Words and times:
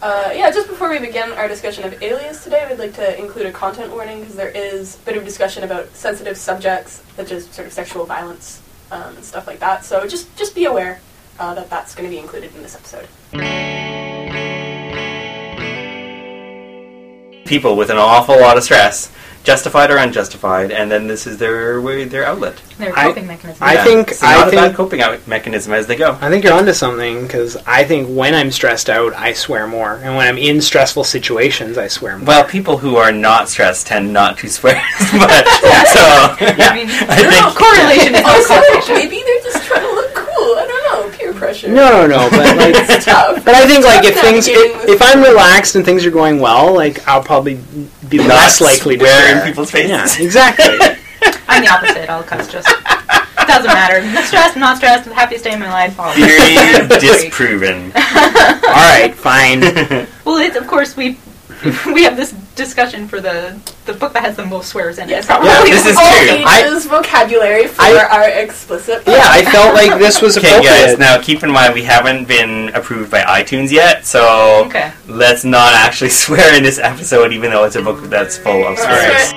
Uh, 0.00 0.30
yeah, 0.32 0.48
just 0.48 0.68
before 0.68 0.88
we 0.90 1.00
begin 1.00 1.32
our 1.32 1.48
discussion 1.48 1.82
of 1.82 2.00
Alias 2.00 2.44
today, 2.44 2.64
we'd 2.70 2.78
like 2.78 2.94
to 2.94 3.18
include 3.18 3.46
a 3.46 3.52
content 3.52 3.90
warning 3.90 4.20
because 4.20 4.36
there 4.36 4.50
is 4.50 4.94
a 4.94 4.98
bit 5.00 5.16
of 5.16 5.24
discussion 5.24 5.64
about 5.64 5.88
sensitive 5.88 6.36
subjects, 6.36 7.02
such 7.16 7.32
as 7.32 7.46
sort 7.46 7.66
of 7.66 7.72
sexual 7.72 8.04
violence 8.04 8.62
um, 8.92 9.16
and 9.16 9.24
stuff 9.24 9.48
like 9.48 9.58
that. 9.58 9.84
So 9.84 10.06
just 10.06 10.34
just 10.36 10.54
be 10.54 10.66
aware 10.66 11.00
uh, 11.40 11.52
that 11.54 11.68
that's 11.68 11.96
going 11.96 12.08
to 12.08 12.14
be 12.14 12.20
included 12.20 12.54
in 12.54 12.62
this 12.62 12.76
episode. 12.76 13.08
People 17.44 17.76
with 17.76 17.90
an 17.90 17.96
awful 17.96 18.38
lot 18.40 18.56
of 18.56 18.62
stress, 18.62 19.10
justified 19.52 19.90
or 19.90 19.96
unjustified, 19.96 20.70
and 20.70 20.90
then 20.92 21.06
this 21.06 21.26
is 21.26 21.38
their 21.38 21.80
way, 21.80 22.04
their 22.04 22.26
outlet. 22.26 22.60
Their 22.76 22.92
I- 22.96 23.04
coping 23.04 23.26
mechanism. 23.26 23.56
I 23.62 23.78
think- 23.78 24.10
it's 24.10 24.20
not 24.20 24.48
a 24.48 24.50
think- 24.50 24.60
bad 24.62 24.74
coping 24.74 25.00
out 25.00 25.26
mechanism 25.26 25.72
as 25.72 25.86
they 25.86 25.96
go. 25.96 26.18
I 26.20 26.28
think 26.28 26.44
you're 26.44 26.52
onto 26.52 26.74
something 26.74 27.22
because 27.26 27.56
I 27.66 27.84
think 27.84 28.08
when 28.10 28.34
I'm 28.34 28.50
stressed 28.52 28.90
out, 28.90 29.14
I 29.16 29.32
swear 29.32 29.66
more, 29.66 29.98
and 30.04 30.16
when 30.16 30.26
I'm 30.28 30.36
in 30.36 30.60
stressful 30.60 31.04
situations, 31.04 31.78
I 31.78 31.88
swear 31.88 32.18
more. 32.18 32.26
Well, 32.26 32.44
people 32.44 32.76
who 32.76 32.96
are 32.96 33.10
not 33.10 33.48
stressed 33.48 33.86
tend 33.86 34.12
not 34.12 34.36
to 34.38 34.48
swear 34.50 34.76
as 35.00 35.12
much. 35.14 35.30
So 35.96 36.04
I 36.04 36.72
mean, 36.74 36.90
I 37.08 37.16
there's 37.16 37.40
no 37.40 37.48
think- 37.48 37.58
correlation 37.58 38.14
is 38.16 38.22
no 38.22 38.28
Also, 38.28 38.54
causation. 38.54 38.94
maybe 38.96 39.22
they're 39.24 39.44
just 39.50 39.64
trying 39.64 39.80
to 39.80 39.92
look 39.94 40.14
cool. 40.14 40.52
I 40.60 40.66
don't 40.68 40.84
know, 41.10 41.16
peer 41.16 41.32
pressure. 41.60 41.74
no, 41.74 42.06
no, 42.06 42.06
no, 42.06 42.30
but 42.30 42.56
like. 42.56 42.74
it's 42.76 43.04
tough. 43.04 43.44
But 43.44 43.54
I 43.54 43.66
think 43.66 43.84
like 43.84 44.04
if 44.04 44.20
things 44.20 44.46
if, 44.48 44.88
if 44.88 45.02
I'm 45.02 45.22
relaxed 45.22 45.74
and 45.76 45.84
things 45.84 46.06
are 46.06 46.10
going 46.10 46.40
well, 46.40 46.74
like 46.74 47.06
I'll 47.08 47.22
probably 47.22 47.60
be 48.08 48.18
Not 48.18 48.28
less 48.28 48.60
likely 48.60 48.96
to 48.96 49.04
swear 49.04 49.38
in 49.38 49.46
people's 49.46 49.70
faces. 49.70 49.90
Yeah, 49.90 50.24
exactly. 50.24 50.78
I'm 51.48 51.62
the 51.62 51.70
opposite. 51.70 52.08
I'll 52.10 52.22
cuss 52.22 52.50
just. 52.50 52.68
Doesn't 53.46 53.72
matter. 53.72 53.96
I'm 53.96 54.24
stressed, 54.26 54.56
I'm 54.56 54.60
not 54.60 54.76
stressed. 54.76 55.04
I'm 55.04 55.10
the 55.10 55.14
happiest 55.14 55.44
day 55.44 55.54
of 55.54 55.60
my 55.60 55.70
life. 55.72 55.98
I'll- 55.98 56.12
Theory 56.14 56.86
disproven. 57.00 57.92
All 57.94 58.74
right, 58.74 59.14
fine. 59.14 59.60
Well, 60.24 60.36
it's 60.36 60.56
of 60.56 60.66
course 60.66 60.96
we 60.96 61.18
we 61.94 62.04
have 62.04 62.16
this 62.16 62.32
discussion 62.54 63.08
for 63.08 63.20
the 63.20 63.58
the 63.86 63.92
book 63.92 64.12
that 64.12 64.22
has 64.22 64.36
the 64.36 64.44
most 64.46 64.68
swears 64.68 64.98
in 64.98 65.08
it. 65.08 65.10
Yes, 65.10 65.26
Probably 65.26 65.48
Yeah, 65.48 65.64
this 65.64 65.86
is 65.86 65.96
all 65.96 66.04
true. 66.04 66.44
ages 66.74 66.86
vocabulary 66.86 67.66
for 67.66 67.82
I- 67.82 68.08
our 68.10 68.28
explicit. 68.28 69.02
Yeah, 69.06 69.24
I 69.24 69.44
felt 69.44 69.74
like 69.74 69.98
this 69.98 70.20
was 70.20 70.36
Okay, 70.38 70.62
guys. 70.62 70.98
Now 70.98 71.20
keep 71.20 71.42
in 71.42 71.50
mind 71.50 71.74
we 71.74 71.82
haven't 71.82 72.28
been 72.28 72.68
approved 72.74 73.10
by 73.10 73.22
iTunes 73.22 73.70
yet, 73.70 74.04
so 74.06 74.64
Okay. 74.66 74.92
let's 75.08 75.44
not 75.44 75.72
actually 75.74 76.10
swear 76.24 76.54
in 76.56 76.62
this 76.62 76.78
episode, 76.78 77.32
even 77.32 77.50
though 77.50 77.64
it's 77.64 77.76
a 77.76 77.82
book 77.82 78.02
that's 78.04 78.36
full 78.36 78.66
of 78.66 78.78
swears. 78.78 79.32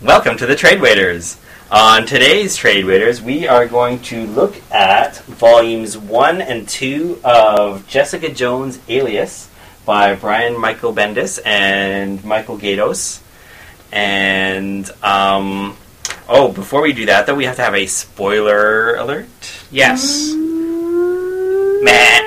Welcome 0.00 0.36
to 0.36 0.46
the 0.46 0.54
Trade 0.54 0.80
Waiters. 0.80 1.38
On 1.72 2.06
today's 2.06 2.54
Trade 2.54 2.84
Waiters, 2.84 3.20
we 3.20 3.48
are 3.48 3.66
going 3.66 3.98
to 4.02 4.28
look 4.28 4.54
at 4.70 5.16
volumes 5.24 5.98
one 5.98 6.40
and 6.40 6.68
two 6.68 7.20
of 7.24 7.84
Jessica 7.88 8.32
Jones' 8.32 8.78
Alias 8.88 9.50
by 9.84 10.14
Brian 10.14 10.56
Michael 10.56 10.94
Bendis 10.94 11.40
and 11.44 12.22
Michael 12.22 12.56
Gaydos. 12.56 13.20
And 13.90 14.88
um, 15.02 15.76
oh, 16.28 16.52
before 16.52 16.80
we 16.80 16.92
do 16.92 17.06
that, 17.06 17.26
though, 17.26 17.34
we 17.34 17.46
have 17.46 17.56
to 17.56 17.62
have 17.62 17.74
a 17.74 17.86
spoiler 17.86 18.94
alert. 18.94 19.26
yes. 19.72 20.32
Man, 21.82 22.17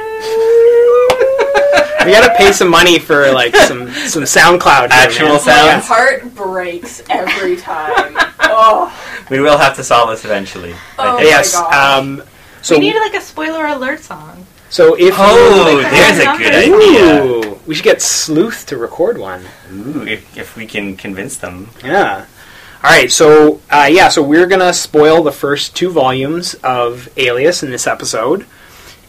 We 2.05 2.11
gotta 2.11 2.33
pay 2.37 2.51
some 2.51 2.69
money 2.69 2.99
for 2.99 3.31
like 3.31 3.55
some 3.55 3.89
some 3.91 4.23
SoundCloud. 4.23 4.89
Actual 4.89 5.29
man. 5.29 5.39
sound? 5.39 5.67
My 5.67 5.79
heart 5.79 6.35
breaks 6.35 7.01
every 7.09 7.57
time. 7.57 8.15
oh, 8.41 8.91
we 9.29 9.39
will 9.39 9.57
have 9.57 9.75
to 9.77 9.83
solve 9.83 10.09
this 10.09 10.25
eventually. 10.25 10.73
Oh 10.99 11.17
think. 11.17 11.29
Yes. 11.29 11.53
gosh. 11.53 11.73
Um, 11.99 12.23
so 12.61 12.75
we 12.75 12.81
need 12.81 12.95
like 12.99 13.13
a 13.15 13.21
spoiler 13.21 13.65
alert 13.67 14.01
song. 14.01 14.45
so 14.69 14.95
if 14.95 15.13
Oh, 15.17 15.79
Like, 15.81 15.91
there's 15.91 16.19
a 16.19 16.23
numbers. 16.25 16.47
good 16.47 16.55
idea. 16.55 17.23
Ooh, 17.51 17.59
we 17.67 17.75
should 17.75 17.83
get 17.83 18.01
Sleuth 18.01 18.65
to 18.67 18.77
record 18.77 19.17
one. 19.17 19.43
Ooh, 19.71 20.05
if, 20.07 20.37
if 20.37 20.55
we 20.55 20.65
can 20.65 20.95
convince 20.95 21.37
them. 21.37 21.69
Yeah. 21.83 22.25
All 22.83 22.89
right. 22.89 23.11
So 23.11 23.61
uh, 23.69 23.87
yeah. 23.91 24.09
So 24.09 24.21
we're 24.23 24.47
gonna 24.47 24.73
spoil 24.73 25.23
the 25.23 25.31
first 25.31 25.75
two 25.75 25.89
volumes 25.91 26.53
of 26.63 27.09
Alias 27.17 27.63
in 27.63 27.69
this 27.71 27.85
episode, 27.87 28.45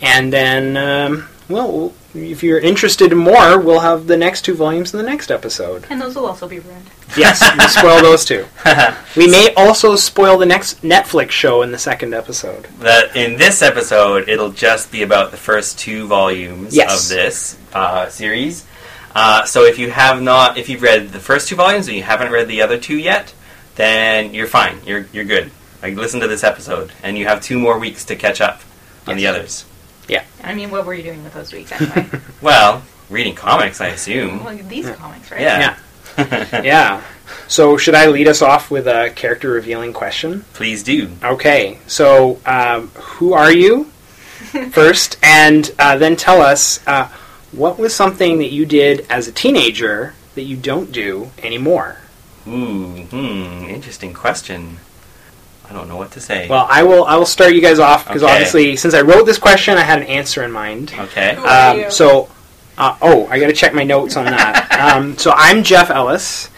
and 0.01 0.33
then 0.33 0.77
um, 0.77 1.29
well, 1.49 1.93
if 2.15 2.43
you're 2.43 2.59
interested 2.61 3.13
in 3.13 3.19
more, 3.19 3.59
we'll 3.59 3.81
have 3.81 4.07
the 4.07 4.17
next 4.17 4.43
two 4.45 4.55
volumes 4.55 4.93
in 4.93 4.99
the 4.99 5.05
next 5.09 5.31
episode. 5.31 5.87
And 5.91 6.01
those 6.01 6.15
will 6.17 6.27
also 6.27 6.47
be 6.49 6.59
ruined. 6.59 6.91
Yes, 7.17 7.43
we 7.59 7.67
spoil 7.69 8.01
those 8.03 8.25
two. 8.25 8.47
We 9.17 9.27
may 9.27 9.53
also 9.57 9.97
spoil 9.97 10.39
the 10.39 10.47
next 10.47 10.81
Netflix 10.83 11.31
show 11.33 11.61
in 11.63 11.71
the 11.71 11.79
second 11.79 12.15
episode. 12.15 12.65
that 12.81 13.15
in 13.15 13.37
this 13.37 13.61
episode, 13.61 14.29
it'll 14.29 14.53
just 14.53 14.91
be 14.91 15.03
about 15.03 15.31
the 15.31 15.37
first 15.37 15.79
two 15.79 16.07
volumes 16.07 16.75
Yes. 16.75 17.11
of 17.11 17.15
this 17.17 17.59
uh, 17.75 18.09
series. 18.09 18.65
Uh, 19.15 19.45
so 19.45 19.65
if 19.65 19.79
you 19.79 19.91
have 19.91 20.23
not, 20.23 20.57
if 20.57 20.71
you've 20.71 20.81
read 20.81 21.11
the 21.11 21.19
first 21.21 21.49
two 21.49 21.57
volumes 21.57 21.87
and 21.89 21.97
you 21.97 22.03
haven't 22.03 22.33
read 22.33 22.49
the 22.49 22.63
other 22.63 22.79
two 22.79 22.97
yet, 22.97 23.35
then 23.75 24.33
you're 24.33 24.47
fine. 24.47 24.79
You're 24.87 25.07
you're 25.13 25.25
good. 25.27 25.51
Like 25.83 25.95
listen 25.97 26.21
to 26.21 26.29
this 26.29 26.43
episode, 26.45 26.93
and 27.03 27.19
you 27.19 27.27
have 27.27 27.43
two 27.43 27.59
more 27.59 27.79
weeks 27.79 28.07
to 28.07 28.17
catch 28.17 28.41
up 28.41 28.63
on 29.07 29.17
the 29.17 29.23
Yes. 29.23 29.67
Others. 30.19 30.29
I 30.43 30.55
mean, 30.55 30.71
what 30.71 30.85
were 30.87 30.95
you 30.95 31.03
doing 31.03 31.23
with 31.25 31.35
those 31.35 31.53
weeks 31.53 31.73
anyway? 31.81 32.09
Well, 32.41 32.83
reading 33.11 33.35
comics, 33.35 33.81
I 33.81 33.89
assume. 33.89 34.45
well, 34.45 34.57
these 34.57 34.91
comics, 34.91 35.31
right? 35.31 35.41
Yeah. 35.41 35.77
Yeah. 36.63 37.03
So 37.49 37.79
should 37.79 37.95
I 37.95 38.07
lead 38.09 38.29
us 38.29 38.43
off 38.43 38.71
with 38.71 38.87
a 38.87 39.11
character 39.17 39.51
revealing 39.51 39.95
question? 39.95 40.45
Please 40.53 40.83
do. 40.83 41.11
Okay. 41.25 41.79
So 41.87 42.39
um, 42.45 42.89
who 42.89 43.33
are 43.33 43.51
you 43.51 43.85
first, 44.73 45.19
and 45.23 45.71
uh, 45.79 45.97
then 45.97 46.17
tell 46.17 46.43
us 46.43 46.87
uh, 46.87 47.09
what 47.53 47.79
was 47.79 47.95
something 47.95 48.39
that 48.39 48.51
you 48.53 48.67
did 48.67 49.07
as 49.09 49.27
a 49.27 49.33
teenager 49.33 50.13
that 50.35 50.43
you 50.43 50.57
don't 50.57 50.93
do 50.93 51.31
anymore. 51.43 51.97
Ooh, 52.47 53.05
hmm, 53.11 53.65
interesting 53.69 54.13
question. 54.13 54.79
I 55.73 55.75
don't 55.79 55.89
know 55.89 55.97
what 55.97 56.11
to 56.13 56.21
say. 56.21 56.49
Well, 56.49 56.67
I 56.69 56.83
will. 56.83 57.05
I 57.05 57.17
will 57.17 57.25
start 57.27 57.55
you 57.55 57.63
guys 57.63 57.79
off 57.79 58.07
because 58.07 58.23
Okay. 58.23 58.31
obviously, 58.33 58.77
since 58.77 58.93
I 58.93 59.01
wrote 59.01 59.25
this 59.25 59.39
question, 59.39 59.79
I 59.79 59.83
had 59.83 60.01
an 60.01 60.07
answer 60.07 60.43
in 60.43 60.53
mind. 60.53 60.93
okay. 60.99 61.35
Who 61.37 61.45
are 61.47 61.77
you? 61.77 61.85
Um, 61.87 61.91
so, 61.91 62.29
uh, 62.77 62.97
oh, 63.01 63.27
I 63.29 63.41
got 63.41 63.47
to 63.47 63.55
check 63.55 63.73
my 63.73 63.83
notes 63.83 64.17
on 64.17 64.27
that. 64.27 64.71
um, 64.97 65.17
so 65.17 65.33
I'm 65.35 65.63
Jeff 65.63 65.89
Ellis, 65.89 66.51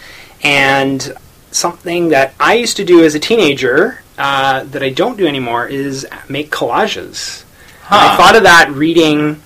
and 0.42 1.14
something 1.52 2.08
that 2.08 2.34
I 2.40 2.54
used 2.54 2.76
to 2.78 2.84
do 2.84 3.04
as 3.04 3.14
a 3.14 3.20
teenager 3.20 4.02
uh, 4.18 4.64
that 4.64 4.82
I 4.82 4.90
don't 4.90 5.16
do 5.16 5.26
anymore 5.28 5.68
is 5.68 6.04
make 6.28 6.50
collages. 6.50 7.44
And 7.90 8.00
I 8.00 8.08
Huh. 8.08 8.16
thought 8.16 8.36
of 8.36 8.42
that 8.42 8.70
reading 8.72 9.40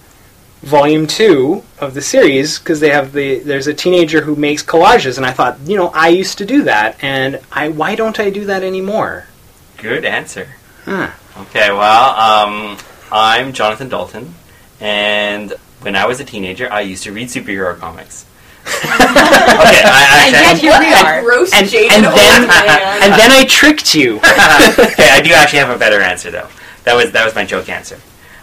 volume 0.62 1.06
two 1.06 1.62
of 1.78 1.92
the 1.94 2.00
series 2.02 2.58
because 2.58 2.80
they 2.80 2.90
have 2.90 3.12
the 3.12 3.38
there's 3.40 3.66
a 3.66 3.74
teenager 3.74 4.22
who 4.22 4.34
makes 4.34 4.62
collages, 4.62 5.18
and 5.18 5.26
I 5.26 5.32
thought, 5.32 5.58
you 5.66 5.76
know, 5.76 5.88
I 5.94 6.08
used 6.08 6.38
to 6.38 6.46
do 6.46 6.62
that, 6.62 6.96
and 7.02 7.38
I 7.52 7.68
why 7.68 7.94
don't 7.96 8.18
I 8.18 8.30
do 8.30 8.46
that 8.46 8.62
anymore? 8.62 9.26
Good 9.78 10.05
answer. 10.05 10.49
Huh. 10.84 11.11
Okay, 11.43 11.71
well, 11.71 12.11
um, 12.16 12.77
I'm 13.12 13.53
Jonathan 13.53 13.89
Dalton, 13.89 14.34
and 14.81 15.53
when 15.81 15.94
I 15.94 16.06
was 16.06 16.19
a 16.21 16.25
teenager, 16.25 16.71
I 16.72 16.81
used 16.81 17.05
to 17.05 17.12
read 17.12 17.28
superhero 17.28 17.78
comics. 17.78 18.27
okay, 18.66 18.75
I 18.91 20.25
And 20.27 20.33
yet 20.34 20.59
here 20.59 20.78
we 20.81 20.93
are. 20.93 21.22
gross 21.22 21.55
And- 21.55 21.69
jaded 21.69 21.93
and 21.93 22.06
old 22.06 22.16
then- 22.16 22.49
man. 22.49 23.03
And 23.03 23.12
then 23.12 23.31
I 23.31 23.44
tricked 23.49 23.94
you. 23.94 24.16
okay, 24.16 25.10
I 25.10 25.21
do 25.22 25.33
actually 25.33 25.60
have 25.60 25.71
a 25.71 25.78
better 25.78 26.01
answer 26.01 26.31
though. 26.31 26.48
That 26.84 26.95
was 26.95 27.13
that 27.13 27.24
was 27.24 27.34
my 27.34 27.45
joke 27.45 27.69
answer. 27.69 27.97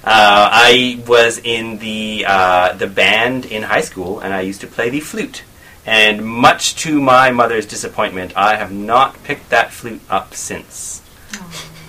Uh, 0.04 0.50
I 0.52 1.04
was 1.08 1.40
in 1.40 1.80
the 1.80 2.26
uh, 2.28 2.74
the 2.74 2.88
band 2.88 3.46
in 3.46 3.64
high 3.64 3.82
school, 3.82 4.20
and 4.20 4.34
I 4.34 4.42
used 4.42 4.62
to 4.62 4.68
play 4.68 4.90
the 4.90 5.00
flute. 5.00 5.44
And 5.86 6.26
much 6.26 6.76
to 6.78 7.00
my 7.02 7.30
mother's 7.32 7.66
disappointment, 7.68 8.36
I 8.36 8.56
have 8.56 8.72
not 8.72 9.22
picked 9.24 9.50
that 9.50 9.72
flute 9.72 10.02
up 10.10 10.34
since. 10.34 11.02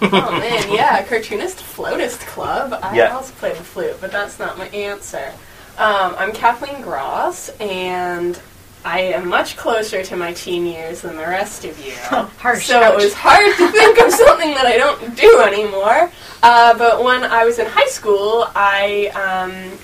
Oh 0.03 0.31
man, 0.39 0.73
yeah, 0.73 1.03
cartoonist 1.05 1.59
flautist 1.63 2.21
club. 2.21 2.79
I 2.83 2.97
Yeah. 2.97 3.15
also 3.17 3.33
play 3.35 3.51
the 3.53 3.63
flute, 3.65 3.97
but 4.01 4.13
that's 4.13 4.39
not 4.39 4.59
my 4.59 4.69
answer. 4.69 5.33
Um, 5.79 6.15
I'm 6.19 6.33
Kathleen 6.33 6.81
Gross, 6.83 7.49
and 7.61 8.39
I 8.85 9.01
am 9.01 9.29
much 9.29 9.57
closer 9.57 10.03
to 10.05 10.17
my 10.17 10.33
teen 10.33 10.65
years 10.65 11.01
than 11.03 11.17
the 11.17 11.23
rest 11.23 11.65
of 11.65 11.79
you. 11.85 11.93
Harsh. 12.39 12.67
So 12.67 12.81
ouch. 12.81 12.93
it 12.93 12.97
was 12.97 13.13
hard 13.15 13.57
to 13.57 13.69
think 13.73 13.99
of 14.01 14.13
something 14.13 14.51
that 14.55 14.67
I 14.67 14.77
don't 14.77 15.17
do 15.17 15.41
anymore. 15.41 16.11
Uh, 16.43 16.77
but 16.79 17.03
when 17.03 17.25
I 17.25 17.45
was 17.45 17.59
in 17.59 17.67
high 17.67 17.89
school, 17.89 18.47
I 18.55 19.09
um, 19.09 19.77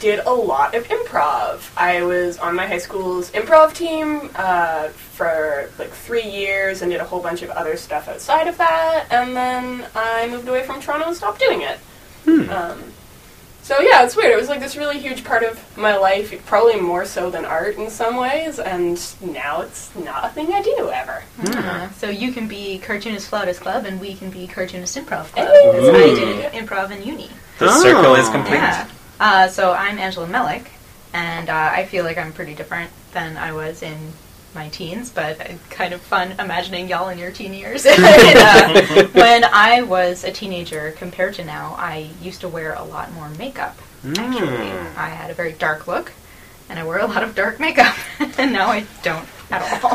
did 0.00 0.20
a 0.20 0.32
lot 0.32 0.74
of 0.74 0.86
improv. 0.88 1.70
I 1.76 2.02
was 2.02 2.38
on 2.38 2.54
my 2.54 2.66
high 2.66 2.78
school's 2.78 3.30
improv 3.32 3.74
team 3.74 4.30
uh, 4.36 4.88
for 4.88 5.70
like 5.78 5.90
three 5.90 6.22
years 6.28 6.82
and 6.82 6.90
did 6.92 7.00
a 7.00 7.04
whole 7.04 7.20
bunch 7.20 7.42
of 7.42 7.50
other 7.50 7.76
stuff 7.76 8.08
outside 8.08 8.46
of 8.46 8.56
that. 8.58 9.06
And 9.10 9.36
then 9.36 9.86
I 9.94 10.28
moved 10.28 10.46
away 10.48 10.62
from 10.64 10.80
Toronto 10.80 11.06
and 11.08 11.16
stopped 11.16 11.40
doing 11.40 11.62
it. 11.62 11.78
Hmm. 12.24 12.48
Um, 12.50 12.84
so 13.62 13.80
yeah, 13.80 14.02
it's 14.04 14.16
weird. 14.16 14.32
It 14.32 14.36
was 14.40 14.48
like 14.48 14.60
this 14.60 14.76
really 14.76 14.98
huge 14.98 15.24
part 15.24 15.42
of 15.42 15.60
my 15.76 15.96
life, 15.96 16.32
probably 16.46 16.80
more 16.80 17.04
so 17.04 17.28
than 17.30 17.44
art 17.44 17.76
in 17.76 17.90
some 17.90 18.16
ways. 18.16 18.58
And 18.58 18.98
now 19.20 19.60
it's 19.60 19.94
not 19.94 20.24
a 20.24 20.28
thing 20.30 20.52
I 20.52 20.62
do 20.62 20.90
ever. 20.90 21.22
Uh, 21.44 21.90
so 21.90 22.08
you 22.08 22.32
can 22.32 22.48
be 22.48 22.78
cartoonist 22.78 23.28
flautist 23.28 23.60
club, 23.60 23.84
and 23.84 24.00
we 24.00 24.14
can 24.14 24.30
be 24.30 24.46
cartoonist 24.46 24.96
improv 24.96 25.26
club. 25.32 25.48
Hey. 25.48 25.70
I 25.70 26.14
did 26.14 26.52
improv 26.52 26.90
in 26.92 27.02
uni. 27.02 27.28
The 27.58 27.66
Oh. 27.68 27.82
circle 27.82 28.14
is 28.14 28.28
complete. 28.30 28.54
Yeah. 28.56 28.88
Uh, 29.20 29.48
so 29.48 29.72
I'm 29.72 29.98
Angela 29.98 30.26
Melick, 30.26 30.66
and 31.12 31.48
uh, 31.50 31.70
I 31.72 31.86
feel 31.86 32.04
like 32.04 32.18
I'm 32.18 32.32
pretty 32.32 32.54
different 32.54 32.90
than 33.12 33.36
I 33.36 33.52
was 33.52 33.82
in 33.82 33.96
my 34.54 34.68
teens, 34.68 35.10
but 35.10 35.40
it's 35.40 35.66
kind 35.66 35.92
of 35.92 36.00
fun 36.00 36.32
imagining 36.38 36.88
y'all 36.88 37.08
in 37.08 37.18
your 37.18 37.30
teen 37.32 37.52
years. 37.52 37.84
And, 37.88 37.98
uh, 38.38 39.06
when 39.12 39.44
I 39.44 39.82
was 39.82 40.24
a 40.24 40.30
teenager 40.30 40.92
compared 40.92 41.34
to 41.34 41.44
now, 41.44 41.74
I 41.78 42.10
used 42.22 42.40
to 42.42 42.48
wear 42.48 42.74
a 42.74 42.82
lot 42.84 43.12
more 43.12 43.28
makeup. 43.30 43.76
Actually, 44.06 44.46
Mm. 44.68 44.96
I 44.96 45.08
had 45.08 45.30
a 45.30 45.34
very 45.34 45.52
dark 45.52 45.88
look, 45.88 46.12
and 46.68 46.78
I 46.78 46.84
wore 46.84 46.98
a 46.98 47.06
lot 47.06 47.24
of 47.24 47.34
dark 47.34 47.58
makeup, 47.58 47.96
and 48.38 48.52
now 48.52 48.68
I 48.68 48.86
don't 49.02 49.26
at 49.50 49.62
all. 49.82 49.90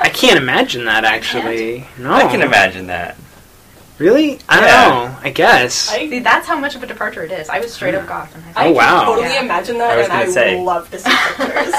I 0.00 0.10
can't 0.12 0.38
imagine 0.38 0.84
that 0.86 1.04
actually. 1.04 1.86
No, 1.98 2.12
I 2.12 2.26
can 2.26 2.42
imagine 2.42 2.88
that. 2.88 3.16
Really? 3.98 4.38
I 4.48 4.60
don't 4.60 4.68
Yeah. 4.68 4.88
know. 4.88 5.16
I 5.22 5.30
guess. 5.30 5.90
I, 5.92 6.08
See, 6.08 6.20
that's 6.20 6.46
how 6.46 6.56
much 6.58 6.76
of 6.76 6.82
a 6.82 6.86
departure 6.86 7.24
it 7.24 7.32
is. 7.32 7.48
I 7.48 7.58
was 7.58 7.72
straight 7.74 7.94
up 7.96 8.06
goth 8.06 8.32
in 8.34 8.42
high 8.42 8.50
I 8.50 8.52
school. 8.64 8.66
Oh, 8.68 8.72
wow. 8.76 8.98
can 9.00 9.06
totally 9.16 9.34
Yeah. 9.34 9.42
imagine 9.42 9.76
I 9.76 9.78
that, 9.78 9.96
was 9.96 10.04
and 10.06 10.12
I 10.14 10.26
say. 10.26 10.60
love 10.62 10.90
to 10.92 10.98
see 11.00 11.10
pictures. 11.36 11.74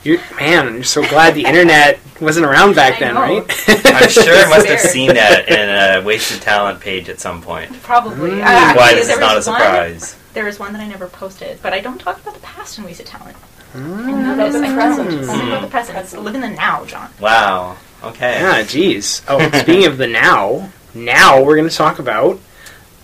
You're, 0.04 0.18
man, 0.36 0.66
I'm 0.66 0.84
so 0.84 1.02
glad 1.08 1.34
the 1.34 1.44
internet 1.44 2.00
wasn't 2.20 2.46
around 2.46 2.74
back 2.74 2.96
I 2.96 3.00
then, 3.00 3.14
know. 3.14 3.20
right? 3.20 3.44
I'm 3.68 4.08
sure 4.08 4.34
I 4.36 4.48
must 4.48 4.66
have 4.66 4.80
seen 4.80 5.14
that 5.14 5.48
in 5.48 5.68
a 6.02 6.04
wasted 6.04 6.42
talent 6.42 6.80
page 6.80 7.08
at 7.08 7.20
some 7.20 7.40
point. 7.40 7.72
Probably. 7.82 8.30
Mm. 8.30 8.42
Uh, 8.42 8.74
Why 8.74 8.94
this 8.94 9.02
is 9.02 9.08
there 9.08 9.20
not 9.20 9.32
a 9.34 9.36
was 9.36 9.46
one- 9.46 9.60
surprise. 9.60 10.16
There 10.34 10.44
was 10.44 10.58
one 10.58 10.72
that 10.72 10.80
I 10.82 10.86
never 10.86 11.06
posted, 11.08 11.60
but 11.62 11.72
I 11.72 11.80
don't 11.80 11.98
talk 11.98 12.20
about 12.20 12.34
the 12.34 12.40
past 12.40 12.78
in 12.78 12.84
Wasted 12.84 13.06
Talent. 13.06 13.36
Mm. 13.74 14.34
About 14.34 14.52
the 14.52 14.58
I 14.64 14.72
present. 14.74 15.10
don't. 15.10 15.28
Only 15.30 15.46
about 15.48 15.60
the 15.62 15.66
Mm. 15.66 15.70
present. 15.70 15.98
It's 15.98 16.14
live 16.14 16.34
in 16.34 16.40
the 16.40 16.48
now, 16.50 16.84
John. 16.84 17.08
Wow. 17.20 17.76
Okay. 18.02 18.32
Yeah, 18.40 18.62
geez. 18.62 19.22
Oh, 19.28 19.38
speaking 19.52 19.86
of 19.86 19.98
the 19.98 20.06
now, 20.06 20.70
now 20.94 21.42
we're 21.42 21.56
going 21.56 21.68
to 21.68 21.74
talk 21.74 21.98
about 21.98 22.38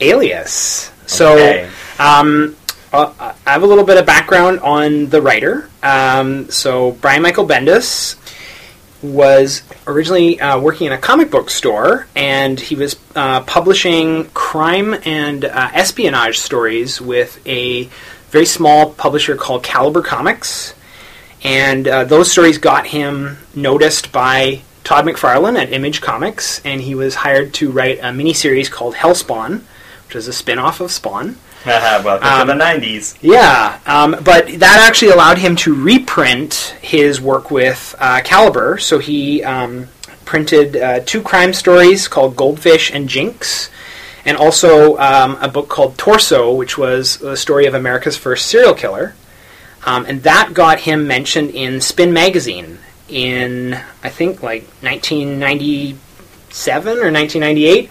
Alias. 0.00 0.90
So, 1.06 1.32
Okay. 1.34 1.68
um, 1.98 2.56
uh, 2.92 3.12
I 3.46 3.50
have 3.52 3.62
a 3.62 3.66
little 3.66 3.84
bit 3.84 3.96
of 3.98 4.06
background 4.06 4.60
on 4.60 5.06
the 5.10 5.20
writer. 5.20 5.68
Um, 5.82 6.48
so, 6.50 6.92
Brian 6.92 7.22
Michael 7.22 7.46
Bendis 7.46 8.16
was 9.02 9.62
originally 9.86 10.40
uh, 10.40 10.58
working 10.58 10.86
in 10.86 10.92
a 10.92 10.98
comic 10.98 11.30
book 11.30 11.50
store, 11.50 12.06
and 12.16 12.58
he 12.58 12.74
was 12.74 12.96
uh, 13.14 13.40
publishing 13.42 14.26
crime 14.30 14.94
and 15.04 15.44
uh, 15.44 15.70
espionage 15.74 16.38
stories 16.38 17.00
with 17.00 17.44
a 17.46 17.84
very 18.30 18.46
small 18.46 18.90
publisher 18.92 19.36
called 19.36 19.62
Caliber 19.62 20.00
Comics. 20.02 20.74
And 21.42 21.86
uh, 21.86 22.04
those 22.04 22.30
stories 22.32 22.56
got 22.56 22.86
him 22.86 23.36
noticed 23.54 24.10
by 24.10 24.62
Todd 24.84 25.06
McFarlane 25.06 25.58
at 25.60 25.72
Image 25.72 26.00
Comics, 26.02 26.60
and 26.64 26.80
he 26.82 26.94
was 26.94 27.14
hired 27.16 27.54
to 27.54 27.70
write 27.70 27.98
a 28.00 28.04
miniseries 28.12 28.70
called 28.70 28.94
Hellspawn, 28.94 29.62
which 30.06 30.16
is 30.16 30.28
a 30.28 30.32
spin 30.32 30.58
off 30.58 30.80
of 30.80 30.90
Spawn. 30.92 31.38
Welcome 32.04 32.28
Um, 32.28 32.46
to 32.48 32.52
the 32.52 32.58
90s. 32.62 33.16
Yeah, 33.22 33.78
um, 33.86 34.10
but 34.22 34.46
that 34.58 34.84
actually 34.86 35.12
allowed 35.12 35.38
him 35.38 35.56
to 35.56 35.74
reprint 35.74 36.76
his 36.82 37.20
work 37.22 37.50
with 37.50 37.94
uh, 37.98 38.20
Caliber. 38.22 38.76
So 38.76 38.98
he 38.98 39.42
um, 39.42 39.88
printed 40.26 40.76
uh, 40.76 41.00
two 41.00 41.22
crime 41.22 41.54
stories 41.54 42.06
called 42.06 42.36
Goldfish 42.36 42.92
and 42.92 43.08
Jinx, 43.08 43.70
and 44.26 44.36
also 44.36 44.98
um, 44.98 45.38
a 45.40 45.48
book 45.48 45.70
called 45.70 45.96
Torso, 45.96 46.54
which 46.54 46.76
was 46.76 47.16
the 47.16 47.36
story 47.36 47.64
of 47.64 47.72
America's 47.72 48.18
first 48.18 48.46
serial 48.46 48.74
killer. 48.74 49.14
Um, 49.86 50.04
and 50.06 50.22
that 50.24 50.52
got 50.52 50.80
him 50.80 51.06
mentioned 51.06 51.50
in 51.50 51.80
Spin 51.80 52.12
Magazine 52.12 52.78
in, 53.08 53.74
I 54.02 54.08
think, 54.08 54.42
like 54.42 54.64
1997 54.82 56.98
or 56.98 57.12
1998. 57.12 57.90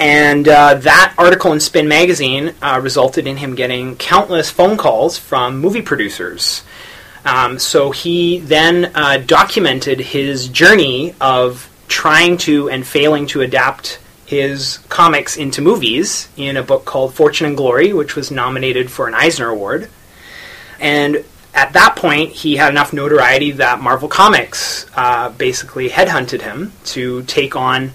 And 0.00 0.46
uh, 0.46 0.74
that 0.74 1.14
article 1.18 1.52
in 1.52 1.60
Spin 1.60 1.88
Magazine 1.88 2.54
uh, 2.62 2.80
resulted 2.82 3.26
in 3.26 3.36
him 3.36 3.56
getting 3.56 3.96
countless 3.96 4.50
phone 4.50 4.76
calls 4.76 5.18
from 5.18 5.58
movie 5.58 5.82
producers. 5.82 6.62
Um, 7.24 7.58
so 7.58 7.90
he 7.90 8.38
then 8.38 8.92
uh, 8.94 9.18
documented 9.18 9.98
his 9.98 10.48
journey 10.48 11.14
of 11.20 11.68
trying 11.88 12.36
to 12.38 12.70
and 12.70 12.86
failing 12.86 13.26
to 13.28 13.40
adapt 13.40 13.98
his 14.24 14.78
comics 14.88 15.36
into 15.36 15.62
movies 15.62 16.28
in 16.36 16.56
a 16.56 16.62
book 16.62 16.84
called 16.84 17.14
Fortune 17.14 17.46
and 17.46 17.56
Glory, 17.56 17.92
which 17.92 18.14
was 18.14 18.30
nominated 18.30 18.90
for 18.90 19.08
an 19.08 19.14
Eisner 19.14 19.48
Award. 19.48 19.88
And 20.78 21.24
at 21.58 21.72
that 21.72 21.96
point, 21.96 22.30
he 22.30 22.54
had 22.54 22.70
enough 22.70 22.92
notoriety 22.92 23.50
that 23.50 23.80
Marvel 23.80 24.08
Comics 24.08 24.86
uh, 24.94 25.30
basically 25.30 25.88
headhunted 25.88 26.40
him 26.40 26.72
to 26.84 27.24
take 27.24 27.56
on 27.56 27.90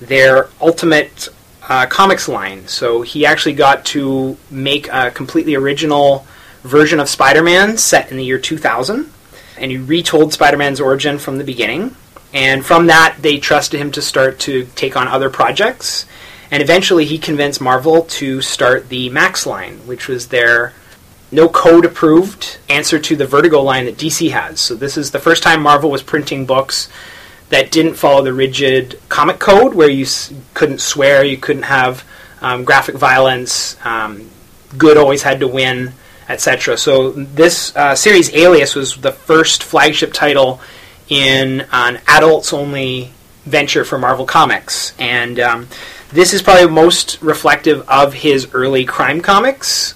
their 0.00 0.48
ultimate 0.62 1.28
uh, 1.68 1.84
comics 1.86 2.26
line. 2.26 2.66
So 2.68 3.02
he 3.02 3.26
actually 3.26 3.52
got 3.52 3.84
to 3.86 4.38
make 4.50 4.88
a 4.88 5.10
completely 5.10 5.54
original 5.54 6.26
version 6.62 7.00
of 7.00 7.08
Spider 7.10 7.42
Man 7.42 7.76
set 7.76 8.10
in 8.10 8.16
the 8.16 8.24
year 8.24 8.38
2000. 8.38 9.12
And 9.58 9.70
he 9.70 9.76
retold 9.76 10.32
Spider 10.32 10.56
Man's 10.56 10.80
origin 10.80 11.18
from 11.18 11.36
the 11.36 11.44
beginning. 11.44 11.94
And 12.32 12.64
from 12.64 12.86
that, 12.86 13.18
they 13.20 13.36
trusted 13.36 13.78
him 13.78 13.92
to 13.92 14.00
start 14.00 14.40
to 14.40 14.66
take 14.74 14.96
on 14.96 15.06
other 15.06 15.28
projects. 15.28 16.06
And 16.50 16.62
eventually, 16.62 17.04
he 17.04 17.18
convinced 17.18 17.60
Marvel 17.60 18.04
to 18.04 18.40
start 18.40 18.88
the 18.88 19.10
Max 19.10 19.44
line, 19.44 19.86
which 19.86 20.08
was 20.08 20.28
their 20.28 20.72
no 21.32 21.48
code 21.48 21.84
approved 21.84 22.58
answer 22.68 22.98
to 22.98 23.16
the 23.16 23.26
Vertigo 23.26 23.62
line 23.62 23.86
that 23.86 23.96
DC 23.96 24.30
has. 24.30 24.60
So 24.60 24.74
this 24.74 24.96
is 24.96 25.10
the 25.10 25.18
first 25.18 25.42
time 25.42 25.62
Marvel 25.62 25.90
was 25.90 26.02
printing 26.02 26.44
books 26.46 26.88
that 27.48 27.70
didn't 27.70 27.94
follow 27.94 28.22
the 28.22 28.32
rigid 28.32 29.00
comic 29.08 29.38
code, 29.38 29.74
where 29.74 29.88
you 29.88 30.04
s- 30.04 30.32
couldn't 30.54 30.80
swear, 30.80 31.24
you 31.24 31.36
couldn't 31.38 31.64
have 31.64 32.04
um, 32.40 32.64
graphic 32.64 32.96
violence, 32.96 33.76
um, 33.84 34.28
good 34.76 34.96
always 34.96 35.22
had 35.22 35.40
to 35.40 35.48
win, 35.48 35.92
etc. 36.28 36.76
So 36.76 37.10
this 37.12 37.74
uh, 37.76 37.94
series, 37.94 38.32
Alias, 38.34 38.74
was 38.74 38.96
the 38.96 39.12
first 39.12 39.62
flagship 39.62 40.12
title 40.12 40.60
in 41.08 41.66
an 41.72 42.00
adults-only 42.06 43.12
venture 43.44 43.84
for 43.84 43.98
Marvel 43.98 44.24
Comics, 44.24 44.94
and 44.98 45.38
um, 45.40 45.68
this 46.10 46.32
is 46.32 46.42
probably 46.42 46.70
most 46.70 47.20
reflective 47.22 47.88
of 47.88 48.14
his 48.14 48.48
early 48.54 48.84
crime 48.84 49.20
comics, 49.20 49.94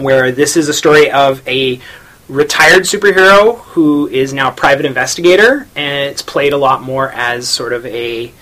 where 0.00 0.32
this 0.32 0.56
is 0.56 0.68
a 0.68 0.74
story 0.74 1.10
of 1.10 1.46
a 1.46 1.80
retired 2.28 2.82
superhero 2.82 3.58
who 3.58 4.06
is 4.08 4.32
now 4.32 4.50
a 4.50 4.54
private 4.54 4.86
investigator, 4.86 5.66
and 5.74 6.10
it's 6.10 6.22
played 6.22 6.52
a 6.52 6.58
lot 6.58 6.82
more 6.82 7.10
as 7.12 7.48
sort 7.48 7.72
of 7.72 7.86
a 7.86 8.32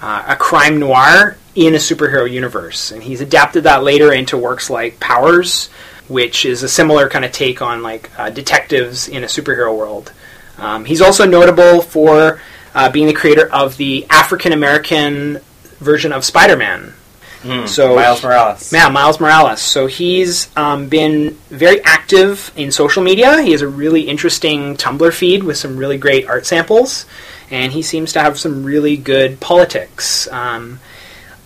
uh, 0.00 0.24
a 0.28 0.36
crime 0.36 0.78
noir 0.78 1.36
in 1.54 1.74
a 1.74 1.78
superhero 1.78 2.30
universe. 2.30 2.92
And 2.92 3.02
he's 3.02 3.20
adapted 3.20 3.64
that 3.64 3.82
later 3.82 4.12
into 4.12 4.36
works 4.36 4.68
like 4.68 5.00
Powers, 5.00 5.68
which 6.08 6.44
is 6.44 6.62
a 6.62 6.68
similar 6.68 7.08
kind 7.08 7.24
of 7.24 7.32
take 7.32 7.62
on 7.62 7.82
like 7.82 8.10
uh, 8.18 8.30
detectives 8.30 9.08
in 9.08 9.24
a 9.24 9.26
superhero 9.26 9.76
world. 9.76 10.12
Um, 10.58 10.84
he's 10.84 11.00
also 11.00 11.26
notable 11.26 11.80
for 11.80 12.40
uh, 12.74 12.90
being 12.90 13.06
the 13.06 13.14
creator 13.14 13.50
of 13.52 13.76
the 13.78 14.06
African 14.10 14.52
American 14.52 15.40
version 15.78 16.12
of 16.12 16.24
Spider-Man, 16.24 16.92
Hmm. 17.46 17.66
So- 17.66 17.94
Miles 17.94 18.22
Morales. 18.22 18.72
yeah, 18.72 18.88
Miles 18.88 19.20
Morales. 19.20 19.60
So 19.60 19.86
he's 19.86 20.48
um, 20.56 20.88
been 20.88 21.38
very 21.50 21.82
active 21.84 22.52
in 22.56 22.70
social 22.72 23.02
media. 23.02 23.40
He 23.42 23.52
has 23.52 23.62
a 23.62 23.68
really 23.68 24.02
interesting 24.02 24.76
Tumblr 24.76 25.12
feed 25.12 25.42
with 25.44 25.56
some 25.56 25.76
really 25.76 25.98
great 25.98 26.26
art 26.26 26.46
samples, 26.46 27.06
and 27.50 27.72
he 27.72 27.82
seems 27.82 28.12
to 28.14 28.20
have 28.20 28.38
some 28.38 28.64
really 28.64 28.96
good 28.96 29.40
politics. 29.40 30.26
Um, 30.32 30.80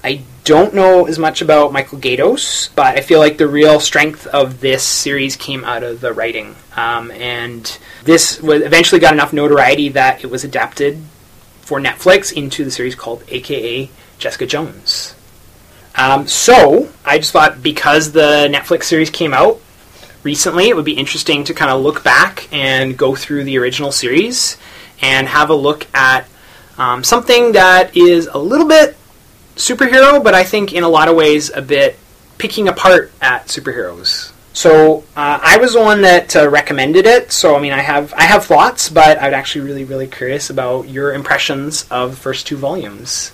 I 0.02 0.22
don't 0.44 0.74
know 0.74 1.06
as 1.06 1.18
much 1.18 1.42
about 1.42 1.72
Michael 1.72 1.98
Gaydos, 1.98 2.70
but 2.74 2.96
I 2.96 3.02
feel 3.02 3.18
like 3.18 3.36
the 3.36 3.46
real 3.46 3.78
strength 3.80 4.26
of 4.26 4.60
this 4.60 4.82
series 4.82 5.36
came 5.36 5.62
out 5.64 5.82
of 5.82 6.00
the 6.00 6.12
writing. 6.12 6.56
Um, 6.76 7.10
and 7.10 7.78
this 8.04 8.40
was 8.40 8.62
eventually 8.62 9.00
got 9.00 9.12
enough 9.12 9.32
notoriety 9.34 9.90
that 9.90 10.24
it 10.24 10.30
was 10.30 10.42
adapted 10.42 11.02
for 11.60 11.78
Netflix 11.80 12.32
into 12.32 12.64
the 12.64 12.70
series 12.70 12.94
called 12.94 13.22
AKA 13.28 13.90
Jessica 14.18 14.46
Jones. 14.46 15.14
Um, 16.00 16.26
so 16.26 16.88
I 17.04 17.18
just 17.18 17.30
thought 17.30 17.62
because 17.62 18.12
the 18.12 18.48
Netflix 18.50 18.84
series 18.84 19.10
came 19.10 19.34
out 19.34 19.60
recently, 20.22 20.70
it 20.70 20.74
would 20.74 20.86
be 20.86 20.94
interesting 20.94 21.44
to 21.44 21.52
kind 21.52 21.70
of 21.70 21.82
look 21.82 22.02
back 22.02 22.48
and 22.50 22.96
go 22.96 23.14
through 23.14 23.44
the 23.44 23.58
original 23.58 23.92
series 23.92 24.56
and 25.02 25.28
have 25.28 25.50
a 25.50 25.54
look 25.54 25.86
at 25.94 26.26
um, 26.78 27.04
something 27.04 27.52
that 27.52 27.94
is 27.94 28.28
a 28.28 28.38
little 28.38 28.66
bit 28.66 28.96
superhero, 29.56 30.24
but 30.24 30.34
I 30.34 30.42
think 30.42 30.72
in 30.72 30.84
a 30.84 30.88
lot 30.88 31.08
of 31.08 31.16
ways 31.16 31.50
a 31.50 31.60
bit 31.60 31.98
picking 32.38 32.66
apart 32.66 33.12
at 33.20 33.48
superheroes. 33.48 34.32
So 34.54 35.04
uh, 35.14 35.38
I 35.42 35.58
was 35.58 35.74
the 35.74 35.82
one 35.82 36.00
that 36.00 36.34
uh, 36.34 36.48
recommended 36.48 37.04
it. 37.04 37.30
So 37.30 37.54
I 37.54 37.60
mean, 37.60 37.72
I 37.72 37.82
have 37.82 38.14
I 38.14 38.22
have 38.22 38.46
thoughts, 38.46 38.88
but 38.88 39.20
I'm 39.20 39.34
actually 39.34 39.66
really 39.66 39.84
really 39.84 40.06
curious 40.06 40.48
about 40.48 40.88
your 40.88 41.12
impressions 41.12 41.84
of 41.90 42.12
the 42.12 42.16
first 42.16 42.46
two 42.46 42.56
volumes. 42.56 43.32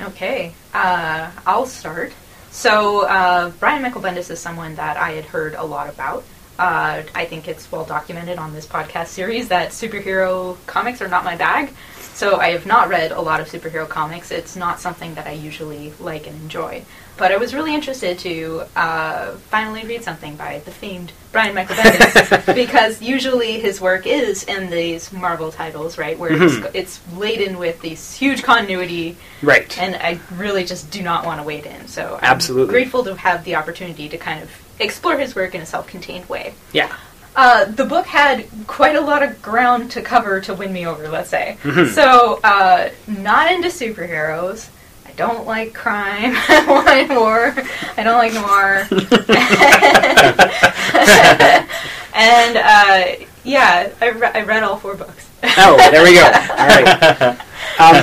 Okay, 0.00 0.54
uh, 0.72 1.30
I'll 1.46 1.66
start. 1.66 2.12
So, 2.50 3.06
uh, 3.06 3.50
Brian 3.60 3.82
Michael 3.82 4.00
Bendis 4.00 4.30
is 4.30 4.40
someone 4.40 4.74
that 4.76 4.96
I 4.96 5.12
had 5.12 5.24
heard 5.26 5.54
a 5.54 5.62
lot 5.64 5.88
about. 5.88 6.24
Uh, 6.58 7.02
I 7.14 7.24
think 7.26 7.48
it's 7.48 7.70
well 7.70 7.84
documented 7.84 8.38
on 8.38 8.52
this 8.52 8.66
podcast 8.66 9.08
series 9.08 9.48
that 9.48 9.70
superhero 9.70 10.56
comics 10.66 11.00
are 11.00 11.08
not 11.08 11.24
my 11.24 11.36
bag. 11.36 11.72
So, 12.20 12.36
I 12.38 12.48
have 12.50 12.66
not 12.66 12.90
read 12.90 13.12
a 13.12 13.20
lot 13.22 13.40
of 13.40 13.48
superhero 13.48 13.88
comics. 13.88 14.30
It's 14.30 14.54
not 14.54 14.78
something 14.78 15.14
that 15.14 15.26
I 15.26 15.30
usually 15.32 15.94
like 15.98 16.26
and 16.26 16.36
enjoy. 16.42 16.84
But 17.16 17.32
I 17.32 17.38
was 17.38 17.54
really 17.54 17.74
interested 17.74 18.18
to 18.18 18.64
uh, 18.76 19.30
finally 19.48 19.86
read 19.86 20.04
something 20.04 20.36
by 20.36 20.58
the 20.66 20.70
famed 20.70 21.12
Brian 21.32 21.54
Michael 21.54 21.76
Bendis 21.76 22.54
because 22.54 23.00
usually 23.00 23.58
his 23.58 23.80
work 23.80 24.06
is 24.06 24.44
in 24.44 24.68
these 24.68 25.10
Marvel 25.14 25.50
titles, 25.50 25.96
right, 25.96 26.18
where 26.18 26.32
Mhm. 26.32 26.74
it's, 26.74 26.74
it's 27.00 27.16
laden 27.16 27.56
with 27.56 27.80
these 27.80 28.12
huge 28.14 28.42
continuity 28.42 29.16
Right. 29.40 29.78
and 29.78 29.96
I 29.96 30.18
really 30.36 30.64
just 30.64 30.90
do 30.90 31.00
not 31.02 31.24
want 31.24 31.40
to 31.40 31.44
wade 31.46 31.64
in. 31.64 31.88
So 31.88 32.18
I'm 32.20 32.32
Absolutely. 32.36 32.74
grateful 32.74 33.02
to 33.04 33.14
have 33.14 33.44
the 33.44 33.54
opportunity 33.54 34.10
to 34.10 34.18
kind 34.18 34.42
of 34.42 34.50
explore 34.78 35.16
his 35.16 35.34
work 35.34 35.54
in 35.54 35.62
a 35.62 35.66
self-contained 35.66 36.28
way. 36.28 36.52
Yeah. 36.72 36.94
Uh, 37.36 37.64
the 37.66 37.84
book 37.84 38.06
had 38.06 38.44
quite 38.66 38.96
a 38.96 39.00
lot 39.00 39.22
of 39.22 39.40
ground 39.40 39.90
to 39.92 40.02
cover 40.02 40.40
to 40.40 40.52
win 40.54 40.72
me 40.72 40.84
over, 40.86 41.08
let's 41.08 41.30
say. 41.30 41.56
Mhm. 41.62 41.88
So, 41.94 42.40
uh, 42.42 42.90
not 43.06 43.52
into 43.52 43.68
superheroes. 43.68 44.68
I 45.06 45.12
don't 45.12 45.46
like 45.46 45.72
crime. 45.72 46.32
I 46.48 46.64
want 46.68 47.08
war. 47.10 47.54
I 47.96 48.02
don't 48.02 48.18
like 48.18 48.34
noir. 48.34 48.88
and 52.14 52.56
uh, 52.56 53.24
yeah, 53.44 53.90
I, 54.00 54.08
re- 54.10 54.30
I 54.34 54.42
read 54.42 54.62
all 54.62 54.76
four 54.76 54.94
books. 54.96 55.28
Oh, 55.56 55.76
there 55.90 56.02
we 56.02 56.14
go. 56.14 56.24
All 56.24 56.66
right. 56.66 57.38
Um, 57.78 57.96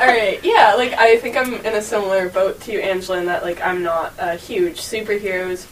All 0.00 0.06
right, 0.06 0.38
yeah, 0.44 0.74
like 0.76 0.92
I 0.92 1.16
think 1.16 1.36
I'm 1.36 1.54
in 1.54 1.74
a 1.74 1.82
similar 1.82 2.28
boat 2.28 2.60
to 2.62 2.72
you, 2.72 2.78
Angela, 2.78 3.18
in 3.18 3.26
that 3.26 3.42
like 3.42 3.60
I'm 3.60 3.82
not 3.82 4.12
a 4.18 4.36
huge 4.36 4.80
superheroes 4.80 5.66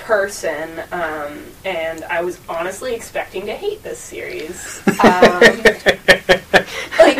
person, 0.00 0.80
um, 0.92 1.38
and 1.64 2.04
I 2.04 2.22
was 2.22 2.38
honestly 2.48 2.94
expecting 2.94 3.46
to 3.46 3.52
hate 3.54 3.82
this 3.82 3.98
series. 3.98 4.82
Um, 5.00 5.40
like 6.98 7.16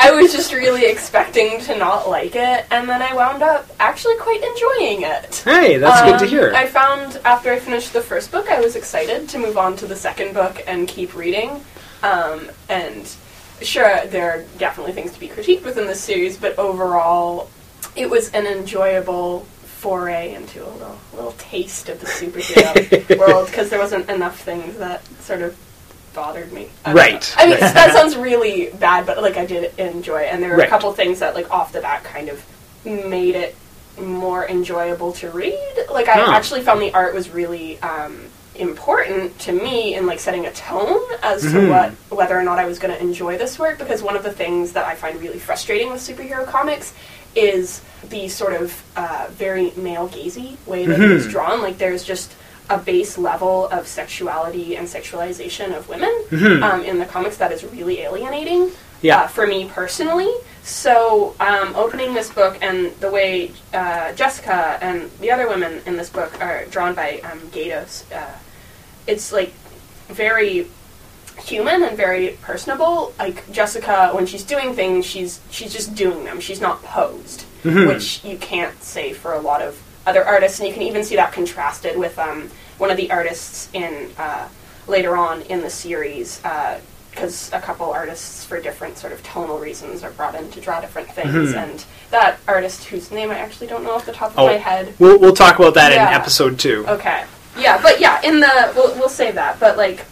I 0.00 0.10
was 0.14 0.32
just 0.32 0.52
really 0.52 0.84
expecting 0.84 1.58
to 1.60 1.78
not 1.78 2.08
like 2.10 2.34
it, 2.36 2.66
and 2.70 2.86
then 2.88 3.00
I 3.00 3.14
wound 3.14 3.42
up 3.42 3.70
actually 3.80 4.16
quite 4.18 4.42
enjoying 4.42 5.02
it. 5.02 5.36
hey, 5.44 5.78
that's 5.78 6.02
good 6.02 6.18
to 6.18 6.24
Um, 6.24 6.30
hear. 6.30 6.54
I 6.54 6.66
found 6.66 7.18
after 7.24 7.50
I 7.52 7.58
finished 7.58 7.92
the 7.94 8.02
first 8.02 8.30
book, 8.30 8.50
I 8.50 8.60
was 8.60 8.76
excited 8.76 9.28
to 9.30 9.38
move 9.38 9.56
on 9.56 9.76
to 9.76 9.86
the 9.86 9.96
second 9.96 10.34
book 10.34 10.62
and 10.66 10.86
keep 10.86 11.14
reading. 11.16 11.64
Um, 12.02 12.50
and 12.68 13.10
sure, 13.62 14.04
there 14.06 14.30
are 14.30 14.44
definitely 14.58 14.92
things 14.92 15.12
to 15.12 15.20
be 15.20 15.28
critiqued 15.28 15.64
within 15.64 15.86
this 15.86 16.00
series, 16.02 16.36
but 16.36 16.58
overall, 16.58 17.48
it 17.96 18.10
was 18.10 18.28
an 18.32 18.46
enjoyable 18.46 19.46
foray 19.86 20.32
into 20.34 20.64
a 20.64 20.70
little, 20.70 20.96
little 21.12 21.32
taste 21.38 21.88
of 21.88 21.98
the 21.98 22.06
superhero 22.06 23.18
world 23.18 23.46
because 23.48 23.68
there 23.68 23.80
wasn't 23.80 24.08
enough 24.08 24.40
things 24.40 24.78
that 24.78 25.04
sort 25.20 25.42
of 25.42 25.56
bothered 26.14 26.52
me. 26.52 26.68
I 26.84 26.92
Right. 26.92 27.34
I 27.36 27.46
mean, 27.48 27.58
that 27.58 27.92
sounds 27.98 28.16
really 28.16 28.70
bad, 28.78 29.06
but 29.06 29.20
like 29.20 29.36
I 29.36 29.44
did 29.44 29.76
enjoy 29.80 30.20
it, 30.22 30.28
and 30.32 30.40
there 30.40 30.50
were 30.50 30.58
Right. 30.58 30.68
a 30.68 30.70
couple 30.70 30.92
things 30.92 31.18
that 31.18 31.34
like 31.34 31.50
off 31.50 31.72
the 31.72 31.80
bat 31.80 32.04
kind 32.04 32.28
of 32.28 32.40
made 32.84 33.34
it 33.34 33.56
more 34.00 34.46
enjoyable 34.48 35.12
to 35.14 35.30
read. 35.30 35.84
Like 35.90 36.06
I 36.08 36.36
actually 36.36 36.62
found 36.62 36.80
the 36.80 36.94
art 36.94 37.12
was 37.12 37.28
really 37.30 37.80
um, 37.82 38.20
important 38.54 39.36
to 39.40 39.52
me 39.52 39.96
in 39.96 40.06
like 40.06 40.20
setting 40.20 40.46
a 40.46 40.52
tone 40.52 41.00
as 41.24 41.42
Mhm. 41.42 41.52
to 41.52 41.68
what 41.70 41.90
whether 42.16 42.38
or 42.38 42.42
not 42.44 42.58
I 42.60 42.66
was 42.66 42.78
going 42.78 42.94
to 42.94 43.00
enjoy 43.00 43.36
this 43.36 43.58
work. 43.58 43.78
Because 43.78 44.00
one 44.00 44.14
of 44.16 44.22
the 44.22 44.32
things 44.32 44.72
that 44.74 44.84
I 44.86 44.94
find 44.94 45.20
really 45.20 45.40
frustrating 45.40 45.90
with 45.90 46.00
superhero 46.00 46.46
comics 46.46 46.92
is 47.34 47.80
the 48.08 48.28
sort 48.28 48.54
of 48.60 48.82
uh, 48.96 49.26
very 49.30 49.72
male 49.76 50.08
gazy 50.08 50.56
way 50.66 50.86
that 50.86 51.00
it 51.00 51.10
is 51.10 51.26
Mhm. 51.26 51.30
drawn. 51.30 51.62
Like 51.62 51.78
there's 51.78 52.02
just 52.04 52.32
a 52.70 52.78
base 52.78 53.18
level 53.18 53.68
of 53.68 53.86
sexuality 53.86 54.76
and 54.76 54.86
sexualization 54.88 55.76
of 55.76 55.88
women 55.88 56.12
Mhm. 56.30 56.62
um, 56.62 56.84
in 56.84 56.98
the 56.98 57.04
comics 57.06 57.36
that 57.36 57.52
is 57.52 57.64
really 57.64 58.00
alienating 58.00 58.70
Yeah. 59.02 59.22
uh, 59.22 59.26
for 59.28 59.46
me 59.46 59.64
personally. 59.72 60.32
So, 60.64 61.34
um, 61.40 61.74
opening 61.74 62.14
this 62.14 62.30
book 62.30 62.56
and 62.62 62.92
the 63.00 63.10
way 63.10 63.50
uh, 63.74 64.12
Jessica 64.12 64.78
and 64.80 65.10
the 65.20 65.30
other 65.32 65.48
women 65.48 65.82
in 65.86 65.96
this 65.96 66.08
book 66.08 66.32
are 66.40 66.64
drawn 66.66 66.94
by 66.94 67.20
um, 67.24 67.40
Gaydos, 67.52 68.04
uh, 68.14 68.20
it's 69.08 69.32
like 69.32 69.52
very 70.08 70.68
human 71.38 71.82
and 71.82 71.96
very 71.96 72.38
personable. 72.42 73.12
Like 73.18 73.50
Jessica, 73.52 74.10
when 74.12 74.26
she's 74.26 74.42
doing 74.44 74.74
things, 74.74 75.06
she's 75.06 75.40
she's 75.50 75.72
just 75.72 75.94
doing 75.94 76.24
them. 76.24 76.40
She's 76.40 76.60
not 76.60 76.82
posed, 76.82 77.44
Mhm. 77.64 77.86
which 77.88 78.20
you 78.24 78.36
can't 78.38 78.82
say 78.82 79.12
for 79.12 79.32
a 79.34 79.40
lot 79.40 79.62
of 79.62 79.76
other 80.06 80.24
artists, 80.24 80.58
and 80.58 80.68
you 80.68 80.74
can 80.74 80.82
even 80.82 81.04
see 81.04 81.16
that 81.16 81.32
contrasted 81.32 81.96
with 81.96 82.18
um, 82.18 82.50
one 82.78 82.90
of 82.90 82.96
the 82.96 83.10
artists 83.10 83.68
in 83.72 84.10
uh, 84.18 84.46
later 84.88 85.16
on 85.16 85.42
in 85.42 85.60
the 85.60 85.70
series. 85.70 86.40
because 87.10 87.50
a 87.52 87.60
couple 87.60 87.90
artists, 87.92 88.42
for 88.46 88.58
different 88.58 88.96
sort 88.96 89.12
of 89.12 89.22
tonal 89.22 89.58
reasons, 89.58 90.02
are 90.02 90.10
brought 90.12 90.34
in 90.34 90.50
to 90.50 90.62
draw 90.62 90.80
different 90.80 91.06
things, 91.12 91.52
Mhm. 91.52 91.62
and 91.62 91.84
that 92.10 92.38
artist, 92.48 92.84
whose 92.84 93.10
name 93.10 93.30
I 93.30 93.36
actually 93.38 93.66
don't 93.66 93.84
know 93.84 93.90
off 93.92 94.06
the 94.06 94.12
top 94.12 94.30
of 94.30 94.38
Oh. 94.38 94.46
my 94.46 94.54
head, 94.56 94.94
We'll, 94.98 95.18
we'll 95.18 95.34
talk 95.34 95.58
about 95.58 95.74
that 95.74 95.92
Yeah. 95.92 96.08
in 96.08 96.14
episode 96.14 96.58
two. 96.58 96.86
Okay. 96.88 97.24
Yeah, 97.54 97.78
but 97.82 98.00
yeah, 98.00 98.18
in 98.22 98.40
the 98.40 98.72
we'll, 98.74 98.94
we'll 98.94 99.10
save 99.10 99.34
that. 99.34 99.60
But 99.60 99.76
like 99.76 100.06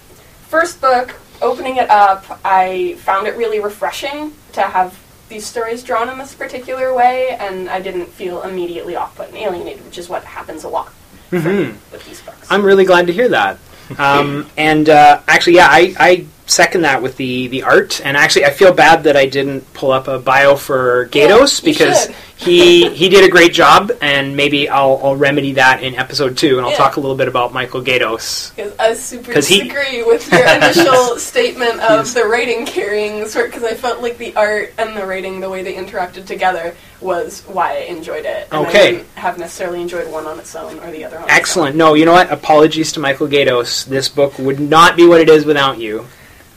first 0.50 0.80
book, 0.80 1.14
opening 1.40 1.76
it 1.76 1.88
up, 1.90 2.40
I 2.45 2.95
found 2.99 3.26
it 3.28 3.37
really 3.37 3.61
refreshing 3.61 4.33
to 4.52 4.62
have 4.62 4.99
these 5.28 5.47
stories 5.47 5.85
drawn 5.85 6.09
in 6.09 6.19
this 6.19 6.35
particular 6.35 6.92
way, 6.92 7.30
and 7.38 7.71
I 7.71 7.80
didn't 7.80 8.07
feel 8.07 8.42
immediately 8.42 8.97
off 8.97 9.14
put 9.16 9.28
and 9.28 9.37
alienated, 9.37 9.85
which 9.87 9.97
is 9.97 10.09
what 10.09 10.25
happens 10.25 10.64
a 10.64 10.69
lot 10.69 10.92
for 11.30 11.37
me 11.37 11.40
Mhm. 11.66 11.75
with 11.92 12.04
these 12.04 12.21
books. 12.21 12.49
I'm 12.50 12.64
really 12.64 12.85
glad 12.85 13.07
to 13.07 13.12
hear 13.12 13.28
that. 13.28 13.59
Um, 13.97 14.50
and 14.57 14.88
uh, 14.88 15.21
actually, 15.28 15.54
yeah, 15.54 15.69
I, 15.71 15.95
I 16.00 16.25
second 16.50 16.83
that 16.83 17.02
with 17.02 17.16
the, 17.16 17.49
the 17.49 17.62
art. 17.62 18.00
And 18.04 18.16
actually, 18.16 18.45
I 18.45 18.50
feel 18.50 18.73
bad 18.73 19.04
that 19.04 19.16
I 19.16 19.26
didn't 19.26 19.73
pull 19.75 19.92
up 19.92 20.09
a 20.09 20.19
bio 20.19 20.57
for 20.57 21.09
Gaydos 21.09 21.62
Yeah, 21.62 21.71
because 21.73 22.07
he 22.37 22.88
he 22.95 23.09
did 23.09 23.25
a 23.25 23.28
great 23.30 23.52
job. 23.52 23.92
And 24.02 24.37
maybe 24.37 24.69
I'll, 24.69 25.00
I'll 25.02 25.16
remedy 25.16 25.52
that 25.52 25.83
in 25.83 25.95
episode 25.95 26.37
two, 26.37 26.57
and 26.57 26.64
I'll 26.66 26.73
Yeah. 26.73 26.78
talk 26.78 26.97
a 26.97 27.00
little 27.00 27.16
bit 27.16 27.28
about 27.28 27.52
Michael 27.52 27.83
Gaydos. 27.83 28.54
Because 28.57 28.73
I 28.78 28.95
super 28.95 29.33
'Cause 29.33 29.47
he- 29.49 29.62
disagree 29.62 30.02
with 30.02 30.30
your 30.33 30.47
initial 30.57 31.16
statement 31.19 31.80
of 31.80 32.12
the 32.14 32.26
rating 32.26 32.66
carrying 32.66 33.26
sort 33.28 33.50
because 33.50 33.64
I 33.64 33.75
felt 33.75 34.02
like 34.02 34.19
the 34.19 34.35
art 34.37 34.75
and 34.78 34.97
the 34.97 35.07
rating, 35.07 35.40
the 35.40 35.49
way 35.50 35.62
they 35.62 35.75
interacted 35.75 36.26
together, 36.26 36.75
was 37.00 37.42
why 37.47 37.75
I 37.76 37.80
enjoyed 37.83 38.25
it. 38.26 38.49
And 38.52 38.66
Okay. 38.66 38.88
I 38.88 38.90
wouldn't 38.92 39.09
have 39.14 39.38
necessarily 39.38 39.80
enjoyed 39.80 40.11
one 40.11 40.26
on 40.26 40.38
its 40.38 40.54
own 40.54 40.78
or 40.80 40.90
the 40.90 41.04
other 41.04 41.16
on 41.19 41.23
its 41.25 41.33
own. 41.33 41.38
Excellent. 41.38 41.76
No, 41.76 41.95
you 41.95 42.04
know 42.04 42.12
what? 42.12 42.30
Apologies 42.33 42.92
to 42.92 43.00
Michael 43.00 43.28
Gaydos. 43.28 43.87
This 43.87 44.09
book 44.09 44.38
would 44.38 44.61
not 44.61 44.97
be 44.97 45.07
what 45.07 45.21
it 45.21 45.28
is 45.28 45.45
without 45.45 45.78
you. 45.78 46.07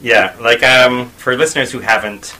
Yeah, 0.03 0.35
like 0.41 0.61
um, 0.63 1.07
for 1.11 1.33
listeners 1.37 1.71
who 1.71 1.79
haven't 1.79 2.37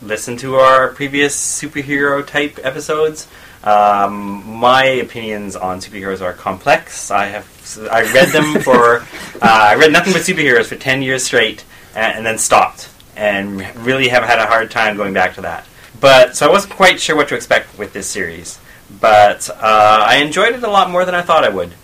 listened 0.00 0.38
to 0.38 0.54
our 0.54 0.88
previous 0.88 1.36
superhero 1.36 2.26
type 2.26 2.58
episodes, 2.62 3.28
um, 3.62 4.42
my 4.58 4.84
opinions 4.84 5.54
on 5.54 5.80
superheroes 5.80 6.22
are 6.22 6.32
complex. 6.32 7.10
I 7.10 7.26
have 7.26 7.88
I 7.92 8.10
read 8.14 8.30
them 8.30 8.58
for 8.62 9.00
uh, 9.00 9.02
I 9.42 9.74
read 9.74 9.92
nothing 9.92 10.14
but 10.14 10.22
superheroes 10.22 10.64
for 10.64 10.76
ten 10.76 11.02
years 11.02 11.22
straight, 11.24 11.62
and, 11.94 12.16
and 12.16 12.26
then 12.26 12.38
stopped, 12.38 12.88
and 13.16 13.60
really 13.84 14.08
have 14.08 14.24
had 14.24 14.38
a 14.38 14.46
hard 14.46 14.70
time 14.70 14.96
going 14.96 15.12
back 15.12 15.34
to 15.34 15.42
that. 15.42 15.66
But 16.00 16.34
so 16.36 16.48
I 16.48 16.50
wasn't 16.50 16.72
quite 16.72 16.98
sure 16.98 17.16
what 17.16 17.28
to 17.28 17.36
expect 17.36 17.78
with 17.78 17.92
this 17.92 18.06
series, 18.06 18.58
but 18.98 19.50
uh, 19.50 20.06
I 20.08 20.22
enjoyed 20.24 20.54
it 20.54 20.62
a 20.62 20.70
lot 20.70 20.88
more 20.88 21.04
than 21.04 21.14
I 21.14 21.20
thought 21.20 21.44
I 21.44 21.50
would. 21.50 21.74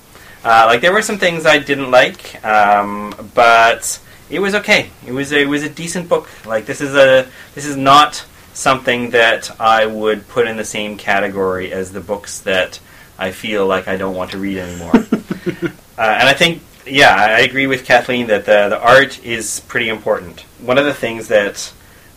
Uh, 0.42 0.64
like 0.66 0.80
there 0.80 0.94
were 0.94 1.02
some 1.02 1.18
things 1.18 1.44
I 1.44 1.58
didn't 1.58 1.90
like, 1.90 2.42
um, 2.42 3.14
but 3.34 4.00
it 4.30 4.38
was 4.38 4.54
okay. 4.54 4.90
It 5.06 5.12
was 5.12 5.32
a, 5.32 5.42
it 5.42 5.49
was 5.49 5.62
a 5.62 5.68
decent 5.68 6.08
book. 6.08 6.28
Like 6.46 6.66
this 6.66 6.80
is 6.80 6.94
a 6.94 7.28
this 7.54 7.66
is 7.66 7.76
not 7.76 8.25
something 8.52 9.10
that 9.10 9.60
I 9.60 9.87
would 9.87 10.28
put 10.28 10.46
in 10.46 10.56
the 10.56 10.64
same 10.64 10.96
category 10.96 11.72
as 11.72 11.92
the 11.92 12.00
books 12.00 12.40
that 12.40 12.80
I 13.18 13.32
feel 13.32 13.66
like 13.66 13.88
I 13.88 13.96
don't 13.96 14.14
want 14.14 14.32
to 14.32 14.38
read 14.38 14.58
anymore. 14.58 14.94
uh, 14.96 15.68
and 15.99 16.28
I 16.28 16.32
think 16.32 16.62
yeah, 16.87 17.14
I 17.14 17.40
agree 17.40 17.66
with 17.66 17.84
Kathleen 17.84 18.28
that 18.28 18.46
the 18.46 18.68
the 18.68 18.80
art 18.80 19.22
is 19.25 19.60
pretty 19.60 19.88
important. 19.88 20.40
One 20.60 20.78
of 20.78 20.84
the 20.84 20.94
things 20.94 21.28
that 21.28 21.72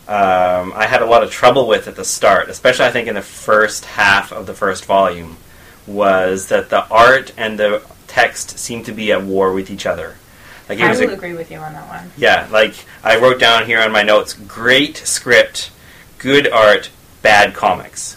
um, 0.06 0.72
I 0.74 0.86
had 0.86 1.02
a 1.02 1.06
lot 1.06 1.22
of 1.22 1.30
trouble 1.30 1.66
with 1.66 1.88
at 1.88 1.96
the 1.96 2.04
start, 2.04 2.48
especially 2.48 2.86
I 2.86 2.90
think 2.90 3.08
in 3.08 3.14
the 3.14 3.22
first 3.22 3.84
half 3.86 4.32
of 4.32 4.46
the 4.46 4.54
first 4.54 4.84
volume, 4.84 5.38
was 5.86 6.48
that 6.48 6.70
the 6.70 6.86
art 6.88 7.32
and 7.36 7.58
the 7.58 7.82
text 8.06 8.58
seemed 8.58 8.86
to 8.86 8.92
be 8.92 9.12
at 9.12 9.22
war 9.22 9.52
with 9.52 9.70
each 9.70 9.86
other. 9.86 10.16
Like 10.68 10.78
it 10.78 10.84
I 10.84 10.88
was 10.90 11.00
will 11.00 11.10
a, 11.10 11.12
agree 11.14 11.34
with 11.34 11.50
you 11.50 11.58
on 11.58 11.72
that 11.74 11.88
one. 11.88 12.10
yeah, 12.16 12.48
like 12.50 12.74
I 13.02 13.18
wrote 13.18 13.38
down 13.38 13.66
here 13.66 13.80
on 13.80 13.92
my 13.92 14.02
notes: 14.02 14.32
great 14.32 14.96
script, 14.98 15.70
good 16.18 16.48
art, 16.50 16.90
bad 17.22 17.54
comics. 17.54 18.16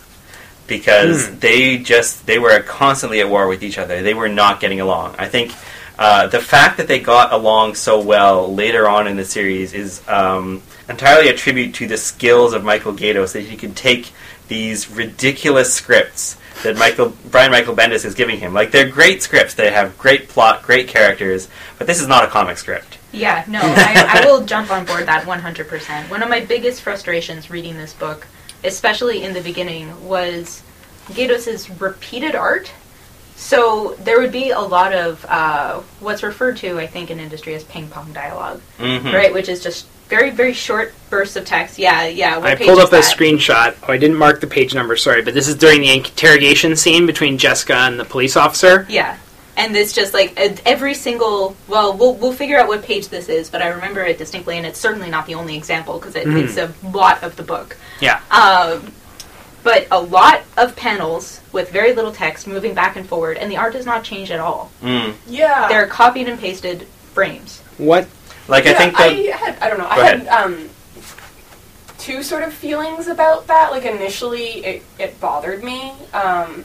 because 0.68 1.28
Hmm. 1.28 1.40
they 1.40 1.78
just 1.78 2.26
they 2.26 2.38
were 2.40 2.60
constantly 2.62 3.22
at 3.22 3.30
war 3.30 3.48
with 3.48 3.64
each 3.64 3.78
other. 3.78 4.02
They 4.02 4.14
were 4.14 4.28
not 4.30 4.60
getting 4.60 4.82
along. 4.82 5.16
I 5.18 5.28
think 5.28 5.54
uh, 5.98 6.28
the 6.28 6.40
fact 6.42 6.78
that 6.78 6.88
they 6.88 7.00
got 7.00 7.32
along 7.34 7.76
so 7.76 8.00
well 8.02 8.54
later 8.54 8.88
on 8.88 9.08
in 9.08 9.16
the 9.18 9.26
series 9.26 9.74
is 9.74 10.02
um, 10.08 10.62
entirely 10.90 11.30
a 11.30 11.34
tribute 11.34 11.74
to 11.76 11.88
the 11.88 11.98
skills 11.98 12.54
of 12.54 12.64
Michael 12.64 12.94
Gaydos 12.94 13.32
that 13.34 13.42
he 13.44 13.56
could 13.58 13.76
take 13.76 14.12
these 14.50 14.90
ridiculous 14.92 15.74
scripts 15.74 16.38
that 16.64 16.78
Michael 16.78 17.14
Brian 17.32 17.52
Michael 17.52 17.76
Bendis 17.76 18.06
is 18.06 18.14
giving 18.16 18.40
him. 18.40 18.54
Like 18.54 18.72
they're 18.72 18.90
great 18.90 19.22
scripts. 19.24 19.54
They 19.54 19.72
have 19.72 19.98
great 19.98 20.28
plot, 20.30 20.64
great 20.64 20.88
characters, 20.88 21.48
but 21.78 21.88
this 21.88 22.02
is 22.02 22.08
not 22.08 22.24
a 22.24 22.28
comic 22.28 22.58
script. 22.58 22.98
Yeah, 23.12 23.44
no, 23.48 23.60
I, 23.64 24.22
I 24.22 24.26
will 24.26 24.46
jump 24.46 24.72
on 24.72 24.86
board 24.86 25.06
that 25.06 25.24
100%. 25.26 26.10
One 26.10 26.22
of 26.24 26.30
my 26.30 26.42
biggest 26.42 26.82
frustrations 26.82 27.50
reading 27.50 27.76
this 27.78 27.94
book, 27.94 28.28
especially 28.64 29.24
in 29.24 29.34
the 29.34 29.42
beginning, 29.42 30.08
was 30.08 30.62
Gaydos' 31.08 31.80
repeated 31.80 32.36
art. 32.36 32.72
So 33.36 33.96
there 34.00 34.20
would 34.20 34.32
be 34.32 34.50
a 34.50 34.60
lot 34.60 34.94
of 34.94 35.24
uh, 35.30 35.80
what's 36.00 36.24
referred 36.24 36.58
to, 36.58 36.80
I 36.80 36.88
think, 36.88 37.12
in 37.12 37.20
industry 37.20 37.54
as 37.54 37.64
ping 37.64 37.88
pong 37.88 38.12
dialogue, 38.12 38.62
Mhm. 38.80 39.14
right? 39.14 39.32
Which 39.34 39.48
is 39.48 39.62
just 39.64 39.86
very, 40.10 40.30
very 40.32 40.54
short 40.54 40.94
bursts 41.10 41.36
of 41.36 41.46
text. 41.46 41.78
Yeah, 41.78 42.06
yeah. 42.08 42.38
What 42.38 42.48
I 42.48 42.56
page 42.56 42.68
pulled 42.68 42.80
is 42.80 42.86
up 42.86 42.90
a 42.90 42.96
that? 42.98 43.04
screenshot. 43.04 43.76
Oh, 43.88 43.92
I 43.94 43.98
didn't 43.98 44.18
mark 44.18 44.42
the 44.42 44.48
page 44.48 44.74
number, 44.74 44.96
sorry, 44.98 45.22
but 45.22 45.34
this 45.34 45.48
is 45.48 45.56
during 45.56 45.82
the 45.82 45.92
interrogation 45.94 46.76
scene 46.76 47.06
between 47.06 47.38
Jessica 47.38 47.76
and 47.76 48.00
the 48.00 48.06
police 48.06 48.36
officer. 48.38 48.86
Yeah. 48.90 49.18
And 49.58 49.76
it's 49.76 49.92
just 49.94 50.14
like 50.14 50.40
uh, 50.40 50.56
every 50.68 50.94
single. 50.94 51.56
Well, 51.68 51.98
we'll 51.98 52.14
we'll 52.14 52.32
figure 52.34 52.60
out 52.60 52.68
what 52.68 52.84
page 52.84 53.08
this 53.10 53.28
is, 53.28 53.50
but 53.50 53.62
I 53.64 53.70
remember 53.70 54.02
it 54.02 54.20
distinctly, 54.20 54.56
and 54.58 54.68
it's 54.68 54.78
certainly 54.80 55.10
not 55.10 55.26
the 55.26 55.34
only 55.34 55.58
example 55.58 55.98
because 55.98 56.16
it, 56.16 56.28
Mhm. 56.28 56.44
it's 56.44 56.58
a 56.58 56.72
lot 56.88 57.24
of 57.24 57.36
the 57.38 57.44
book. 57.44 57.76
Yeah. 58.00 58.22
Um, 58.30 58.92
but 59.64 59.88
a 59.90 60.00
lot 60.00 60.44
of 60.58 60.76
panels 60.76 61.42
with 61.52 61.72
very 61.72 61.94
little 61.94 62.12
text 62.12 62.46
moving 62.48 62.76
back 62.76 62.96
and 62.98 63.10
forward, 63.10 63.38
and 63.38 63.52
the 63.52 63.58
art 63.58 63.74
does 63.74 63.86
not 63.88 64.04
change 64.04 64.30
at 64.30 64.40
all. 64.40 64.72
Mm. 64.84 65.16
Yeah. 65.26 65.68
They're 65.68 65.88
copied 65.88 66.30
and 66.30 66.40
pasted 66.40 66.84
frames. 67.16 67.62
What? 67.80 68.08
Like 68.48 68.66
I 68.66 68.74
think 68.74 68.94
that 68.98 69.10
I 69.12 69.14
had 69.38 69.60
I 69.60 69.70
don't 69.70 69.78
know. 69.78 69.86
Go 69.86 69.92
I 69.92 70.06
had 70.06 70.28
um, 70.28 70.70
two 71.98 72.24
sort 72.24 72.44
of 72.44 72.54
feelings 72.54 73.08
about 73.08 73.48
that. 73.48 73.72
Like 73.72 73.86
initially, 73.86 74.64
it, 74.66 74.84
it 75.00 75.20
bothered 75.20 75.64
me, 75.64 75.92
um, 76.14 76.64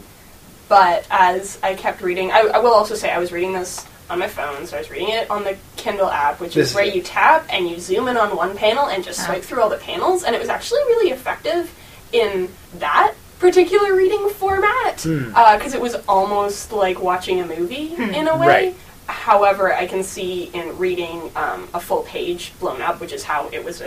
but 0.68 1.06
as 1.10 1.58
I 1.62 1.74
kept 1.74 2.00
reading, 2.02 2.30
I, 2.30 2.40
I 2.54 2.58
will 2.58 2.72
also 2.74 2.94
say 2.94 3.10
I 3.10 3.18
was 3.18 3.32
reading 3.32 3.52
this 3.52 3.86
on 4.10 4.18
my 4.18 4.28
phone, 4.28 4.66
so 4.66 4.76
I 4.76 4.80
was 4.80 4.90
reading 4.90 5.08
it 5.10 5.30
on 5.30 5.42
the 5.44 5.56
Kindle 5.76 6.10
app, 6.10 6.38
which 6.40 6.54
This 6.54 6.70
is 6.70 6.74
where 6.74 6.84
is- 6.84 6.94
you 6.94 7.02
tap 7.02 7.46
and 7.50 7.68
you 7.68 7.78
zoom 7.80 8.08
in 8.08 8.16
on 8.16 8.36
one 8.36 8.56
panel 8.56 8.86
and 8.88 9.02
just 9.02 9.20
Ah. 9.20 9.26
swipe 9.26 9.42
through 9.42 9.62
all 9.62 9.68
the 9.70 9.78
panels, 9.78 10.22
and 10.24 10.34
it 10.34 10.38
was 10.40 10.48
actually 10.50 10.80
really 10.84 11.10
effective 11.10 11.72
in 12.12 12.48
that 12.78 13.14
particular 13.38 13.94
reading 13.96 14.28
format 14.30 15.00
Hmm. 15.02 15.28
because 15.28 15.74
it 15.74 15.80
was 15.80 15.96
almost 16.06 16.72
like 16.72 17.00
watching 17.02 17.40
a 17.40 17.46
movie 17.46 17.88
Hmm. 17.94 18.14
in 18.14 18.28
a 18.28 18.36
way. 18.36 18.46
Right. 18.46 18.76
However, 19.12 19.72
I 19.74 19.86
can 19.86 20.02
see 20.02 20.44
in 20.54 20.78
reading 20.78 21.30
um, 21.36 21.68
a 21.74 21.80
full 21.80 22.02
page 22.02 22.52
blown 22.58 22.80
up, 22.80 22.98
which 23.00 23.12
is 23.12 23.22
how 23.22 23.48
it 23.52 23.62
was 23.62 23.82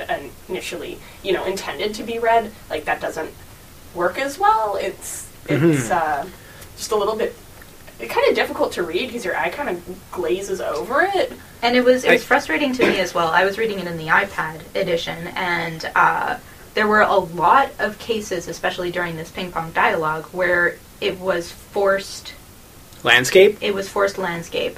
initially, 0.48 1.00
you 1.24 1.34
know, 1.34 1.44
intended 1.46 1.96
to 1.96 2.04
be 2.04 2.20
read. 2.20 2.52
Like 2.70 2.86
that 2.86 3.02
doesn't 3.02 3.32
work 3.96 4.18
as 4.20 4.38
well. 4.38 4.76
It's 4.80 5.28
it's 5.50 5.90
Mhm. 5.90 5.92
uh, 5.92 6.26
just 6.78 6.92
a 6.92 6.96
little 6.96 7.16
bit 7.16 7.36
kind 8.08 8.28
of 8.30 8.36
difficult 8.36 8.74
to 8.74 8.84
read 8.84 9.08
because 9.08 9.26
your 9.26 9.36
eye 9.36 9.50
kind 9.50 9.68
of 9.70 10.12
glazes 10.12 10.62
over 10.62 11.02
it. 11.16 11.34
And 11.64 11.76
it 11.76 11.84
was 11.84 12.04
it 12.04 12.12
was 12.12 12.22
I- 12.22 12.26
frustrating 12.26 12.72
to 12.74 12.86
me 12.86 13.00
as 13.00 13.14
well. 13.16 13.28
I 13.30 13.46
was 13.46 13.58
reading 13.58 13.80
it 13.80 13.88
in 13.88 13.98
the 13.98 14.08
iPad 14.08 14.62
edition, 14.76 15.28
and 15.36 15.90
uh, 15.96 16.38
there 16.76 16.88
were 16.88 17.02
a 17.02 17.16
lot 17.18 17.70
of 17.80 17.98
cases, 17.98 18.48
especially 18.48 18.92
during 18.92 19.18
this 19.18 19.32
ping 19.32 19.52
pong 19.52 19.72
dialogue, 19.72 20.26
where 20.32 20.78
it 21.02 21.20
was 21.20 21.52
forced. 21.52 22.34
Landscape? 23.04 23.58
It 23.62 23.74
was 23.74 23.90
forced 23.90 24.18
landscape. 24.18 24.78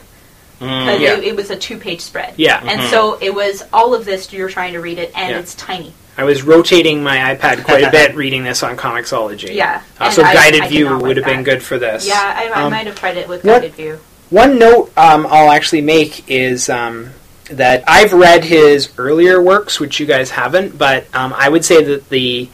Mm. 0.59 0.99
Yeah. 0.99 1.13
it, 1.17 1.23
it 1.23 1.35
was 1.35 1.49
a 1.51 1.55
two-page 1.55 2.01
spread. 2.01 2.33
Yeah. 2.37 2.59
And 2.65 2.81
Mhm. 2.81 2.89
so 2.89 3.17
it 3.21 3.33
was 3.33 3.63
all 3.71 3.93
of 3.93 4.05
this. 4.05 4.31
You're 4.33 4.49
trying 4.49 4.73
to 4.73 4.79
read 4.79 4.97
it, 4.97 5.11
and 5.15 5.31
Yeah. 5.31 5.39
it's 5.39 5.53
tiny. 5.55 5.93
I 6.17 6.23
was 6.23 6.41
rotating 6.41 7.03
my 7.03 7.35
iPad 7.35 7.63
quite 7.63 7.83
a 7.83 7.91
bit 7.91 8.15
reading 8.15 8.43
this 8.43 8.63
on 8.63 8.75
Comixology. 8.75 9.53
Yeah. 9.53 9.81
Uh, 9.99 10.09
so 10.09 10.23
I- 10.23 10.33
guided 10.33 10.61
I 10.63 10.67
view 10.67 10.97
would 10.97 11.17
have 11.17 11.25
been 11.25 11.43
good 11.43 11.61
for 11.61 11.77
this. 11.77 12.07
Yeah, 12.07 12.15
I, 12.35 12.47
I 12.47 12.63
Um, 12.63 12.71
might 12.71 12.87
have 12.87 12.95
tried 12.95 13.17
it 13.17 13.27
with 13.27 13.43
what- 13.43 13.61
guided 13.61 13.75
view. 13.75 13.99
One 14.31 14.57
note 14.59 14.91
um, 14.97 15.25
I'll 15.29 15.51
actually 15.51 15.81
make 15.81 16.23
is 16.29 16.69
um, 16.69 17.11
that 17.51 17.83
I've 17.87 18.11
read 18.11 18.43
his 18.43 18.89
earlier 18.97 19.41
works, 19.41 19.79
which 19.79 19.99
you 19.99 20.05
guys 20.05 20.31
haven't, 20.31 20.77
but 20.77 21.05
um, 21.13 21.33
I 21.37 21.47
would 21.49 21.63
say 21.63 21.83
that 21.83 22.09
the 22.09 22.49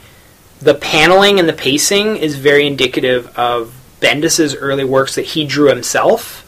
the 0.61 0.75
paneling 0.75 1.39
and 1.39 1.49
the 1.49 1.53
pacing 1.53 2.15
is 2.17 2.35
very 2.35 2.67
indicative 2.67 3.27
of 3.37 3.73
Bendis's 4.01 4.55
early 4.55 4.83
works 4.85 5.15
that 5.15 5.25
he 5.25 5.45
drew 5.45 5.67
himself. 5.67 6.42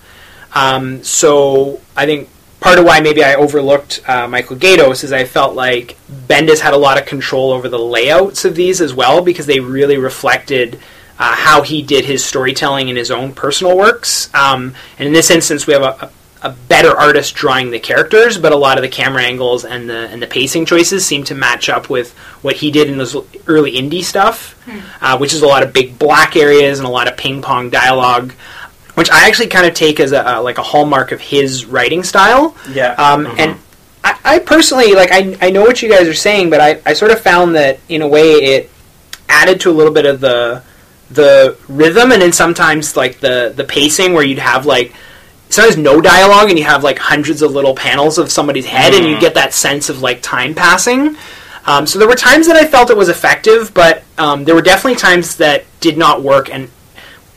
Um, 0.55 1.03
so 1.03 1.81
I 1.95 2.05
think 2.05 2.29
part 2.61 2.79
of 2.79 2.85
why 2.85 2.99
maybe 3.01 3.23
I 3.23 3.35
overlooked 3.35 4.01
uh, 4.07 4.27
Michael 4.27 4.55
Gaydos 4.55 5.03
is 5.03 5.13
I 5.13 5.25
felt 5.25 5.53
like 5.53 5.97
Bendis 6.09 6.61
had 6.61 6.73
a 6.73 6.77
lot 6.77 6.97
of 6.97 7.05
control 7.05 7.51
over 7.51 7.69
the 7.69 7.77
layouts 7.77 8.45
of 8.45 8.55
these 8.55 8.81
as 8.81 8.93
well 8.93 9.21
because 9.21 9.45
they 9.45 9.59
really 9.59 9.97
reflected 9.97 10.79
uh, 11.19 11.35
how 11.35 11.61
he 11.61 11.81
did 11.81 12.05
his 12.05 12.23
storytelling 12.23 12.89
in 12.89 12.95
his 12.95 13.11
own 13.11 13.33
personal 13.33 13.77
works. 13.77 14.33
Um, 14.33 14.73
and 14.97 15.07
in 15.07 15.13
this 15.13 15.29
instance, 15.29 15.67
we 15.67 15.73
have 15.73 15.83
a, 15.83 16.11
a, 16.41 16.49
a 16.49 16.49
better 16.67 16.95
artist 16.97 17.35
drawing 17.35 17.71
the 17.71 17.79
characters, 17.79 18.37
but 18.37 18.51
a 18.51 18.57
lot 18.57 18.77
of 18.77 18.81
the 18.81 18.89
camera 18.89 19.23
angles 19.23 19.63
and 19.63 19.89
the 19.89 20.09
and 20.09 20.21
the 20.21 20.27
pacing 20.27 20.65
choices 20.65 21.05
seem 21.05 21.23
to 21.25 21.35
match 21.35 21.69
up 21.69 21.89
with 21.89 22.13
what 22.41 22.57
he 22.57 22.71
did 22.71 22.89
in 22.89 22.97
those 22.97 23.15
early 23.47 23.73
indie 23.73 24.03
stuff, 24.03 24.57
uh, 25.01 25.17
which 25.17 25.33
is 25.33 25.41
a 25.41 25.47
lot 25.47 25.63
of 25.63 25.71
big 25.71 25.97
black 25.97 26.35
areas 26.35 26.79
and 26.79 26.87
a 26.87 26.91
lot 26.91 27.07
of 27.07 27.15
ping 27.15 27.41
pong 27.41 27.69
dialogue. 27.69 28.33
Which 28.95 29.09
I 29.11 29.27
actually 29.27 29.47
kind 29.47 29.65
of 29.65 29.73
take 29.73 29.99
as 29.99 30.11
a, 30.13 30.21
a 30.25 30.41
like 30.41 30.57
a 30.57 30.63
hallmark 30.63 31.11
of 31.11 31.21
his 31.21 31.65
writing 31.65 32.03
style. 32.03 32.55
Yeah. 32.71 32.93
Um, 32.93 33.25
Mhm. 33.25 33.39
And 33.39 33.59
I, 34.03 34.17
I 34.23 34.39
personally 34.39 34.93
like 34.93 35.11
I, 35.11 35.37
I 35.41 35.49
know 35.51 35.61
what 35.63 35.81
you 35.81 35.89
guys 35.89 36.07
are 36.07 36.13
saying, 36.13 36.49
but 36.49 36.59
I, 36.61 36.79
I 36.85 36.93
sort 36.93 37.11
of 37.11 37.19
found 37.21 37.55
that 37.55 37.79
in 37.89 38.01
a 38.01 38.07
way 38.07 38.33
it 38.33 38.71
added 39.27 39.59
to 39.61 39.69
a 39.71 39.73
little 39.73 39.93
bit 39.93 40.05
of 40.05 40.19
the 40.21 40.61
the 41.11 41.55
rhythm, 41.67 42.11
and 42.11 42.21
then 42.21 42.31
sometimes 42.31 42.95
like 42.97 43.19
the 43.19 43.53
the 43.55 43.63
pacing 43.63 44.13
where 44.13 44.23
you'd 44.23 44.39
have 44.39 44.65
like 44.65 44.93
sometimes 45.49 45.77
no 45.77 46.01
dialogue 46.01 46.49
and 46.49 46.57
you 46.57 46.65
have 46.65 46.83
like 46.83 46.97
hundreds 46.97 47.41
of 47.41 47.51
little 47.51 47.75
panels 47.75 48.17
of 48.17 48.31
somebody's 48.31 48.65
head, 48.65 48.93
and 48.93 49.05
you 49.05 49.15
Mhm. 49.17 49.19
get 49.21 49.33
that 49.35 49.53
sense 49.53 49.89
of 49.89 50.01
like 50.01 50.21
time 50.21 50.55
passing. 50.55 51.15
Um, 51.67 51.85
so 51.87 51.97
there 51.99 52.07
were 52.07 52.15
times 52.15 52.47
that 52.47 52.55
I 52.55 52.65
felt 52.65 52.89
it 52.91 52.97
was 52.97 53.09
effective, 53.09 53.73
but 53.73 54.03
um, 54.19 54.45
there 54.45 54.53
were 54.55 54.61
definitely 54.61 54.97
times 54.97 55.35
that 55.37 55.65
did 55.79 55.97
not 55.97 56.21
work. 56.21 56.49
And 56.53 56.69